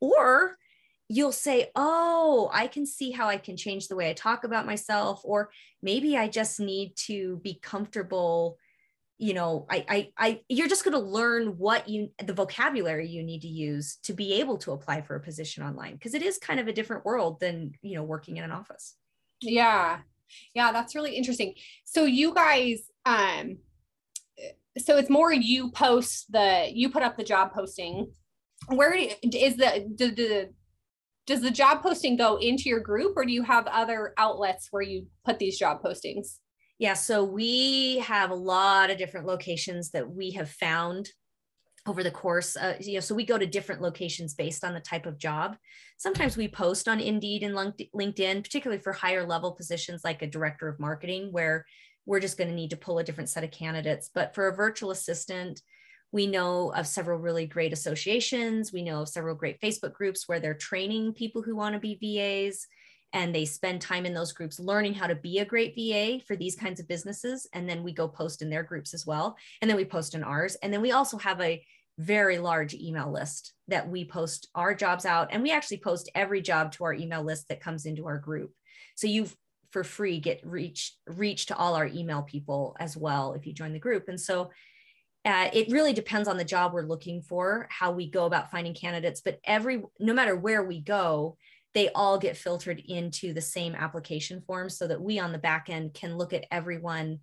or 0.00 0.58
you'll 1.08 1.32
say, 1.32 1.70
"Oh, 1.74 2.50
I 2.52 2.66
can 2.66 2.86
see 2.86 3.10
how 3.12 3.28
I 3.28 3.38
can 3.38 3.56
change 3.56 3.88
the 3.88 3.96
way 3.96 4.10
I 4.10 4.14
talk 4.14 4.44
about 4.44 4.66
myself," 4.66 5.20
or 5.24 5.50
maybe 5.82 6.16
I 6.16 6.28
just 6.28 6.60
need 6.60 6.96
to 7.06 7.38
be 7.38 7.54
comfortable 7.54 8.58
you 9.18 9.34
know 9.34 9.66
I, 9.68 9.84
I 9.88 10.08
i 10.16 10.40
you're 10.48 10.68
just 10.68 10.84
going 10.84 10.94
to 10.94 11.00
learn 11.00 11.58
what 11.58 11.88
you 11.88 12.10
the 12.24 12.32
vocabulary 12.32 13.08
you 13.08 13.22
need 13.22 13.42
to 13.42 13.48
use 13.48 13.98
to 14.04 14.12
be 14.12 14.34
able 14.34 14.56
to 14.58 14.72
apply 14.72 15.02
for 15.02 15.16
a 15.16 15.20
position 15.20 15.64
online 15.64 15.94
because 15.94 16.14
it 16.14 16.22
is 16.22 16.38
kind 16.38 16.60
of 16.60 16.68
a 16.68 16.72
different 16.72 17.04
world 17.04 17.40
than 17.40 17.72
you 17.82 17.96
know 17.96 18.04
working 18.04 18.36
in 18.36 18.44
an 18.44 18.52
office. 18.52 18.94
Yeah. 19.42 19.98
Yeah 20.54 20.72
that's 20.72 20.94
really 20.94 21.16
interesting. 21.16 21.54
So 21.84 22.04
you 22.04 22.32
guys 22.32 22.80
um 23.04 23.58
so 24.78 24.96
it's 24.96 25.10
more 25.10 25.32
you 25.32 25.72
post 25.72 26.30
the 26.30 26.68
you 26.72 26.88
put 26.88 27.02
up 27.02 27.16
the 27.16 27.24
job 27.24 27.52
posting. 27.52 28.12
Where 28.68 28.94
is 28.94 29.56
the 29.56 29.86
the, 29.96 30.10
the 30.10 30.48
does 31.26 31.40
the 31.42 31.50
job 31.50 31.82
posting 31.82 32.16
go 32.16 32.36
into 32.36 32.68
your 32.68 32.80
group 32.80 33.14
or 33.16 33.26
do 33.26 33.32
you 33.32 33.42
have 33.42 33.66
other 33.66 34.14
outlets 34.16 34.68
where 34.70 34.82
you 34.82 35.08
put 35.24 35.38
these 35.38 35.58
job 35.58 35.82
postings 35.82 36.38
yeah, 36.78 36.94
so 36.94 37.24
we 37.24 37.98
have 37.98 38.30
a 38.30 38.36
lot 38.36 38.90
of 38.90 38.98
different 38.98 39.26
locations 39.26 39.90
that 39.90 40.08
we 40.08 40.30
have 40.32 40.48
found 40.48 41.10
over 41.86 42.02
the 42.02 42.10
course. 42.10 42.56
You 42.80 42.94
know, 42.94 43.00
so 43.00 43.14
we 43.14 43.24
go 43.24 43.38
to 43.38 43.46
different 43.46 43.82
locations 43.82 44.34
based 44.34 44.64
on 44.64 44.74
the 44.74 44.80
type 44.80 45.06
of 45.06 45.18
job. 45.18 45.56
Sometimes 45.96 46.36
we 46.36 46.46
post 46.46 46.86
on 46.86 47.00
Indeed 47.00 47.42
and 47.42 47.54
LinkedIn, 47.54 48.44
particularly 48.44 48.80
for 48.80 48.92
higher 48.92 49.26
level 49.26 49.52
positions 49.52 50.02
like 50.04 50.22
a 50.22 50.26
director 50.26 50.68
of 50.68 50.78
marketing, 50.78 51.32
where 51.32 51.64
we're 52.06 52.20
just 52.20 52.38
going 52.38 52.48
to 52.48 52.54
need 52.54 52.70
to 52.70 52.76
pull 52.76 52.98
a 52.98 53.04
different 53.04 53.28
set 53.28 53.44
of 53.44 53.50
candidates. 53.50 54.10
But 54.14 54.34
for 54.34 54.48
a 54.48 54.54
virtual 54.54 54.90
assistant, 54.92 55.60
we 56.12 56.26
know 56.26 56.72
of 56.72 56.86
several 56.86 57.18
really 57.18 57.46
great 57.46 57.72
associations. 57.72 58.72
We 58.72 58.82
know 58.82 59.02
of 59.02 59.08
several 59.08 59.34
great 59.34 59.60
Facebook 59.60 59.92
groups 59.92 60.28
where 60.28 60.40
they're 60.40 60.54
training 60.54 61.14
people 61.14 61.42
who 61.42 61.56
want 61.56 61.74
to 61.74 61.80
be 61.80 61.98
VAs 62.00 62.66
and 63.12 63.34
they 63.34 63.44
spend 63.44 63.80
time 63.80 64.04
in 64.04 64.14
those 64.14 64.32
groups 64.32 64.60
learning 64.60 64.94
how 64.94 65.06
to 65.06 65.14
be 65.14 65.38
a 65.38 65.44
great 65.44 65.74
VA 65.74 66.22
for 66.26 66.36
these 66.36 66.54
kinds 66.54 66.78
of 66.78 66.88
businesses. 66.88 67.48
And 67.54 67.68
then 67.68 67.82
we 67.82 67.92
go 67.92 68.06
post 68.06 68.42
in 68.42 68.50
their 68.50 68.62
groups 68.62 68.92
as 68.92 69.06
well. 69.06 69.36
And 69.62 69.70
then 69.70 69.76
we 69.76 69.84
post 69.84 70.14
in 70.14 70.22
ours. 70.22 70.56
And 70.62 70.72
then 70.72 70.82
we 70.82 70.92
also 70.92 71.16
have 71.18 71.40
a 71.40 71.64
very 71.98 72.38
large 72.38 72.74
email 72.74 73.10
list 73.10 73.54
that 73.66 73.88
we 73.88 74.04
post 74.04 74.48
our 74.54 74.74
jobs 74.74 75.04
out. 75.04 75.28
And 75.32 75.42
we 75.42 75.50
actually 75.50 75.78
post 75.78 76.10
every 76.14 76.42
job 76.42 76.72
to 76.72 76.84
our 76.84 76.94
email 76.94 77.22
list 77.22 77.48
that 77.48 77.60
comes 77.60 77.86
into 77.86 78.06
our 78.06 78.18
group. 78.18 78.52
So 78.94 79.06
you 79.06 79.28
for 79.70 79.84
free 79.84 80.18
get 80.18 80.40
reach 80.44 80.94
reach 81.06 81.44
to 81.46 81.56
all 81.56 81.74
our 81.74 81.86
email 81.86 82.22
people 82.22 82.74
as 82.80 82.96
well 82.96 83.34
if 83.34 83.46
you 83.46 83.52
join 83.52 83.72
the 83.72 83.78
group. 83.78 84.08
And 84.08 84.20
so 84.20 84.50
uh, 85.24 85.50
it 85.52 85.70
really 85.70 85.92
depends 85.92 86.28
on 86.28 86.38
the 86.38 86.44
job 86.44 86.72
we're 86.72 86.82
looking 86.82 87.20
for, 87.20 87.66
how 87.70 87.90
we 87.90 88.08
go 88.08 88.24
about 88.24 88.50
finding 88.50 88.72
candidates. 88.72 89.20
But 89.20 89.40
every 89.44 89.82
no 89.98 90.14
matter 90.14 90.36
where 90.36 90.62
we 90.62 90.80
go, 90.80 91.36
they 91.74 91.90
all 91.90 92.18
get 92.18 92.36
filtered 92.36 92.80
into 92.86 93.32
the 93.32 93.40
same 93.40 93.74
application 93.74 94.40
form 94.40 94.68
so 94.68 94.86
that 94.86 95.00
we 95.00 95.18
on 95.18 95.32
the 95.32 95.38
back 95.38 95.68
end 95.68 95.94
can 95.94 96.16
look 96.16 96.32
at 96.32 96.46
everyone 96.50 97.20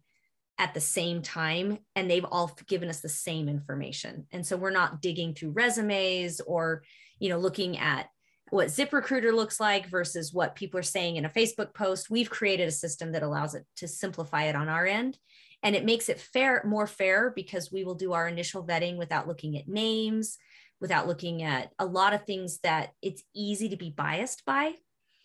at 0.58 0.74
the 0.74 0.82
same 0.82 1.22
time 1.22 1.78
and 1.96 2.10
they've 2.10 2.26
all 2.26 2.56
given 2.68 2.90
us 2.90 3.02
the 3.02 3.10
same 3.10 3.50
information 3.50 4.26
and 4.32 4.46
so 4.46 4.56
we're 4.56 4.70
not 4.70 5.02
digging 5.02 5.34
through 5.34 5.52
resumes 5.52 6.40
or 6.42 6.82
you 7.20 7.28
know 7.28 7.38
looking 7.38 7.78
at 7.78 8.08
what 8.52 8.68
ZipRecruiter 8.68 9.34
looks 9.34 9.60
like 9.60 9.88
versus 9.88 10.34
what 10.34 10.56
people 10.56 10.80
are 10.80 10.84
saying 10.84 11.16
in 11.16 11.26
a 11.26 11.30
Facebook 11.30 11.74
post. 11.74 12.10
We've 12.10 12.30
created 12.30 12.68
a 12.68 12.72
system 12.72 13.12
that 13.14 13.24
allows 13.24 13.56
it 13.56 13.66
to 13.78 13.88
simplify 13.88 14.44
it 14.44 14.56
on 14.56 14.70
our 14.70 14.86
end. 14.86 15.18
And 15.64 15.76
it 15.76 15.86
makes 15.86 16.10
it 16.10 16.20
fair, 16.20 16.64
more 16.66 16.86
fair 16.86 17.34
because 17.36 17.72
we 17.72 17.84
will 17.84 17.96
do 17.96 18.14
our 18.14 18.28
initial 18.28 18.66
vetting 18.66 18.98
without 18.98 19.28
looking 19.28 19.58
at 19.58 19.68
names, 19.68 20.38
without 20.80 21.08
looking 21.08 21.44
at 21.44 21.72
a 21.80 21.86
lot 21.86 22.14
of 22.14 22.26
things 22.26 22.60
that 22.60 22.94
it's 23.02 23.24
easy 23.34 23.70
to 23.70 23.78
be 23.78 23.90
biased 23.90 24.46
by. 24.46 24.74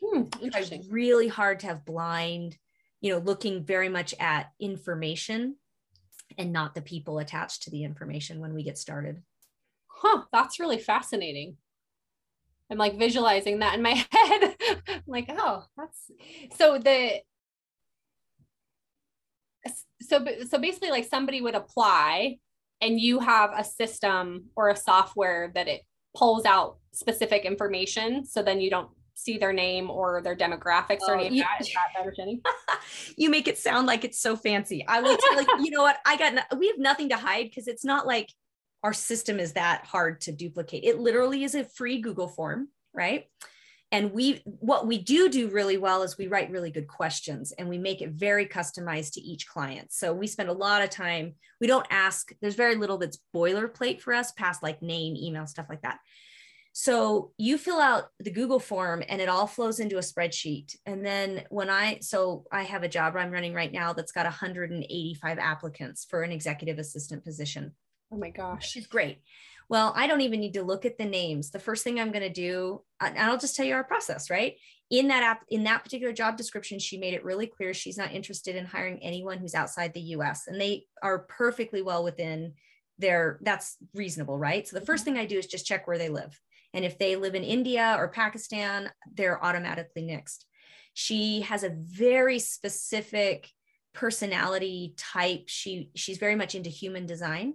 Hmm, 0.02 0.24
interesting. 0.40 0.86
really 0.90 1.28
hard 1.28 1.60
to 1.60 1.66
have 1.66 1.84
blind, 1.84 2.56
you 3.00 3.12
know, 3.12 3.18
looking 3.18 3.64
very 3.64 3.88
much 3.88 4.14
at 4.18 4.50
information 4.58 5.56
and 6.38 6.52
not 6.52 6.74
the 6.74 6.82
people 6.82 7.18
attached 7.18 7.64
to 7.64 7.70
the 7.70 7.84
information 7.84 8.40
when 8.40 8.54
we 8.54 8.62
get 8.62 8.78
started. 8.78 9.22
Huh, 9.88 10.22
that's 10.32 10.60
really 10.60 10.78
fascinating. 10.78 11.56
I'm 12.70 12.78
like 12.78 12.98
visualizing 12.98 13.58
that 13.58 13.74
in 13.74 13.82
my 13.82 13.90
head. 14.10 14.56
I'm 14.88 15.02
like, 15.06 15.26
oh, 15.28 15.64
that's 15.76 16.10
so 16.56 16.78
the 16.78 17.20
so 20.00 20.24
so 20.48 20.58
basically 20.58 20.90
like 20.90 21.04
somebody 21.04 21.40
would 21.40 21.54
apply 21.54 22.38
and 22.80 23.00
you 23.00 23.20
have 23.20 23.52
a 23.56 23.64
system 23.64 24.44
or 24.56 24.68
a 24.68 24.76
software 24.76 25.50
that 25.54 25.68
it 25.68 25.82
pulls 26.16 26.44
out 26.44 26.78
specific 26.92 27.44
information 27.44 28.24
so 28.24 28.42
then 28.42 28.60
you 28.60 28.70
don't 28.70 28.90
see 29.14 29.38
their 29.38 29.52
name 29.52 29.90
or 29.90 30.22
their 30.22 30.36
demographics 30.36 31.00
oh, 31.02 31.12
or 31.12 31.14
anything. 31.16 31.38
that. 31.38 31.60
Is 31.60 31.72
that 31.72 32.02
you 33.16 33.30
make 33.30 33.48
it 33.48 33.58
sound 33.58 33.86
like 33.86 34.04
it's 34.04 34.20
so 34.20 34.34
fancy. 34.36 34.84
I 34.86 35.00
will 35.00 35.16
tell 35.16 35.42
you, 35.42 35.64
you 35.64 35.70
know 35.70 35.82
what? 35.82 35.98
I 36.06 36.16
got, 36.16 36.34
no, 36.34 36.42
we 36.58 36.68
have 36.68 36.78
nothing 36.78 37.10
to 37.10 37.16
hide 37.16 37.44
because 37.44 37.68
it's 37.68 37.84
not 37.84 38.06
like 38.06 38.28
our 38.82 38.92
system 38.92 39.38
is 39.38 39.52
that 39.52 39.84
hard 39.84 40.22
to 40.22 40.32
duplicate. 40.32 40.84
It 40.84 40.98
literally 40.98 41.44
is 41.44 41.54
a 41.54 41.64
free 41.64 42.00
Google 42.00 42.28
form, 42.28 42.68
right? 42.94 43.26
And 43.92 44.12
we, 44.12 44.40
what 44.44 44.86
we 44.86 44.98
do 44.98 45.28
do 45.28 45.48
really 45.48 45.76
well 45.76 46.02
is 46.02 46.16
we 46.16 46.28
write 46.28 46.50
really 46.50 46.70
good 46.70 46.86
questions 46.86 47.52
and 47.52 47.68
we 47.68 47.76
make 47.76 48.02
it 48.02 48.10
very 48.10 48.46
customized 48.46 49.14
to 49.14 49.20
each 49.20 49.48
client. 49.48 49.92
So 49.92 50.12
we 50.12 50.28
spend 50.28 50.48
a 50.48 50.54
lot 50.54 50.82
of 50.82 50.90
time, 50.90 51.34
we 51.60 51.66
don't 51.66 51.86
ask, 51.90 52.30
there's 52.40 52.54
very 52.54 52.76
little 52.76 52.98
that's 52.98 53.18
boilerplate 53.34 54.00
for 54.00 54.14
us 54.14 54.30
past 54.32 54.62
like 54.62 54.80
name, 54.80 55.16
email, 55.16 55.46
stuff 55.46 55.66
like 55.68 55.82
that. 55.82 55.98
So 56.72 57.32
you 57.36 57.58
fill 57.58 57.80
out 57.80 58.10
the 58.20 58.30
Google 58.30 58.60
form 58.60 59.02
and 59.08 59.20
it 59.20 59.28
all 59.28 59.48
flows 59.48 59.80
into 59.80 59.96
a 59.96 60.02
spreadsheet. 60.02 60.76
And 60.86 61.04
then 61.04 61.42
when 61.50 61.68
I, 61.68 61.98
so 62.00 62.44
I 62.52 62.62
have 62.62 62.84
a 62.84 62.88
job 62.88 63.16
I'm 63.16 63.32
running 63.32 63.54
right 63.54 63.72
now 63.72 63.92
that's 63.92 64.12
got 64.12 64.24
185 64.24 65.38
applicants 65.38 66.06
for 66.08 66.22
an 66.22 66.30
executive 66.30 66.78
assistant 66.78 67.24
position. 67.24 67.72
Oh 68.12 68.16
my 68.16 68.30
gosh. 68.30 68.70
she's 68.70 68.86
great. 68.86 69.18
Well, 69.70 69.92
I 69.94 70.08
don't 70.08 70.22
even 70.22 70.40
need 70.40 70.54
to 70.54 70.64
look 70.64 70.84
at 70.84 70.98
the 70.98 71.04
names. 71.04 71.52
The 71.52 71.60
first 71.60 71.84
thing 71.84 72.00
I'm 72.00 72.10
going 72.10 72.24
to 72.24 72.28
do, 72.28 72.82
and 73.00 73.16
I'll 73.16 73.38
just 73.38 73.54
tell 73.54 73.64
you 73.64 73.74
our 73.74 73.84
process, 73.84 74.28
right? 74.28 74.56
In 74.90 75.06
that 75.08 75.22
app, 75.22 75.44
in 75.48 75.62
that 75.62 75.84
particular 75.84 76.12
job 76.12 76.36
description, 76.36 76.80
she 76.80 76.98
made 76.98 77.14
it 77.14 77.24
really 77.24 77.46
clear 77.46 77.72
she's 77.72 77.96
not 77.96 78.12
interested 78.12 78.56
in 78.56 78.66
hiring 78.66 78.98
anyone 79.00 79.38
who's 79.38 79.54
outside 79.54 79.94
the 79.94 80.00
US. 80.16 80.48
And 80.48 80.60
they 80.60 80.86
are 81.04 81.20
perfectly 81.20 81.82
well 81.82 82.02
within 82.02 82.54
their, 82.98 83.38
that's 83.42 83.76
reasonable, 83.94 84.36
right? 84.36 84.66
So 84.66 84.76
the 84.76 84.84
first 84.84 85.04
thing 85.04 85.16
I 85.16 85.24
do 85.24 85.38
is 85.38 85.46
just 85.46 85.66
check 85.66 85.86
where 85.86 85.98
they 85.98 86.08
live. 86.08 86.36
And 86.74 86.84
if 86.84 86.98
they 86.98 87.14
live 87.14 87.36
in 87.36 87.44
India 87.44 87.94
or 87.96 88.08
Pakistan, 88.08 88.90
they're 89.14 89.42
automatically 89.42 90.02
nixed. 90.02 90.46
She 90.94 91.42
has 91.42 91.62
a 91.62 91.76
very 91.76 92.40
specific 92.40 93.48
personality 93.94 94.94
type. 94.96 95.44
She 95.46 95.90
she's 95.94 96.18
very 96.18 96.34
much 96.34 96.56
into 96.56 96.70
human 96.70 97.06
design. 97.06 97.54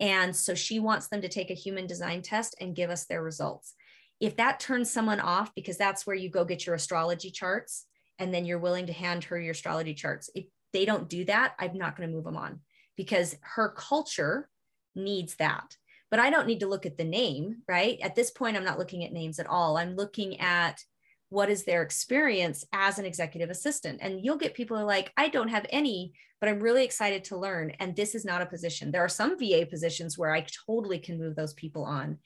And 0.00 0.34
so 0.34 0.54
she 0.54 0.80
wants 0.80 1.08
them 1.08 1.20
to 1.22 1.28
take 1.28 1.50
a 1.50 1.54
human 1.54 1.86
design 1.86 2.22
test 2.22 2.56
and 2.60 2.74
give 2.74 2.90
us 2.90 3.04
their 3.04 3.22
results. 3.22 3.74
If 4.18 4.36
that 4.36 4.60
turns 4.60 4.90
someone 4.90 5.20
off, 5.20 5.54
because 5.54 5.76
that's 5.76 6.06
where 6.06 6.16
you 6.16 6.30
go 6.30 6.44
get 6.44 6.66
your 6.66 6.74
astrology 6.74 7.30
charts, 7.30 7.86
and 8.18 8.34
then 8.34 8.44
you're 8.44 8.58
willing 8.58 8.86
to 8.86 8.92
hand 8.92 9.24
her 9.24 9.40
your 9.40 9.52
astrology 9.52 9.94
charts. 9.94 10.30
If 10.34 10.46
they 10.72 10.84
don't 10.84 11.08
do 11.08 11.24
that, 11.26 11.54
I'm 11.58 11.76
not 11.76 11.96
going 11.96 12.08
to 12.08 12.14
move 12.14 12.24
them 12.24 12.36
on 12.36 12.60
because 12.96 13.36
her 13.42 13.70
culture 13.70 14.48
needs 14.94 15.36
that. 15.36 15.76
But 16.10 16.20
I 16.20 16.30
don't 16.30 16.46
need 16.46 16.60
to 16.60 16.66
look 16.66 16.86
at 16.86 16.98
the 16.98 17.04
name, 17.04 17.62
right? 17.68 17.98
At 18.02 18.14
this 18.14 18.30
point, 18.30 18.56
I'm 18.56 18.64
not 18.64 18.78
looking 18.78 19.04
at 19.04 19.12
names 19.12 19.38
at 19.38 19.46
all. 19.46 19.76
I'm 19.76 19.94
looking 19.96 20.40
at 20.40 20.82
what 21.30 21.48
is 21.48 21.64
their 21.64 21.82
experience 21.82 22.64
as 22.72 22.98
an 22.98 23.06
executive 23.06 23.50
assistant? 23.50 24.00
And 24.02 24.22
you'll 24.22 24.36
get 24.36 24.52
people 24.52 24.76
who 24.76 24.82
are 24.82 24.86
like 24.86 25.12
i 25.16 25.28
don't 25.28 25.48
have 25.48 25.64
any 25.70 26.12
but 26.40 26.48
i'm 26.48 26.60
really 26.60 26.84
excited 26.84 27.24
to 27.24 27.36
learn 27.36 27.70
and 27.78 27.96
this 27.96 28.14
is 28.14 28.24
not 28.24 28.42
a 28.42 28.46
position. 28.46 28.90
There 28.90 29.04
are 29.04 29.08
some 29.08 29.38
va 29.38 29.64
positions 29.64 30.18
where 30.18 30.34
i 30.34 30.44
totally 30.66 30.98
can 30.98 31.18
move 31.18 31.36
those 31.36 31.54
people 31.54 31.84
on 31.84 32.18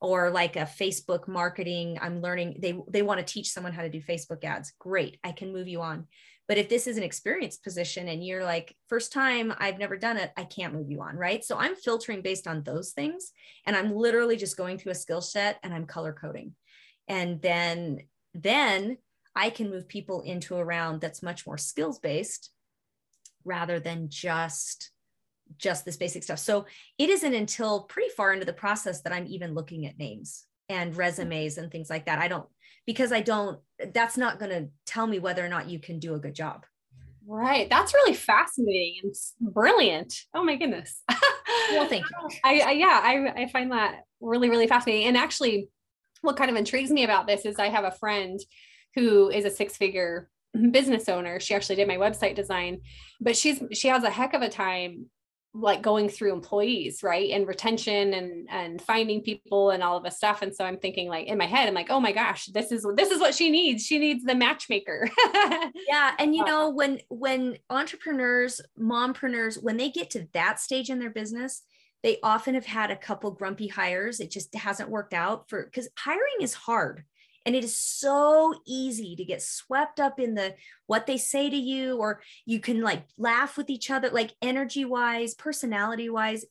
or 0.00 0.30
like 0.30 0.56
a 0.56 0.70
facebook 0.80 1.28
marketing 1.28 1.98
i'm 2.00 2.20
learning 2.20 2.56
they 2.60 2.78
they 2.88 3.02
want 3.02 3.18
to 3.18 3.32
teach 3.32 3.50
someone 3.50 3.72
how 3.72 3.82
to 3.82 3.90
do 3.90 4.00
facebook 4.00 4.44
ads. 4.44 4.72
Great 4.78 5.18
i 5.24 5.32
can 5.32 5.52
move 5.52 5.68
you 5.68 5.82
on. 5.82 6.06
But 6.46 6.58
if 6.58 6.68
this 6.68 6.86
is 6.86 6.98
an 6.98 7.02
experienced 7.02 7.64
position 7.64 8.06
and 8.06 8.24
you're 8.24 8.44
like 8.44 8.76
first 8.88 9.12
time 9.12 9.52
i've 9.58 9.78
never 9.78 9.96
done 9.96 10.16
it 10.16 10.30
i 10.36 10.44
can't 10.44 10.74
move 10.74 10.90
you 10.90 11.00
on 11.02 11.16
right? 11.16 11.44
So 11.44 11.58
i'm 11.58 11.74
filtering 11.74 12.22
based 12.22 12.46
on 12.46 12.62
those 12.62 12.92
things 12.92 13.32
and 13.66 13.74
i'm 13.74 13.92
literally 13.92 14.36
just 14.36 14.56
going 14.56 14.78
through 14.78 14.92
a 14.92 15.02
skill 15.04 15.20
set 15.20 15.58
and 15.64 15.74
i'm 15.74 15.86
color 15.86 16.12
coding. 16.12 16.54
And 17.08 17.42
then 17.42 17.98
then 18.34 18.98
I 19.36 19.50
can 19.50 19.70
move 19.70 19.88
people 19.88 20.20
into 20.22 20.56
a 20.56 20.64
round 20.64 21.00
that's 21.00 21.22
much 21.22 21.46
more 21.46 21.58
skills 21.58 21.98
based 21.98 22.50
rather 23.44 23.80
than 23.80 24.08
just 24.08 24.90
just 25.58 25.84
this 25.84 25.98
basic 25.98 26.22
stuff. 26.22 26.38
So 26.38 26.64
it 26.98 27.10
isn't 27.10 27.34
until 27.34 27.82
pretty 27.82 28.08
far 28.10 28.32
into 28.32 28.46
the 28.46 28.52
process 28.52 29.02
that 29.02 29.12
I'm 29.12 29.26
even 29.26 29.54
looking 29.54 29.86
at 29.86 29.98
names 29.98 30.44
and 30.68 30.96
resumes 30.96 31.58
and 31.58 31.70
things 31.70 31.90
like 31.90 32.06
that. 32.06 32.18
I 32.18 32.28
don't 32.28 32.46
because 32.86 33.12
I 33.12 33.20
don't 33.20 33.60
that's 33.92 34.16
not 34.16 34.38
going 34.38 34.50
to 34.50 34.68
tell 34.86 35.06
me 35.06 35.18
whether 35.18 35.44
or 35.44 35.48
not 35.48 35.68
you 35.68 35.78
can 35.78 35.98
do 35.98 36.14
a 36.14 36.18
good 36.18 36.34
job. 36.34 36.64
Right. 37.26 37.68
That's 37.70 37.94
really 37.94 38.14
fascinating 38.14 39.00
and 39.02 39.14
brilliant. 39.54 40.14
Oh 40.34 40.44
my 40.44 40.56
goodness. 40.56 41.02
well, 41.72 41.88
thank 41.88 42.04
you. 42.04 42.28
I, 42.44 42.60
I 42.60 42.70
yeah, 42.72 43.00
I, 43.02 43.42
I 43.42 43.48
find 43.48 43.72
that 43.72 44.02
really, 44.20 44.50
really 44.50 44.66
fascinating. 44.66 45.06
And 45.06 45.16
actually, 45.16 45.68
what 46.24 46.36
kind 46.36 46.50
of 46.50 46.56
intrigues 46.56 46.90
me 46.90 47.04
about 47.04 47.26
this 47.26 47.44
is 47.44 47.58
I 47.58 47.68
have 47.68 47.84
a 47.84 47.90
friend 47.90 48.40
who 48.94 49.28
is 49.28 49.44
a 49.44 49.50
six 49.50 49.76
figure 49.76 50.30
business 50.70 51.08
owner. 51.08 51.40
She 51.40 51.54
actually 51.54 51.76
did 51.76 51.88
my 51.88 51.96
website 51.96 52.34
design, 52.34 52.80
but 53.20 53.36
she's 53.36 53.62
she 53.72 53.88
has 53.88 54.04
a 54.04 54.10
heck 54.10 54.34
of 54.34 54.42
a 54.42 54.48
time 54.48 55.06
like 55.56 55.82
going 55.82 56.08
through 56.08 56.32
employees, 56.32 57.04
right? 57.04 57.30
And 57.30 57.46
retention 57.46 58.14
and 58.14 58.48
and 58.50 58.82
finding 58.82 59.22
people 59.22 59.70
and 59.70 59.82
all 59.82 59.96
of 59.96 60.02
the 60.02 60.10
stuff. 60.10 60.42
And 60.42 60.54
so 60.54 60.64
I'm 60.64 60.78
thinking 60.78 61.08
like 61.08 61.26
in 61.26 61.38
my 61.38 61.46
head, 61.46 61.68
I'm 61.68 61.74
like, 61.74 61.90
oh 61.90 62.00
my 62.00 62.12
gosh, 62.12 62.46
this 62.46 62.72
is 62.72 62.86
this 62.96 63.10
is 63.10 63.20
what 63.20 63.34
she 63.34 63.50
needs. 63.50 63.84
She 63.84 63.98
needs 63.98 64.24
the 64.24 64.34
matchmaker. 64.34 65.08
yeah. 65.88 66.12
And 66.18 66.34
you 66.34 66.42
uh, 66.42 66.46
know, 66.46 66.70
when 66.70 67.00
when 67.08 67.58
entrepreneurs, 67.70 68.60
mompreneurs, 68.78 69.62
when 69.62 69.76
they 69.76 69.90
get 69.90 70.10
to 70.10 70.26
that 70.32 70.58
stage 70.58 70.90
in 70.90 70.98
their 70.98 71.10
business, 71.10 71.62
they 72.04 72.18
often 72.22 72.54
have 72.54 72.66
had 72.66 72.90
a 72.90 72.96
couple 72.96 73.30
grumpy 73.30 73.66
hires. 73.66 74.20
It 74.20 74.30
just 74.30 74.54
hasn't 74.54 74.90
worked 74.90 75.14
out 75.14 75.48
for 75.48 75.64
because 75.64 75.88
hiring 75.96 76.42
is 76.42 76.52
hard. 76.52 77.02
And 77.46 77.56
it 77.56 77.64
is 77.64 77.76
so 77.76 78.54
easy 78.66 79.16
to 79.16 79.24
get 79.24 79.42
swept 79.42 79.98
up 79.98 80.20
in 80.20 80.34
the 80.34 80.54
what 80.86 81.06
they 81.06 81.16
say 81.16 81.48
to 81.48 81.56
you, 81.56 81.96
or 81.96 82.20
you 82.44 82.60
can 82.60 82.82
like 82.82 83.04
laugh 83.16 83.56
with 83.56 83.70
each 83.70 83.90
other, 83.90 84.10
like 84.10 84.34
energy 84.42 84.84
wise, 84.84 85.34
personality 85.34 86.10
wise, 86.10 86.44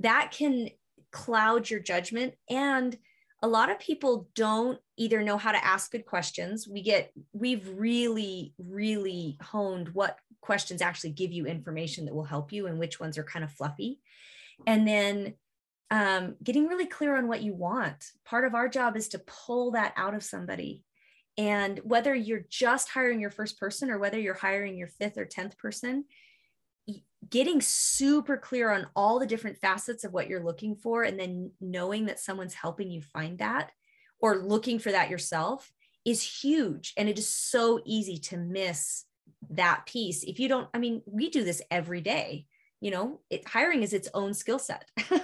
that 0.00 0.32
can 0.32 0.70
cloud 1.12 1.70
your 1.70 1.80
judgment. 1.80 2.34
And 2.50 2.96
a 3.42 3.48
lot 3.48 3.70
of 3.70 3.78
people 3.78 4.28
don't 4.34 4.80
either 4.96 5.22
know 5.22 5.36
how 5.36 5.52
to 5.52 5.64
ask 5.64 5.92
good 5.92 6.06
questions. 6.06 6.66
We 6.66 6.82
get, 6.82 7.12
we've 7.32 7.68
really, 7.76 8.54
really 8.58 9.38
honed 9.40 9.90
what 9.90 10.18
questions 10.40 10.82
actually 10.82 11.10
give 11.10 11.32
you 11.32 11.46
information 11.46 12.06
that 12.06 12.14
will 12.14 12.24
help 12.24 12.52
you 12.52 12.66
and 12.66 12.78
which 12.78 12.98
ones 12.98 13.18
are 13.18 13.24
kind 13.24 13.44
of 13.44 13.52
fluffy 13.52 14.00
and 14.66 14.86
then 14.86 15.34
um, 15.90 16.36
getting 16.42 16.66
really 16.66 16.86
clear 16.86 17.16
on 17.16 17.28
what 17.28 17.42
you 17.42 17.54
want. 17.54 18.04
Part 18.24 18.44
of 18.44 18.54
our 18.54 18.68
job 18.68 18.96
is 18.96 19.08
to 19.10 19.20
pull 19.20 19.72
that 19.72 19.92
out 19.96 20.14
of 20.14 20.24
somebody. 20.24 20.84
And 21.38 21.78
whether 21.84 22.14
you're 22.14 22.44
just 22.48 22.88
hiring 22.88 23.20
your 23.20 23.30
first 23.30 23.58
person 23.60 23.90
or 23.90 23.98
whether 23.98 24.18
you're 24.18 24.34
hiring 24.34 24.76
your 24.76 24.88
fifth 24.88 25.18
or 25.18 25.26
10th 25.26 25.58
person, 25.58 26.06
getting 27.28 27.60
super 27.60 28.36
clear 28.36 28.70
on 28.70 28.86
all 28.96 29.18
the 29.18 29.26
different 29.26 29.58
facets 29.58 30.04
of 30.04 30.12
what 30.12 30.28
you're 30.28 30.44
looking 30.44 30.76
for, 30.76 31.02
and 31.02 31.18
then 31.18 31.50
knowing 31.60 32.06
that 32.06 32.20
someone's 32.20 32.54
helping 32.54 32.90
you 32.90 33.02
find 33.02 33.38
that 33.38 33.70
or 34.20 34.38
looking 34.38 34.78
for 34.78 34.92
that 34.92 35.10
yourself 35.10 35.70
is 36.04 36.22
huge. 36.22 36.94
And 36.96 37.08
it 37.08 37.18
is 37.18 37.28
so 37.28 37.80
easy 37.84 38.18
to 38.18 38.36
miss 38.36 39.04
that 39.50 39.84
piece. 39.86 40.22
If 40.22 40.38
you 40.40 40.48
don't, 40.48 40.68
I 40.72 40.78
mean, 40.78 41.02
we 41.04 41.30
do 41.30 41.44
this 41.44 41.60
every 41.70 42.00
day 42.00 42.46
you 42.80 42.90
know 42.90 43.20
it, 43.30 43.46
hiring 43.48 43.82
is 43.82 43.92
its 43.92 44.08
own 44.14 44.34
skill 44.34 44.58
set 44.58 44.88
yeah. 45.10 45.18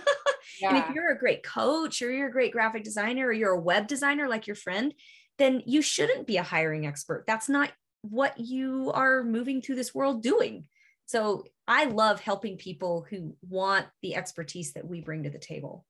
and 0.69 0.79
if 0.79 0.95
you're 0.95 1.13
a 1.13 1.19
great 1.19 1.43
coach 1.43 2.03
or 2.03 2.11
you're 2.11 2.29
a 2.29 2.33
great 2.33 2.53
graphic 2.53 2.85
designer 2.85 3.27
or 3.27 3.33
you're 3.33 3.53
a 3.53 3.61
web 3.61 3.87
designer 3.87 4.29
like 4.29 4.47
your 4.47 4.57
friend 4.57 4.95
then 5.39 5.63
you 5.67 5.83
shouldn't 5.83 6.27
be 6.27 6.37
a 6.37 6.43
hiring 6.43 6.87
expert 6.87 7.25
that's 7.27 7.49
not 7.49 7.73
what 8.03 8.39
you 8.39 8.91
are 8.95 9.23
moving 9.23 9.61
through 9.63 9.77
this 9.77 9.95
world 9.95 10.23
doing 10.23 10.65
so 11.07 11.45
i 11.69 11.85
love 11.85 12.21
helping 12.21 12.57
people 12.57 13.07
who 13.09 13.37
want 13.49 13.87
the 14.03 14.15
expertise 14.15 14.73
that 14.73 14.87
we 14.87 15.01
bring 15.01 15.23
to 15.23 15.31
the 15.31 15.39
table 15.39 15.85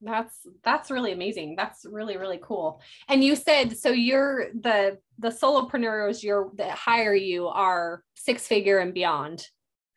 That's 0.00 0.46
that's 0.62 0.90
really 0.90 1.12
amazing. 1.12 1.56
That's 1.56 1.86
really 1.90 2.16
really 2.16 2.38
cool. 2.42 2.82
And 3.08 3.24
you 3.24 3.36
said 3.36 3.78
so 3.78 3.90
you're 3.90 4.48
the 4.52 4.98
the 5.18 5.30
solopreneurs 5.30 6.22
you're 6.22 6.50
that 6.56 6.72
hire 6.72 7.14
you 7.14 7.46
are 7.46 8.02
six 8.14 8.46
figure 8.46 8.78
and 8.78 8.92
beyond. 8.92 9.46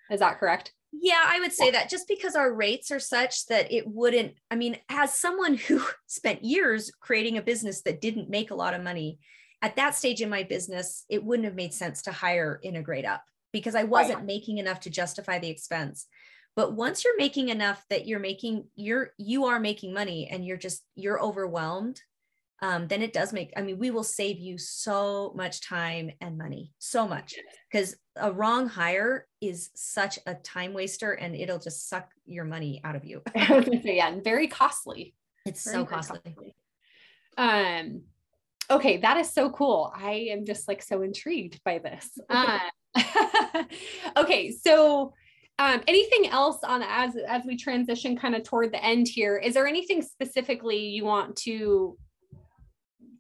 Is 0.10 0.22
that 0.22 0.40
correct? 0.40 0.74
Yeah, 1.00 1.24
I 1.24 1.40
would 1.40 1.54
say 1.54 1.72
that 1.72 1.90
just 1.90 2.08
because 2.08 2.36
our 2.36 2.52
rates 2.52 2.92
are 2.92 3.00
such 3.00 3.46
that 3.48 3.72
it 3.72 3.88
wouldn't, 3.88 4.34
I 4.50 4.56
mean, 4.56 4.78
as 4.90 5.14
someone 5.14 5.56
who 5.56 5.82
spent 6.08 6.44
years 6.44 6.92
creating 7.00 7.38
a 7.38 7.42
business 7.42 7.82
that 7.84 8.02
didn't 8.02 8.30
make 8.30 8.52
a 8.52 8.56
lot 8.56 8.74
of 8.74 8.84
money, 8.84 9.20
at 9.62 9.76
that 9.76 9.96
stage 9.96 10.22
in 10.22 10.30
my 10.30 10.44
business, 10.44 11.06
it 11.10 11.24
wouldn't 11.24 11.46
have 11.46 11.56
made 11.56 11.74
sense 11.74 12.04
to 12.04 12.12
hire 12.12 12.60
IntegrateUp 12.64 13.20
because 13.52 13.76
I 13.76 13.84
wasn't 13.84 14.20
right. 14.20 14.26
making 14.26 14.58
enough 14.60 14.82
to 14.82 14.90
justify 14.90 15.40
the 15.40 15.50
expense. 15.50 16.08
But 16.56 16.74
once 16.74 17.04
you're 17.04 17.18
making 17.18 17.50
enough 17.50 17.84
that 17.90 18.08
you're 18.08 18.20
making, 18.20 18.66
you're, 18.76 19.12
you 19.18 19.46
are 19.46 19.60
making 19.60 19.94
money 19.94 20.28
and 20.32 20.46
you're 20.46 20.58
just, 20.58 20.84
you're 20.96 21.22
overwhelmed 21.22 22.02
um, 22.62 22.88
then 22.88 23.02
it 23.02 23.14
does 23.14 23.34
make, 23.34 23.54
I 23.56 23.62
mean, 23.62 23.78
we 23.78 23.92
will 23.92 24.04
save 24.04 24.40
you 24.40 24.58
so 24.58 25.32
much 25.36 25.62
time 25.62 26.12
and 26.22 26.38
money, 26.38 26.74
so 26.80 27.08
much. 27.08 27.36
Because 27.72 27.96
a 28.20 28.32
wrong 28.32 28.68
hire 28.68 29.28
is 29.42 29.70
such 29.76 30.20
a 30.26 30.36
time 30.36 30.74
waster 30.74 31.14
and 31.14 31.36
it'll 31.36 31.60
just 31.60 31.90
suck 31.90 32.12
your 32.26 32.46
money 32.46 32.82
out 32.84 32.96
of 32.96 33.06
you. 33.06 33.22
yeah, 33.36 34.10
and 34.10 34.24
very 34.24 34.48
costly. 34.48 35.14
It's 35.46 35.64
very, 35.64 35.76
so 35.78 35.86
costly. 35.86 36.20
costly. 36.26 36.56
Um, 37.38 38.02
okay, 38.70 38.98
that 38.98 39.18
is 39.18 39.30
so 39.30 39.50
cool. 39.50 39.94
I 39.96 40.30
am 40.32 40.46
just 40.46 40.68
like 40.68 40.82
so 40.82 41.02
intrigued 41.02 41.64
by 41.64 41.80
this. 41.80 42.20
Uh, 42.30 42.60
okay, 44.18 44.52
so 44.52 45.14
um, 45.60 45.82
anything 45.88 46.30
else 46.30 46.60
on 46.64 46.84
as 46.84 47.16
as 47.28 47.44
we 47.46 47.58
transition 47.58 48.18
kind 48.18 48.36
of 48.36 48.44
toward 48.44 48.72
the 48.72 48.84
end 48.84 49.08
here? 49.08 49.38
Is 49.38 49.54
there 49.54 49.68
anything 49.68 50.02
specifically 50.02 50.78
you 50.78 51.06
want 51.06 51.36
to 51.38 51.98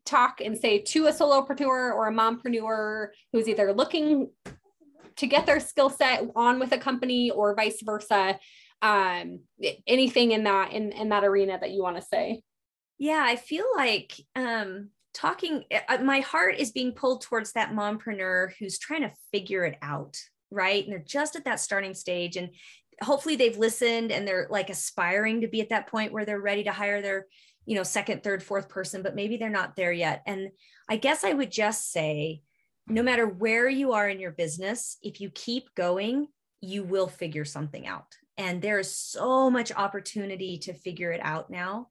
talk 0.05 0.39
and 0.41 0.57
say 0.57 0.79
to 0.79 1.07
a 1.07 1.11
solopreneur 1.11 1.93
or 1.93 2.07
a 2.07 2.13
mompreneur 2.13 3.09
who's 3.33 3.47
either 3.47 3.73
looking 3.73 4.29
to 5.17 5.27
get 5.27 5.45
their 5.45 5.59
skill 5.59 5.89
set 5.89 6.23
on 6.35 6.59
with 6.59 6.71
a 6.71 6.77
company 6.77 7.31
or 7.31 7.55
vice 7.55 7.81
versa 7.83 8.39
um 8.83 9.39
anything 9.87 10.31
in 10.31 10.43
that 10.43 10.71
in 10.71 10.91
in 10.91 11.09
that 11.09 11.23
arena 11.23 11.57
that 11.59 11.71
you 11.71 11.81
want 11.81 11.97
to 11.97 12.01
say? 12.01 12.41
Yeah 12.97 13.23
i 13.25 13.35
feel 13.35 13.65
like 13.75 14.13
um 14.35 14.89
talking 15.13 15.63
uh, 15.89 15.97
my 15.99 16.19
heart 16.19 16.55
is 16.57 16.71
being 16.71 16.91
pulled 16.91 17.21
towards 17.21 17.53
that 17.53 17.71
mompreneur 17.71 18.51
who's 18.59 18.77
trying 18.77 19.01
to 19.01 19.11
figure 19.31 19.63
it 19.63 19.77
out 19.81 20.15
right? 20.51 20.83
And 20.83 20.91
they're 20.91 20.99
just 20.99 21.35
at 21.35 21.45
that 21.45 21.59
starting 21.59 21.93
stage 21.93 22.37
and 22.37 22.49
hopefully 23.01 23.35
they've 23.35 23.57
listened 23.57 24.11
and 24.11 24.27
they're 24.27 24.47
like 24.49 24.69
aspiring 24.69 25.41
to 25.41 25.47
be 25.47 25.61
at 25.61 25.69
that 25.69 25.87
point 25.87 26.11
where 26.11 26.25
they're 26.25 26.39
ready 26.39 26.63
to 26.63 26.71
hire 26.71 27.01
their 27.01 27.27
you 27.65 27.75
know 27.75 27.83
second 27.83 28.23
third 28.23 28.41
fourth 28.41 28.69
person 28.69 29.03
but 29.03 29.15
maybe 29.15 29.37
they're 29.37 29.49
not 29.49 29.75
there 29.75 29.91
yet. 29.91 30.23
And 30.25 30.49
i 30.89 30.97
guess 30.97 31.23
i 31.23 31.33
would 31.33 31.51
just 31.51 31.91
say 31.91 32.41
no 32.87 33.03
matter 33.03 33.27
where 33.27 33.69
you 33.69 33.93
are 33.93 34.09
in 34.09 34.19
your 34.19 34.31
business 34.31 34.97
if 35.01 35.19
you 35.21 35.29
keep 35.29 35.73
going 35.75 36.27
you 36.61 36.83
will 36.83 37.07
figure 37.07 37.45
something 37.45 37.87
out 37.87 38.15
and 38.37 38.61
there 38.61 38.79
is 38.79 38.95
so 38.95 39.49
much 39.49 39.71
opportunity 39.71 40.57
to 40.57 40.73
figure 40.73 41.11
it 41.11 41.21
out 41.23 41.49
now 41.49 41.87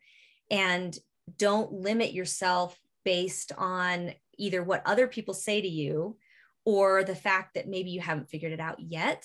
and 0.51 0.99
don't 1.38 1.72
limit 1.72 2.12
yourself 2.12 2.78
based 3.05 3.53
on 3.59 4.12
either 4.38 4.62
what 4.62 4.82
other 4.86 5.07
people 5.07 5.34
say 5.34 5.61
to 5.61 5.68
you 5.68 6.16
or 6.64 7.05
the 7.05 7.14
fact 7.14 7.55
that 7.55 7.68
maybe 7.68 7.90
you 7.90 8.01
haven't 8.01 8.28
figured 8.28 8.53
it 8.53 8.61
out 8.61 8.78
yet 8.80 9.24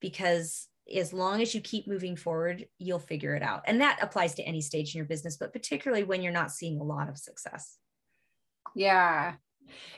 because 0.00 0.68
as 0.94 1.12
long 1.12 1.42
as 1.42 1.54
you 1.54 1.60
keep 1.60 1.88
moving 1.88 2.14
forward, 2.14 2.66
you'll 2.78 3.00
figure 3.00 3.34
it 3.34 3.42
out. 3.42 3.62
And 3.66 3.80
that 3.80 3.98
applies 4.00 4.34
to 4.34 4.42
any 4.44 4.60
stage 4.60 4.94
in 4.94 4.98
your 4.98 5.06
business, 5.06 5.36
but 5.36 5.52
particularly 5.52 6.04
when 6.04 6.22
you're 6.22 6.32
not 6.32 6.52
seeing 6.52 6.78
a 6.78 6.84
lot 6.84 7.08
of 7.08 7.18
success. 7.18 7.78
Yeah. 8.74 9.34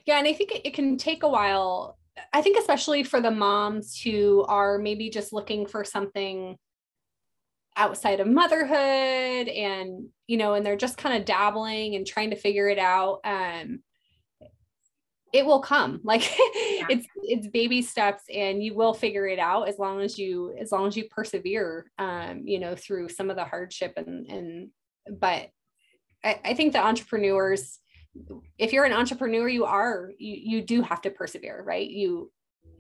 Yeah. 0.06 0.18
And 0.18 0.26
I 0.26 0.32
think 0.32 0.52
it 0.64 0.74
can 0.74 0.96
take 0.96 1.22
a 1.22 1.28
while. 1.28 1.98
I 2.32 2.42
think, 2.42 2.58
especially 2.58 3.04
for 3.04 3.20
the 3.20 3.30
moms 3.30 4.00
who 4.00 4.44
are 4.48 4.78
maybe 4.78 5.08
just 5.10 5.32
looking 5.32 5.66
for 5.66 5.84
something 5.84 6.56
outside 7.76 8.18
of 8.18 8.26
motherhood 8.26 9.48
and, 9.48 10.08
you 10.26 10.36
know, 10.36 10.54
and 10.54 10.66
they're 10.66 10.76
just 10.76 10.98
kind 10.98 11.16
of 11.16 11.24
dabbling 11.24 11.94
and 11.94 12.04
trying 12.06 12.30
to 12.30 12.36
figure 12.36 12.68
it 12.68 12.78
out. 12.78 13.20
Um, 13.24 13.80
it 15.32 15.44
will 15.44 15.60
come 15.60 16.00
like 16.04 16.22
yeah. 16.38 16.86
it's 16.88 17.06
it's 17.16 17.46
baby 17.48 17.82
steps 17.82 18.24
and 18.32 18.62
you 18.62 18.74
will 18.74 18.94
figure 18.94 19.26
it 19.26 19.38
out 19.38 19.68
as 19.68 19.78
long 19.78 20.00
as 20.00 20.18
you 20.18 20.54
as 20.58 20.72
long 20.72 20.86
as 20.86 20.96
you 20.96 21.04
persevere 21.10 21.90
um 21.98 22.42
you 22.44 22.58
know 22.58 22.74
through 22.74 23.08
some 23.08 23.30
of 23.30 23.36
the 23.36 23.44
hardship 23.44 23.92
and 23.96 24.26
and 24.26 24.70
but 25.20 25.48
I, 26.24 26.40
I 26.44 26.54
think 26.54 26.72
the 26.72 26.84
entrepreneurs 26.84 27.78
if 28.58 28.72
you're 28.72 28.84
an 28.84 28.92
entrepreneur 28.92 29.48
you 29.48 29.64
are 29.64 30.10
you 30.18 30.58
you 30.58 30.62
do 30.62 30.82
have 30.82 31.02
to 31.02 31.10
persevere 31.10 31.62
right? 31.64 31.88
You 31.88 32.30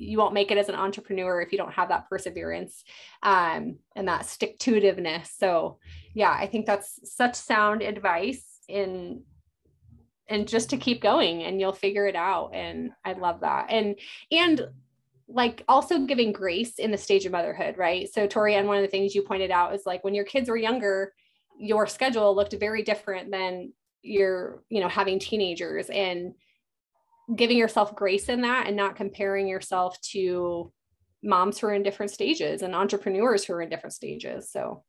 you 0.00 0.16
won't 0.16 0.34
make 0.34 0.52
it 0.52 0.58
as 0.58 0.68
an 0.68 0.76
entrepreneur 0.76 1.40
if 1.40 1.50
you 1.50 1.58
don't 1.58 1.72
have 1.72 1.88
that 1.88 2.08
perseverance 2.08 2.84
um, 3.24 3.78
and 3.96 4.06
that 4.06 4.26
stick 4.26 4.58
to 4.60 4.72
itiveness. 4.74 5.28
So 5.38 5.78
yeah 6.18 6.36
i 6.36 6.46
think 6.46 6.66
that's 6.66 6.98
such 7.04 7.36
sound 7.36 7.80
advice 7.80 8.44
in 8.68 9.22
and 10.28 10.46
just 10.46 10.70
to 10.70 10.76
keep 10.76 11.00
going 11.00 11.44
and 11.44 11.60
you'll 11.60 11.72
figure 11.72 12.06
it 12.06 12.16
out 12.16 12.50
and 12.54 12.90
i 13.04 13.12
love 13.12 13.40
that. 13.40 13.66
And 13.70 13.96
and 14.30 14.68
like 15.30 15.62
also 15.68 16.06
giving 16.06 16.32
grace 16.32 16.78
in 16.78 16.90
the 16.90 16.98
stage 16.98 17.26
of 17.26 17.32
motherhood 17.32 17.78
right? 17.78 18.12
So 18.12 18.26
Tori-Ann 18.26 18.66
one 18.66 18.78
of 18.78 18.82
the 18.82 18.88
things 18.88 19.14
you 19.14 19.22
pointed 19.22 19.50
out 19.50 19.74
is 19.74 19.86
like 19.86 20.02
when 20.02 20.14
your 20.14 20.24
kids 20.24 20.48
were 20.48 20.56
younger 20.56 21.12
your 21.60 21.86
schedule 21.86 22.34
looked 22.34 22.54
very 22.54 22.82
different 22.82 23.30
than 23.30 23.72
your 24.02 24.62
you 24.68 24.80
know 24.80 24.88
having 24.88 25.18
teenagers 25.18 25.90
and 25.90 26.34
giving 27.34 27.58
yourself 27.58 27.94
grace 27.94 28.28
in 28.28 28.42
that 28.42 28.66
and 28.66 28.76
not 28.76 28.96
comparing 28.96 29.48
yourself 29.48 30.00
to 30.00 30.72
moms 31.22 31.58
who 31.58 31.66
are 31.66 31.74
in 31.74 31.82
different 31.82 32.10
stages 32.10 32.62
and 32.62 32.74
entrepreneurs 32.74 33.44
who 33.44 33.52
are 33.52 33.60
in 33.60 33.68
different 33.68 33.92
stages. 33.92 34.50
So 34.50 34.84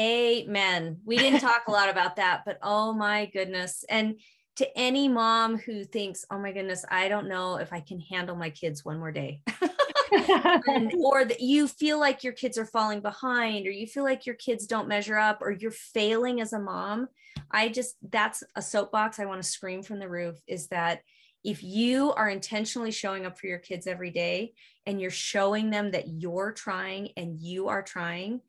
amen. 0.00 1.00
We 1.04 1.16
didn't 1.16 1.40
talk 1.40 1.62
a 1.68 1.70
lot 1.70 1.88
about 1.88 2.16
that 2.16 2.42
but 2.44 2.58
oh 2.62 2.92
my 2.92 3.26
goodness. 3.26 3.84
And 3.88 4.18
to 4.56 4.78
any 4.78 5.08
mom 5.08 5.58
who 5.58 5.84
thinks, 5.84 6.24
oh 6.30 6.38
my 6.38 6.52
goodness, 6.52 6.84
I 6.88 7.08
don't 7.08 7.28
know 7.28 7.56
if 7.56 7.72
I 7.72 7.80
can 7.80 8.00
handle 8.00 8.36
my 8.36 8.50
kids 8.50 8.84
one 8.84 8.98
more 8.98 9.12
day. 9.12 9.42
and, 10.12 10.92
or 10.98 11.24
that 11.24 11.40
you 11.40 11.68
feel 11.68 11.98
like 11.98 12.24
your 12.24 12.32
kids 12.32 12.58
are 12.58 12.66
falling 12.66 13.00
behind, 13.00 13.66
or 13.66 13.70
you 13.70 13.86
feel 13.86 14.04
like 14.04 14.26
your 14.26 14.34
kids 14.34 14.66
don't 14.66 14.88
measure 14.88 15.16
up, 15.16 15.38
or 15.40 15.50
you're 15.50 15.70
failing 15.70 16.40
as 16.40 16.52
a 16.52 16.58
mom. 16.58 17.08
I 17.50 17.68
just, 17.68 17.96
that's 18.10 18.42
a 18.56 18.62
soapbox 18.62 19.18
I 19.18 19.26
want 19.26 19.42
to 19.42 19.48
scream 19.48 19.82
from 19.82 19.98
the 19.98 20.08
roof 20.08 20.36
is 20.46 20.68
that 20.68 21.00
if 21.44 21.62
you 21.62 22.12
are 22.12 22.28
intentionally 22.28 22.90
showing 22.90 23.26
up 23.26 23.38
for 23.38 23.46
your 23.46 23.58
kids 23.58 23.86
every 23.86 24.10
day 24.10 24.54
and 24.86 25.00
you're 25.00 25.10
showing 25.10 25.70
them 25.70 25.90
that 25.90 26.08
you're 26.08 26.52
trying 26.52 27.10
and 27.16 27.38
you 27.38 27.68
are 27.68 27.82
trying, 27.82 28.40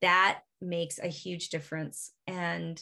that 0.00 0.40
makes 0.60 0.98
a 0.98 1.08
huge 1.08 1.48
difference. 1.48 2.12
And, 2.26 2.80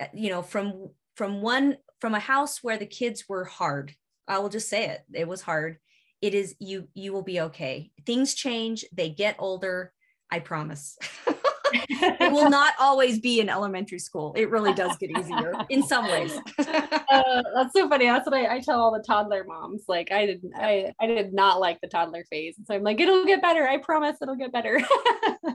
uh, 0.00 0.06
you 0.14 0.30
know, 0.30 0.42
from 0.42 0.90
from 1.20 1.42
one 1.42 1.76
from 2.00 2.14
a 2.14 2.18
house 2.18 2.62
where 2.62 2.78
the 2.78 2.86
kids 2.86 3.28
were 3.28 3.44
hard 3.44 3.94
i 4.26 4.38
will 4.38 4.48
just 4.48 4.70
say 4.70 4.86
it 4.86 5.02
it 5.12 5.28
was 5.28 5.42
hard 5.42 5.76
it 6.20 6.34
is 6.34 6.54
you 6.58 6.88
you 6.94 7.12
will 7.12 7.22
be 7.22 7.40
okay. 7.40 7.90
Things 8.06 8.34
change 8.34 8.84
they 8.92 9.10
get 9.10 9.36
older 9.38 9.92
i 10.30 10.38
promise. 10.38 10.96
It 11.72 12.32
will 12.32 12.50
not 12.50 12.74
always 12.78 13.18
be 13.18 13.40
in 13.40 13.48
elementary 13.48 13.98
school. 13.98 14.32
It 14.36 14.50
really 14.50 14.72
does 14.74 14.96
get 14.96 15.10
easier 15.10 15.52
in 15.68 15.82
some 15.82 16.06
ways. 16.06 16.36
Uh, 16.58 17.42
that's 17.54 17.72
so 17.74 17.88
funny. 17.88 18.06
That's 18.06 18.26
what 18.26 18.34
I, 18.34 18.56
I, 18.56 18.60
tell 18.60 18.80
all 18.80 18.92
the 18.92 19.04
toddler 19.06 19.44
moms. 19.44 19.84
Like 19.88 20.10
i 20.12 20.26
didn't 20.26 20.52
I, 20.56 20.92
I 21.00 21.06
did 21.06 21.32
not 21.32 21.60
like 21.60 21.80
the 21.80 21.88
toddler 21.88 22.24
phase. 22.30 22.56
So 22.64 22.74
i'm 22.74 22.82
like 22.82 23.00
it'll 23.00 23.24
get 23.24 23.42
better. 23.42 23.66
I 23.66 23.78
promise 23.78 24.16
it'll 24.20 24.36
get 24.36 24.52
better. 24.52 24.80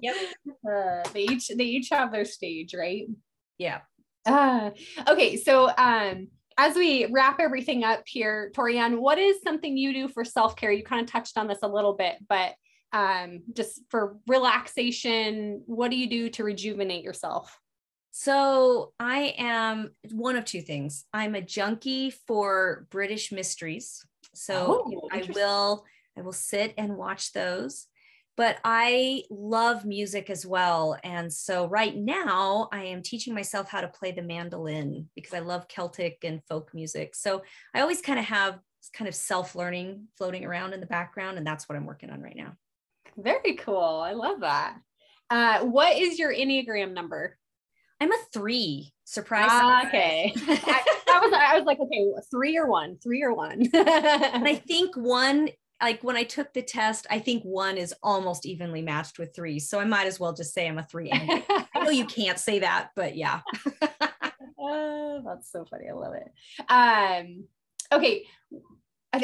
Yep. 0.02 0.16
Uh, 0.48 1.10
they 1.14 1.24
each 1.24 1.48
they 1.50 1.64
each 1.64 1.90
have 1.92 2.12
their 2.12 2.26
stage 2.26 2.74
right? 2.74 3.08
Yeah. 3.58 3.82
Uh, 4.26 4.72
okay, 5.08 5.38
so 5.38 5.70
um, 5.78 6.28
as 6.58 6.76
we 6.76 7.08
wrap 7.12 7.40
everything 7.40 7.84
up 7.84 8.04
here, 8.06 8.52
Tori-Ann, 8.56 9.02
what 9.02 9.18
is 9.18 9.42
something 9.42 9.78
you 9.78 9.94
do 9.94 10.08
for 10.08 10.24
self 10.24 10.56
care? 10.56 10.72
You 10.72 10.84
kind 10.84 11.02
of 11.02 11.12
touched 11.12 11.38
on 11.38 11.48
this 11.48 11.60
a 11.64 11.68
little 11.68 11.94
bit, 11.94 12.16
but 12.28 12.54
um, 12.94 13.42
just 13.54 13.82
for 13.90 14.18
relaxation, 14.28 15.64
what 15.66 15.92
do 15.92 15.98
you 15.98 16.08
do 16.08 16.30
to 16.30 16.44
rejuvenate 16.44 17.04
yourself? 17.04 17.60
So 18.12 18.94
I 18.98 19.36
am 19.38 19.92
one 20.12 20.38
of 20.38 20.46
two 20.46 20.62
things. 20.62 21.04
I'm 21.14 21.36
a 21.36 21.42
junkie 21.42 22.12
for 22.12 22.88
British 22.90 23.34
mysteries. 23.34 24.06
So 24.34 24.86
oh, 24.88 25.10
I 25.12 25.28
will 25.34 25.84
I 26.18 26.22
will 26.22 26.32
sit 26.32 26.74
and 26.78 26.96
watch 26.96 27.34
those 27.34 27.88
but 28.38 28.58
I 28.64 29.24
love 29.30 29.86
music 29.86 30.30
as 30.30 30.46
well. 30.46 30.98
And 31.04 31.32
so 31.32 31.68
right 31.68 31.96
now 31.96 32.70
I 32.72 32.84
am 32.84 33.02
teaching 33.02 33.34
myself 33.34 33.70
how 33.70 33.82
to 33.82 33.88
play 33.88 34.12
the 34.12 34.22
mandolin 34.22 35.10
because 35.16 35.34
I 35.34 35.40
love 35.40 35.68
Celtic 35.68 36.20
and 36.24 36.44
folk 36.50 36.74
music. 36.74 37.16
So 37.16 37.44
I 37.74 37.82
always 37.82 38.02
kind 38.02 38.20
of 38.20 38.26
have 38.26 38.60
kind 38.94 39.08
of 39.08 39.16
self 39.16 39.56
learning 39.56 40.08
floating 40.18 40.46
around 40.46 40.74
in 40.74 40.80
the 40.80 40.86
background. 40.86 41.38
And 41.38 41.48
that's 41.48 41.70
what 41.70 41.78
I'm 41.78 41.86
working 41.86 42.10
on 42.10 42.22
right 42.22 42.36
now. 42.36 42.54
Very 43.18 43.56
cool. 43.56 44.02
I 44.04 44.14
love 44.14 44.42
that. 44.42 44.78
Uh, 45.30 45.62
what 45.62 45.98
is 45.98 46.20
your 46.20 46.34
Enneagram 46.34 46.94
number? 46.94 47.38
I'm 48.02 48.12
a 48.12 48.18
three. 48.34 48.94
Surprise. 49.06 49.48
Ah, 49.50 49.88
okay. 49.88 50.34
I, 50.48 50.84
I, 51.10 51.20
was 51.20 51.34
I 51.34 51.58
was 51.58 51.66
like, 51.66 51.80
okay, 51.80 52.06
three 52.30 52.58
or 52.58 52.68
one, 52.68 52.98
three 53.02 53.24
or 53.24 53.34
one. 53.34 53.62
and 53.62 53.68
I 54.48 54.56
think 54.56 54.96
one, 54.98 55.50
like 55.82 56.04
when 56.04 56.16
I 56.16 56.24
took 56.24 56.54
the 56.54 56.62
test, 56.62 57.06
I 57.10 57.20
think 57.20 57.44
one 57.44 57.78
is 57.78 57.94
almost 58.02 58.46
evenly 58.46 58.82
matched 58.82 59.20
with 59.20 59.36
three. 59.36 59.60
So 59.60 59.80
I 59.80 59.86
might 59.86 60.08
as 60.08 60.20
well 60.20 60.34
just 60.34 60.54
say 60.54 60.68
I'm 60.68 60.78
a 60.78 60.84
three. 60.84 61.12
I 61.12 61.84
know 61.84 61.90
you 61.90 62.06
can't 62.06 62.40
say 62.40 62.60
that, 62.60 62.90
but 62.96 63.16
yeah. 63.16 63.42
oh, 64.60 65.22
that's 65.26 65.52
so 65.52 65.66
funny. 65.66 65.86
I 65.90 65.94
love 65.94 66.14
it. 66.14 66.70
Um, 66.70 67.46
okay. 67.92 68.24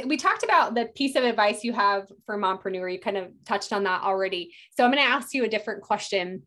we 0.06 0.18
talked 0.18 0.44
about 0.44 0.76
the 0.76 0.86
piece 0.86 1.16
of 1.16 1.24
advice 1.24 1.64
you 1.64 1.74
have 1.74 2.08
for 2.26 2.38
mompreneur. 2.38 2.92
You 2.92 3.00
kind 3.00 3.18
of 3.18 3.30
touched 3.46 3.72
on 3.72 3.84
that 3.86 4.04
already. 4.04 4.54
So 4.72 4.84
I'm 4.84 4.92
going 4.92 5.04
to 5.04 5.10
ask 5.10 5.34
you 5.34 5.46
a 5.46 5.50
different 5.50 5.84
question. 5.84 6.44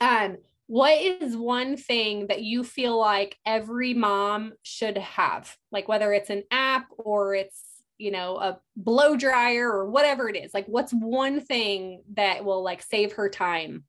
Um, 0.00 0.38
what 0.66 0.98
is 0.98 1.36
one 1.36 1.76
thing 1.76 2.28
that 2.28 2.42
you 2.42 2.64
feel 2.64 2.98
like 2.98 3.36
every 3.44 3.92
mom 3.92 4.54
should 4.62 4.96
have 4.96 5.54
like 5.70 5.88
whether 5.88 6.12
it's 6.12 6.30
an 6.30 6.42
app 6.50 6.86
or 6.96 7.34
it's 7.34 7.73
you 7.98 8.10
know 8.10 8.36
a 8.38 8.58
blow 8.76 9.16
dryer 9.16 9.70
or 9.70 9.88
whatever 9.88 10.28
it 10.28 10.36
is 10.36 10.52
like 10.52 10.66
what's 10.66 10.92
one 10.92 11.40
thing 11.40 12.02
that 12.14 12.44
will 12.44 12.62
like 12.62 12.82
save 12.82 13.12
her 13.12 13.28
time 13.28 13.84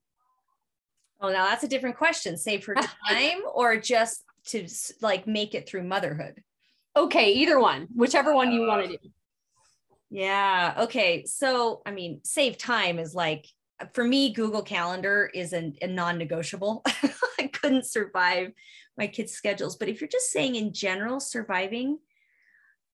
oh 1.21 1.31
now 1.31 1.45
that's 1.45 1.63
a 1.63 1.67
different 1.67 1.97
question 1.97 2.37
save 2.37 2.65
her 2.65 2.75
time 3.09 3.39
or 3.53 3.77
just 3.77 4.23
to 4.45 4.67
like 5.01 5.25
make 5.25 5.55
it 5.55 5.67
through 5.67 5.83
motherhood 5.83 6.41
okay 6.95 7.33
either 7.33 7.59
one 7.59 7.87
whichever 7.95 8.33
one 8.33 8.51
you 8.51 8.67
want 8.67 8.85
to 8.85 8.93
uh, 8.93 8.97
do 9.01 9.09
yeah 10.11 10.75
okay 10.77 11.25
so 11.25 11.81
i 11.85 11.91
mean 11.91 12.19
save 12.23 12.57
time 12.57 12.99
is 12.99 13.15
like 13.15 13.47
for 13.93 14.03
me, 14.03 14.31
Google 14.31 14.61
Calendar 14.61 15.29
is 15.33 15.53
a, 15.53 15.73
a 15.81 15.87
non 15.87 16.17
negotiable. 16.17 16.83
I 17.39 17.47
couldn't 17.47 17.85
survive 17.85 18.51
my 18.97 19.07
kids' 19.07 19.33
schedules. 19.33 19.75
But 19.75 19.89
if 19.89 19.99
you're 19.99 20.07
just 20.07 20.31
saying 20.31 20.55
in 20.55 20.73
general, 20.73 21.19
surviving, 21.19 21.99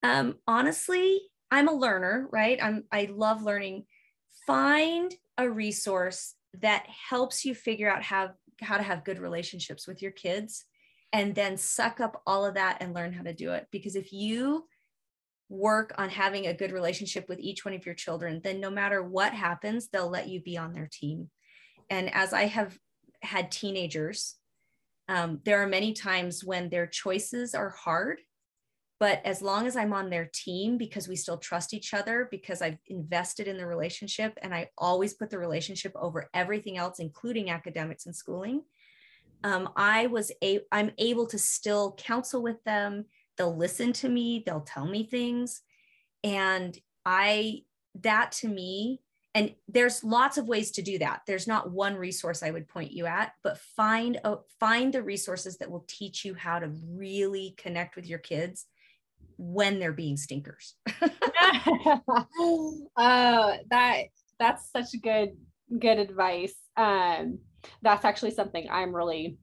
um, 0.03 0.35
honestly, 0.47 1.21
I'm 1.49 1.67
a 1.67 1.73
learner, 1.73 2.27
right? 2.31 2.59
I'm 2.61 2.85
I 2.91 3.09
love 3.11 3.43
learning. 3.43 3.85
Find 4.47 5.13
a 5.37 5.49
resource 5.49 6.35
that 6.61 6.85
helps 7.09 7.45
you 7.45 7.55
figure 7.55 7.89
out 7.89 8.03
how 8.03 8.31
how 8.61 8.77
to 8.77 8.83
have 8.83 9.03
good 9.03 9.19
relationships 9.19 9.87
with 9.87 10.01
your 10.01 10.11
kids 10.11 10.65
and 11.13 11.35
then 11.35 11.57
suck 11.57 11.99
up 11.99 12.21
all 12.25 12.45
of 12.45 12.53
that 12.55 12.77
and 12.79 12.93
learn 12.93 13.11
how 13.11 13.23
to 13.23 13.33
do 13.33 13.51
it 13.51 13.67
because 13.71 13.95
if 13.95 14.13
you 14.13 14.65
work 15.49 15.93
on 15.97 16.09
having 16.09 16.47
a 16.47 16.53
good 16.53 16.71
relationship 16.71 17.27
with 17.27 17.39
each 17.39 17.65
one 17.65 17.73
of 17.73 17.85
your 17.85 17.93
children, 17.93 18.39
then 18.41 18.61
no 18.61 18.69
matter 18.69 19.03
what 19.03 19.33
happens, 19.33 19.89
they'll 19.89 20.09
let 20.09 20.29
you 20.29 20.41
be 20.41 20.57
on 20.57 20.73
their 20.73 20.89
team. 20.89 21.29
And 21.89 22.13
as 22.15 22.31
I 22.31 22.45
have 22.45 22.77
had 23.21 23.51
teenagers, 23.51 24.35
um, 25.09 25.41
there 25.43 25.61
are 25.61 25.67
many 25.67 25.91
times 25.91 26.41
when 26.43 26.69
their 26.69 26.87
choices 26.87 27.53
are 27.53 27.69
hard. 27.69 28.21
But 29.01 29.19
as 29.25 29.41
long 29.41 29.65
as 29.65 29.75
I'm 29.75 29.93
on 29.93 30.11
their 30.11 30.29
team, 30.31 30.77
because 30.77 31.07
we 31.07 31.15
still 31.15 31.39
trust 31.39 31.73
each 31.73 31.91
other, 31.91 32.27
because 32.29 32.61
I've 32.61 32.77
invested 32.85 33.47
in 33.47 33.57
the 33.57 33.65
relationship 33.65 34.37
and 34.43 34.53
I 34.53 34.69
always 34.77 35.15
put 35.15 35.31
the 35.31 35.39
relationship 35.39 35.91
over 35.95 36.29
everything 36.35 36.77
else, 36.77 36.99
including 36.99 37.49
academics 37.49 38.05
and 38.05 38.15
schooling, 38.15 38.61
um, 39.43 39.69
I 39.75 40.05
was 40.05 40.31
a 40.43 40.59
I'm 40.71 40.91
able 40.99 41.25
to 41.25 41.39
still 41.39 41.95
counsel 41.97 42.43
with 42.43 42.63
them. 42.63 43.05
They'll 43.39 43.57
listen 43.57 43.91
to 43.93 44.07
me. 44.07 44.43
They'll 44.45 44.61
tell 44.61 44.85
me 44.85 45.03
things. 45.03 45.61
And 46.23 46.77
i 47.03 47.63
that 48.03 48.31
to 48.31 48.47
me 48.47 49.01
and 49.33 49.55
there's 49.67 50.03
lots 50.03 50.37
of 50.37 50.47
ways 50.47 50.69
to 50.71 50.83
do 50.83 50.99
that. 50.99 51.21
There's 51.25 51.47
not 51.47 51.71
one 51.71 51.95
resource 51.95 52.43
i 52.43 52.51
would 52.51 52.67
point 52.67 52.91
you 52.91 53.07
at 53.07 53.33
but 53.43 53.57
find 53.57 54.19
a, 54.23 54.35
find 54.59 54.93
the 54.93 55.01
resources 55.01 55.57
that 55.57 55.71
will 55.71 55.85
teach 55.87 56.23
you 56.23 56.35
how 56.35 56.59
to 56.59 56.67
really 56.87 57.55
connect 57.57 57.95
with 57.95 58.05
your 58.05 58.19
kids 58.19 58.67
when 59.43 59.79
they're 59.79 59.91
being 59.91 60.17
stinkers 60.17 60.75
uh, 61.01 61.09
that 63.69 64.03
that's 64.39 64.71
such 64.71 64.87
good 65.01 65.29
good 65.79 65.97
advice 65.97 66.55
um, 66.77 67.39
that's 67.81 68.05
actually 68.05 68.31
something 68.31 68.67
i'm 68.69 68.95
really 68.95 69.37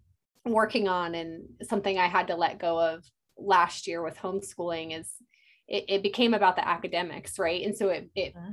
working 0.45 0.89
on 0.89 1.15
and 1.15 1.43
something 1.63 1.99
i 1.99 2.07
had 2.07 2.29
to 2.29 2.37
let 2.37 2.59
go 2.59 2.79
of 2.79 3.05
last 3.37 3.87
year 3.87 4.03
with 4.03 4.17
homeschooling 4.17 4.99
is 4.99 5.13
it, 5.69 5.85
it 5.89 6.03
became 6.03 6.35
about 6.35 6.57
the 6.57 6.67
academics, 6.67 7.39
right? 7.39 7.65
And 7.65 7.77
so 7.77 7.91
it 7.91 8.11
it 8.15 8.35
uh-huh. 8.37 8.53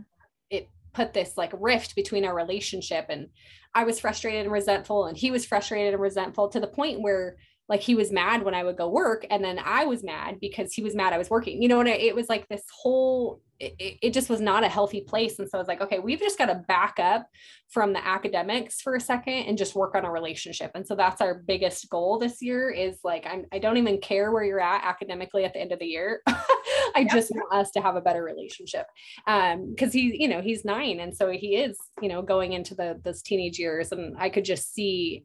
it 0.50 0.70
put 0.94 1.14
this 1.14 1.38
like 1.38 1.52
rift 1.58 1.96
between 1.96 2.26
our 2.26 2.36
relationship 2.36 3.08
and 3.10 3.30
I 3.74 3.84
was 3.84 4.00
frustrated 4.00 4.44
and 4.44 4.52
resentful 4.52 5.06
and 5.06 5.18
he 5.18 5.32
was 5.32 5.46
frustrated 5.46 5.94
and 5.94 6.02
resentful 6.02 6.50
to 6.50 6.60
the 6.60 6.68
point 6.68 7.02
where 7.02 7.38
like 7.68 7.82
he 7.82 7.96
was 7.96 8.12
mad 8.12 8.44
when 8.44 8.54
I 8.54 8.64
would 8.64 8.78
go 8.78 8.90
work 8.90 9.26
and 9.30 9.44
then 9.44 9.60
I 9.64 9.86
was 9.86 10.04
mad 10.04 10.40
because 10.40 10.74
he 10.74 10.84
was 10.84 10.96
mad 10.96 11.14
I 11.14 11.18
was 11.18 11.30
working. 11.30 11.62
You 11.62 11.68
know, 11.68 11.80
and 11.80 11.90
it 11.90 12.16
was 12.16 12.30
like 12.30 12.48
this 12.48 12.64
whole 12.82 13.42
it, 13.60 13.76
it 14.02 14.14
just 14.14 14.30
was 14.30 14.42
not 14.42 14.64
a 14.64 14.70
healthy 14.70 15.02
place. 15.02 15.40
And 15.40 15.50
so 15.50 15.58
I 15.58 15.62
was 15.62 15.68
like, 15.68 15.82
okay, 15.82 16.00
we've 16.00 16.20
just 16.20 16.38
got 16.38 16.48
to 16.48 16.56
back 16.68 16.96
up 17.00 17.28
from 17.70 17.94
the 17.94 18.06
academics 18.06 18.82
for 18.82 18.96
a 18.96 19.00
second 19.00 19.34
and 19.34 19.58
just 19.58 19.76
work 19.76 19.96
on 19.96 20.06
a 20.06 20.12
relationship. 20.12 20.72
And 20.76 20.86
so 20.86 20.96
that's 20.96 21.22
our 21.22 21.36
biggest 21.36 21.90
goal 21.90 22.20
this 22.20 22.42
year 22.42 22.70
is 22.70 22.98
like, 23.04 23.26
I'm, 23.26 23.46
I 23.54 23.60
don't 23.60 23.78
even 23.78 24.00
care 24.00 24.32
where 24.32 24.44
you're 24.44 24.60
at 24.60 24.84
academically 24.84 25.46
at 25.46 25.54
the 25.54 25.60
end 25.60 25.72
of 25.72 25.80
the 25.80 25.86
year. 25.86 26.22
I 26.28 27.00
yep. 27.00 27.12
just 27.12 27.32
want 27.32 27.54
us 27.54 27.72
to 27.72 27.82
have 27.82 27.96
a 27.96 28.02
better 28.02 28.24
relationship. 28.24 28.88
Um, 29.28 29.76
cause 29.78 29.94
he, 29.94 30.22
you 30.22 30.28
know, 30.28 30.42
he's 30.42 30.66
nine. 30.66 31.00
And 31.00 31.16
so 31.16 31.30
he 31.32 31.56
is, 31.56 31.78
you 32.02 32.10
know, 32.10 32.22
going 32.22 32.54
into 32.54 32.76
the, 32.76 33.00
those 33.04 33.22
teenage 33.22 33.58
years 33.58 33.92
and 33.92 34.16
I 34.18 34.30
could 34.30 34.46
just 34.46 34.74
see 34.74 35.24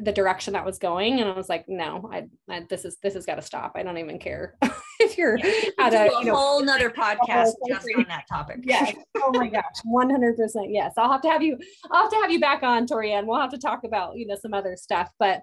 the 0.00 0.12
direction 0.12 0.52
that 0.52 0.64
was 0.64 0.78
going 0.78 1.20
and 1.20 1.28
i 1.28 1.32
was 1.32 1.48
like 1.48 1.64
no 1.68 2.08
i, 2.12 2.24
I 2.48 2.64
this 2.68 2.84
is 2.84 2.96
this 3.02 3.14
has 3.14 3.26
got 3.26 3.36
to 3.36 3.42
stop. 3.42 3.72
I 3.74 3.82
don't 3.82 3.98
even 3.98 4.18
care. 4.18 4.56
If 5.00 5.18
you're 5.18 5.36
at 5.80 5.92
a, 5.92 6.16
a 6.16 6.24
know, 6.24 6.36
whole 6.36 6.62
nother 6.64 6.88
podcast 6.98 7.50
just 7.68 7.86
on 7.96 8.06
that 8.08 8.24
topic. 8.30 8.60
Yes. 8.62 8.94
Oh 9.16 9.32
my 9.34 9.48
gosh. 9.48 9.64
100% 9.84 10.36
yes. 10.68 10.94
I'll 10.96 11.10
have 11.10 11.20
to 11.22 11.28
have 11.28 11.42
you 11.42 11.58
i'll 11.90 12.02
have 12.02 12.10
to 12.12 12.16
have 12.22 12.30
you 12.30 12.40
back 12.40 12.62
on 12.62 12.86
Tori-Ann. 12.86 13.26
We'll 13.26 13.40
have 13.40 13.50
to 13.50 13.58
talk 13.58 13.82
about 13.84 14.16
you 14.16 14.26
know 14.26 14.36
some 14.40 14.54
other 14.54 14.76
stuff 14.76 15.10
but 15.18 15.42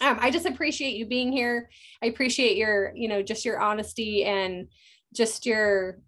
um, 0.00 0.16
i 0.20 0.30
just 0.30 0.46
appreciate 0.46 0.96
you 0.96 1.06
being 1.06 1.30
here. 1.30 1.68
I 2.02 2.06
appreciate 2.06 2.56
your 2.56 2.92
you 2.96 3.08
know 3.08 3.22
just 3.22 3.44
your 3.44 3.60
honesty 3.60 4.24
and 4.24 4.68
just 5.14 5.44
your 5.44 6.00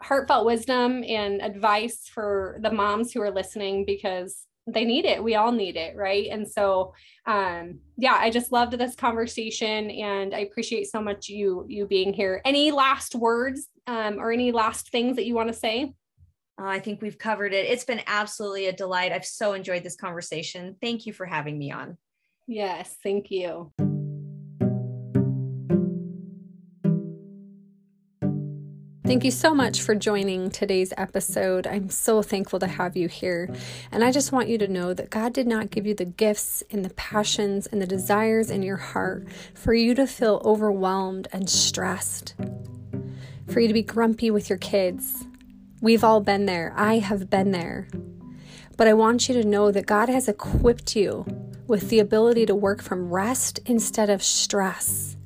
heartfelt 0.00 0.46
wisdom 0.46 1.02
and 1.06 1.42
advice 1.42 2.08
for 2.14 2.58
the 2.62 2.70
moms 2.70 3.12
who 3.12 3.20
are 3.22 3.30
listening 3.30 3.84
because 3.84 4.46
they 4.72 4.84
need 4.84 5.04
it 5.04 5.22
we 5.22 5.34
all 5.34 5.52
need 5.52 5.76
it 5.76 5.96
right 5.96 6.28
and 6.30 6.46
so 6.46 6.92
um 7.26 7.78
yeah 7.96 8.16
i 8.18 8.30
just 8.30 8.52
loved 8.52 8.72
this 8.72 8.94
conversation 8.94 9.90
and 9.90 10.34
i 10.34 10.38
appreciate 10.38 10.86
so 10.86 11.00
much 11.00 11.28
you 11.28 11.64
you 11.68 11.86
being 11.86 12.12
here 12.12 12.40
any 12.44 12.70
last 12.70 13.14
words 13.14 13.68
um 13.86 14.18
or 14.18 14.32
any 14.32 14.52
last 14.52 14.90
things 14.90 15.16
that 15.16 15.26
you 15.26 15.34
want 15.34 15.48
to 15.48 15.54
say 15.54 15.92
uh, 16.60 16.66
I 16.66 16.78
think 16.78 17.00
we've 17.00 17.16
covered 17.16 17.54
it. 17.54 17.70
It's 17.70 17.84
been 17.84 18.02
absolutely 18.06 18.66
a 18.66 18.72
delight. 18.72 19.12
I've 19.12 19.24
so 19.24 19.54
enjoyed 19.54 19.82
this 19.82 19.96
conversation. 19.96 20.76
Thank 20.80 21.06
you 21.06 21.12
for 21.14 21.24
having 21.24 21.58
me 21.58 21.70
on. 21.70 21.96
Yes, 22.46 22.96
thank 23.02 23.30
you. 23.30 23.72
Thank 29.10 29.24
you 29.24 29.32
so 29.32 29.52
much 29.52 29.82
for 29.82 29.96
joining 29.96 30.50
today's 30.50 30.92
episode. 30.96 31.66
I'm 31.66 31.90
so 31.90 32.22
thankful 32.22 32.60
to 32.60 32.68
have 32.68 32.96
you 32.96 33.08
here. 33.08 33.52
And 33.90 34.04
I 34.04 34.12
just 34.12 34.30
want 34.30 34.48
you 34.48 34.56
to 34.58 34.68
know 34.68 34.94
that 34.94 35.10
God 35.10 35.32
did 35.32 35.48
not 35.48 35.70
give 35.70 35.84
you 35.84 35.94
the 35.94 36.04
gifts 36.04 36.62
and 36.70 36.84
the 36.84 36.94
passions 36.94 37.66
and 37.66 37.82
the 37.82 37.88
desires 37.88 38.50
in 38.50 38.62
your 38.62 38.76
heart 38.76 39.26
for 39.52 39.74
you 39.74 39.96
to 39.96 40.06
feel 40.06 40.40
overwhelmed 40.44 41.26
and 41.32 41.50
stressed, 41.50 42.36
for 43.48 43.58
you 43.58 43.66
to 43.66 43.74
be 43.74 43.82
grumpy 43.82 44.30
with 44.30 44.48
your 44.48 44.58
kids. 44.58 45.24
We've 45.80 46.04
all 46.04 46.20
been 46.20 46.46
there. 46.46 46.72
I 46.76 47.00
have 47.00 47.28
been 47.28 47.50
there. 47.50 47.88
But 48.76 48.86
I 48.86 48.92
want 48.92 49.28
you 49.28 49.34
to 49.42 49.48
know 49.48 49.72
that 49.72 49.86
God 49.86 50.08
has 50.08 50.28
equipped 50.28 50.94
you 50.94 51.26
with 51.66 51.88
the 51.88 51.98
ability 51.98 52.46
to 52.46 52.54
work 52.54 52.80
from 52.80 53.12
rest 53.12 53.58
instead 53.66 54.08
of 54.08 54.22
stress 54.22 55.16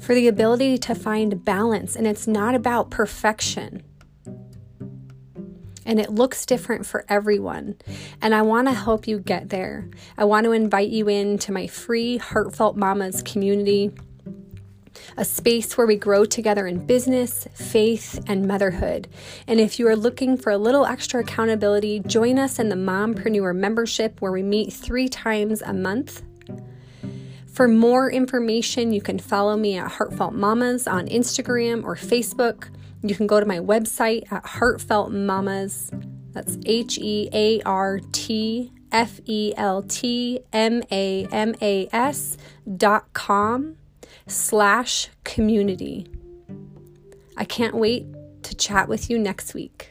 for 0.00 0.14
the 0.14 0.28
ability 0.28 0.78
to 0.78 0.94
find 0.94 1.44
balance. 1.44 1.96
And 1.96 2.06
it's 2.06 2.26
not 2.26 2.54
about 2.54 2.90
perfection. 2.90 3.82
And 5.86 5.98
it 5.98 6.10
looks 6.10 6.46
different 6.46 6.86
for 6.86 7.04
everyone. 7.08 7.76
And 8.22 8.34
I 8.34 8.42
want 8.42 8.68
to 8.68 8.74
help 8.74 9.08
you 9.08 9.18
get 9.18 9.48
there. 9.48 9.88
I 10.16 10.24
want 10.24 10.44
to 10.44 10.52
invite 10.52 10.90
you 10.90 11.08
into 11.08 11.52
my 11.52 11.66
free 11.66 12.18
Heartfelt 12.18 12.76
Mamas 12.76 13.22
community, 13.22 13.90
a 15.16 15.24
space 15.24 15.76
where 15.76 15.86
we 15.86 15.96
grow 15.96 16.24
together 16.24 16.66
in 16.66 16.86
business, 16.86 17.48
faith, 17.54 18.22
and 18.28 18.46
motherhood. 18.46 19.08
And 19.48 19.58
if 19.58 19.78
you 19.78 19.88
are 19.88 19.96
looking 19.96 20.36
for 20.36 20.52
a 20.52 20.58
little 20.58 20.86
extra 20.86 21.22
accountability, 21.22 22.00
join 22.00 22.38
us 22.38 22.58
in 22.58 22.68
the 22.68 22.76
Mompreneur 22.76 23.56
membership 23.56 24.20
where 24.20 24.32
we 24.32 24.42
meet 24.42 24.72
three 24.72 25.08
times 25.08 25.62
a 25.62 25.72
month 25.72 26.22
for 27.52 27.66
more 27.66 28.10
information, 28.10 28.92
you 28.92 29.00
can 29.00 29.18
follow 29.18 29.56
me 29.56 29.76
at 29.76 29.90
Heartfelt 29.90 30.34
Mamas 30.34 30.86
on 30.86 31.06
Instagram 31.08 31.84
or 31.84 31.96
Facebook. 31.96 32.68
You 33.02 33.14
can 33.14 33.26
go 33.26 33.40
to 33.40 33.46
my 33.46 33.58
website 33.58 34.30
at 34.30 34.44
Heartfelt 34.44 35.12
Mamas. 35.12 35.90
That's 36.32 36.58
H 36.64 36.98
E 36.98 37.28
A 37.32 37.60
R 37.62 38.00
T 38.12 38.72
F 38.92 39.20
E 39.24 39.52
L 39.56 39.82
T 39.82 40.40
M 40.52 40.82
A 40.92 41.26
M 41.32 41.54
A 41.60 41.88
S 41.92 42.36
dot 42.76 43.12
com 43.14 43.76
slash 44.26 45.08
community. 45.24 46.06
I 47.36 47.44
can't 47.44 47.74
wait 47.74 48.06
to 48.44 48.54
chat 48.54 48.88
with 48.88 49.10
you 49.10 49.18
next 49.18 49.54
week. 49.54 49.89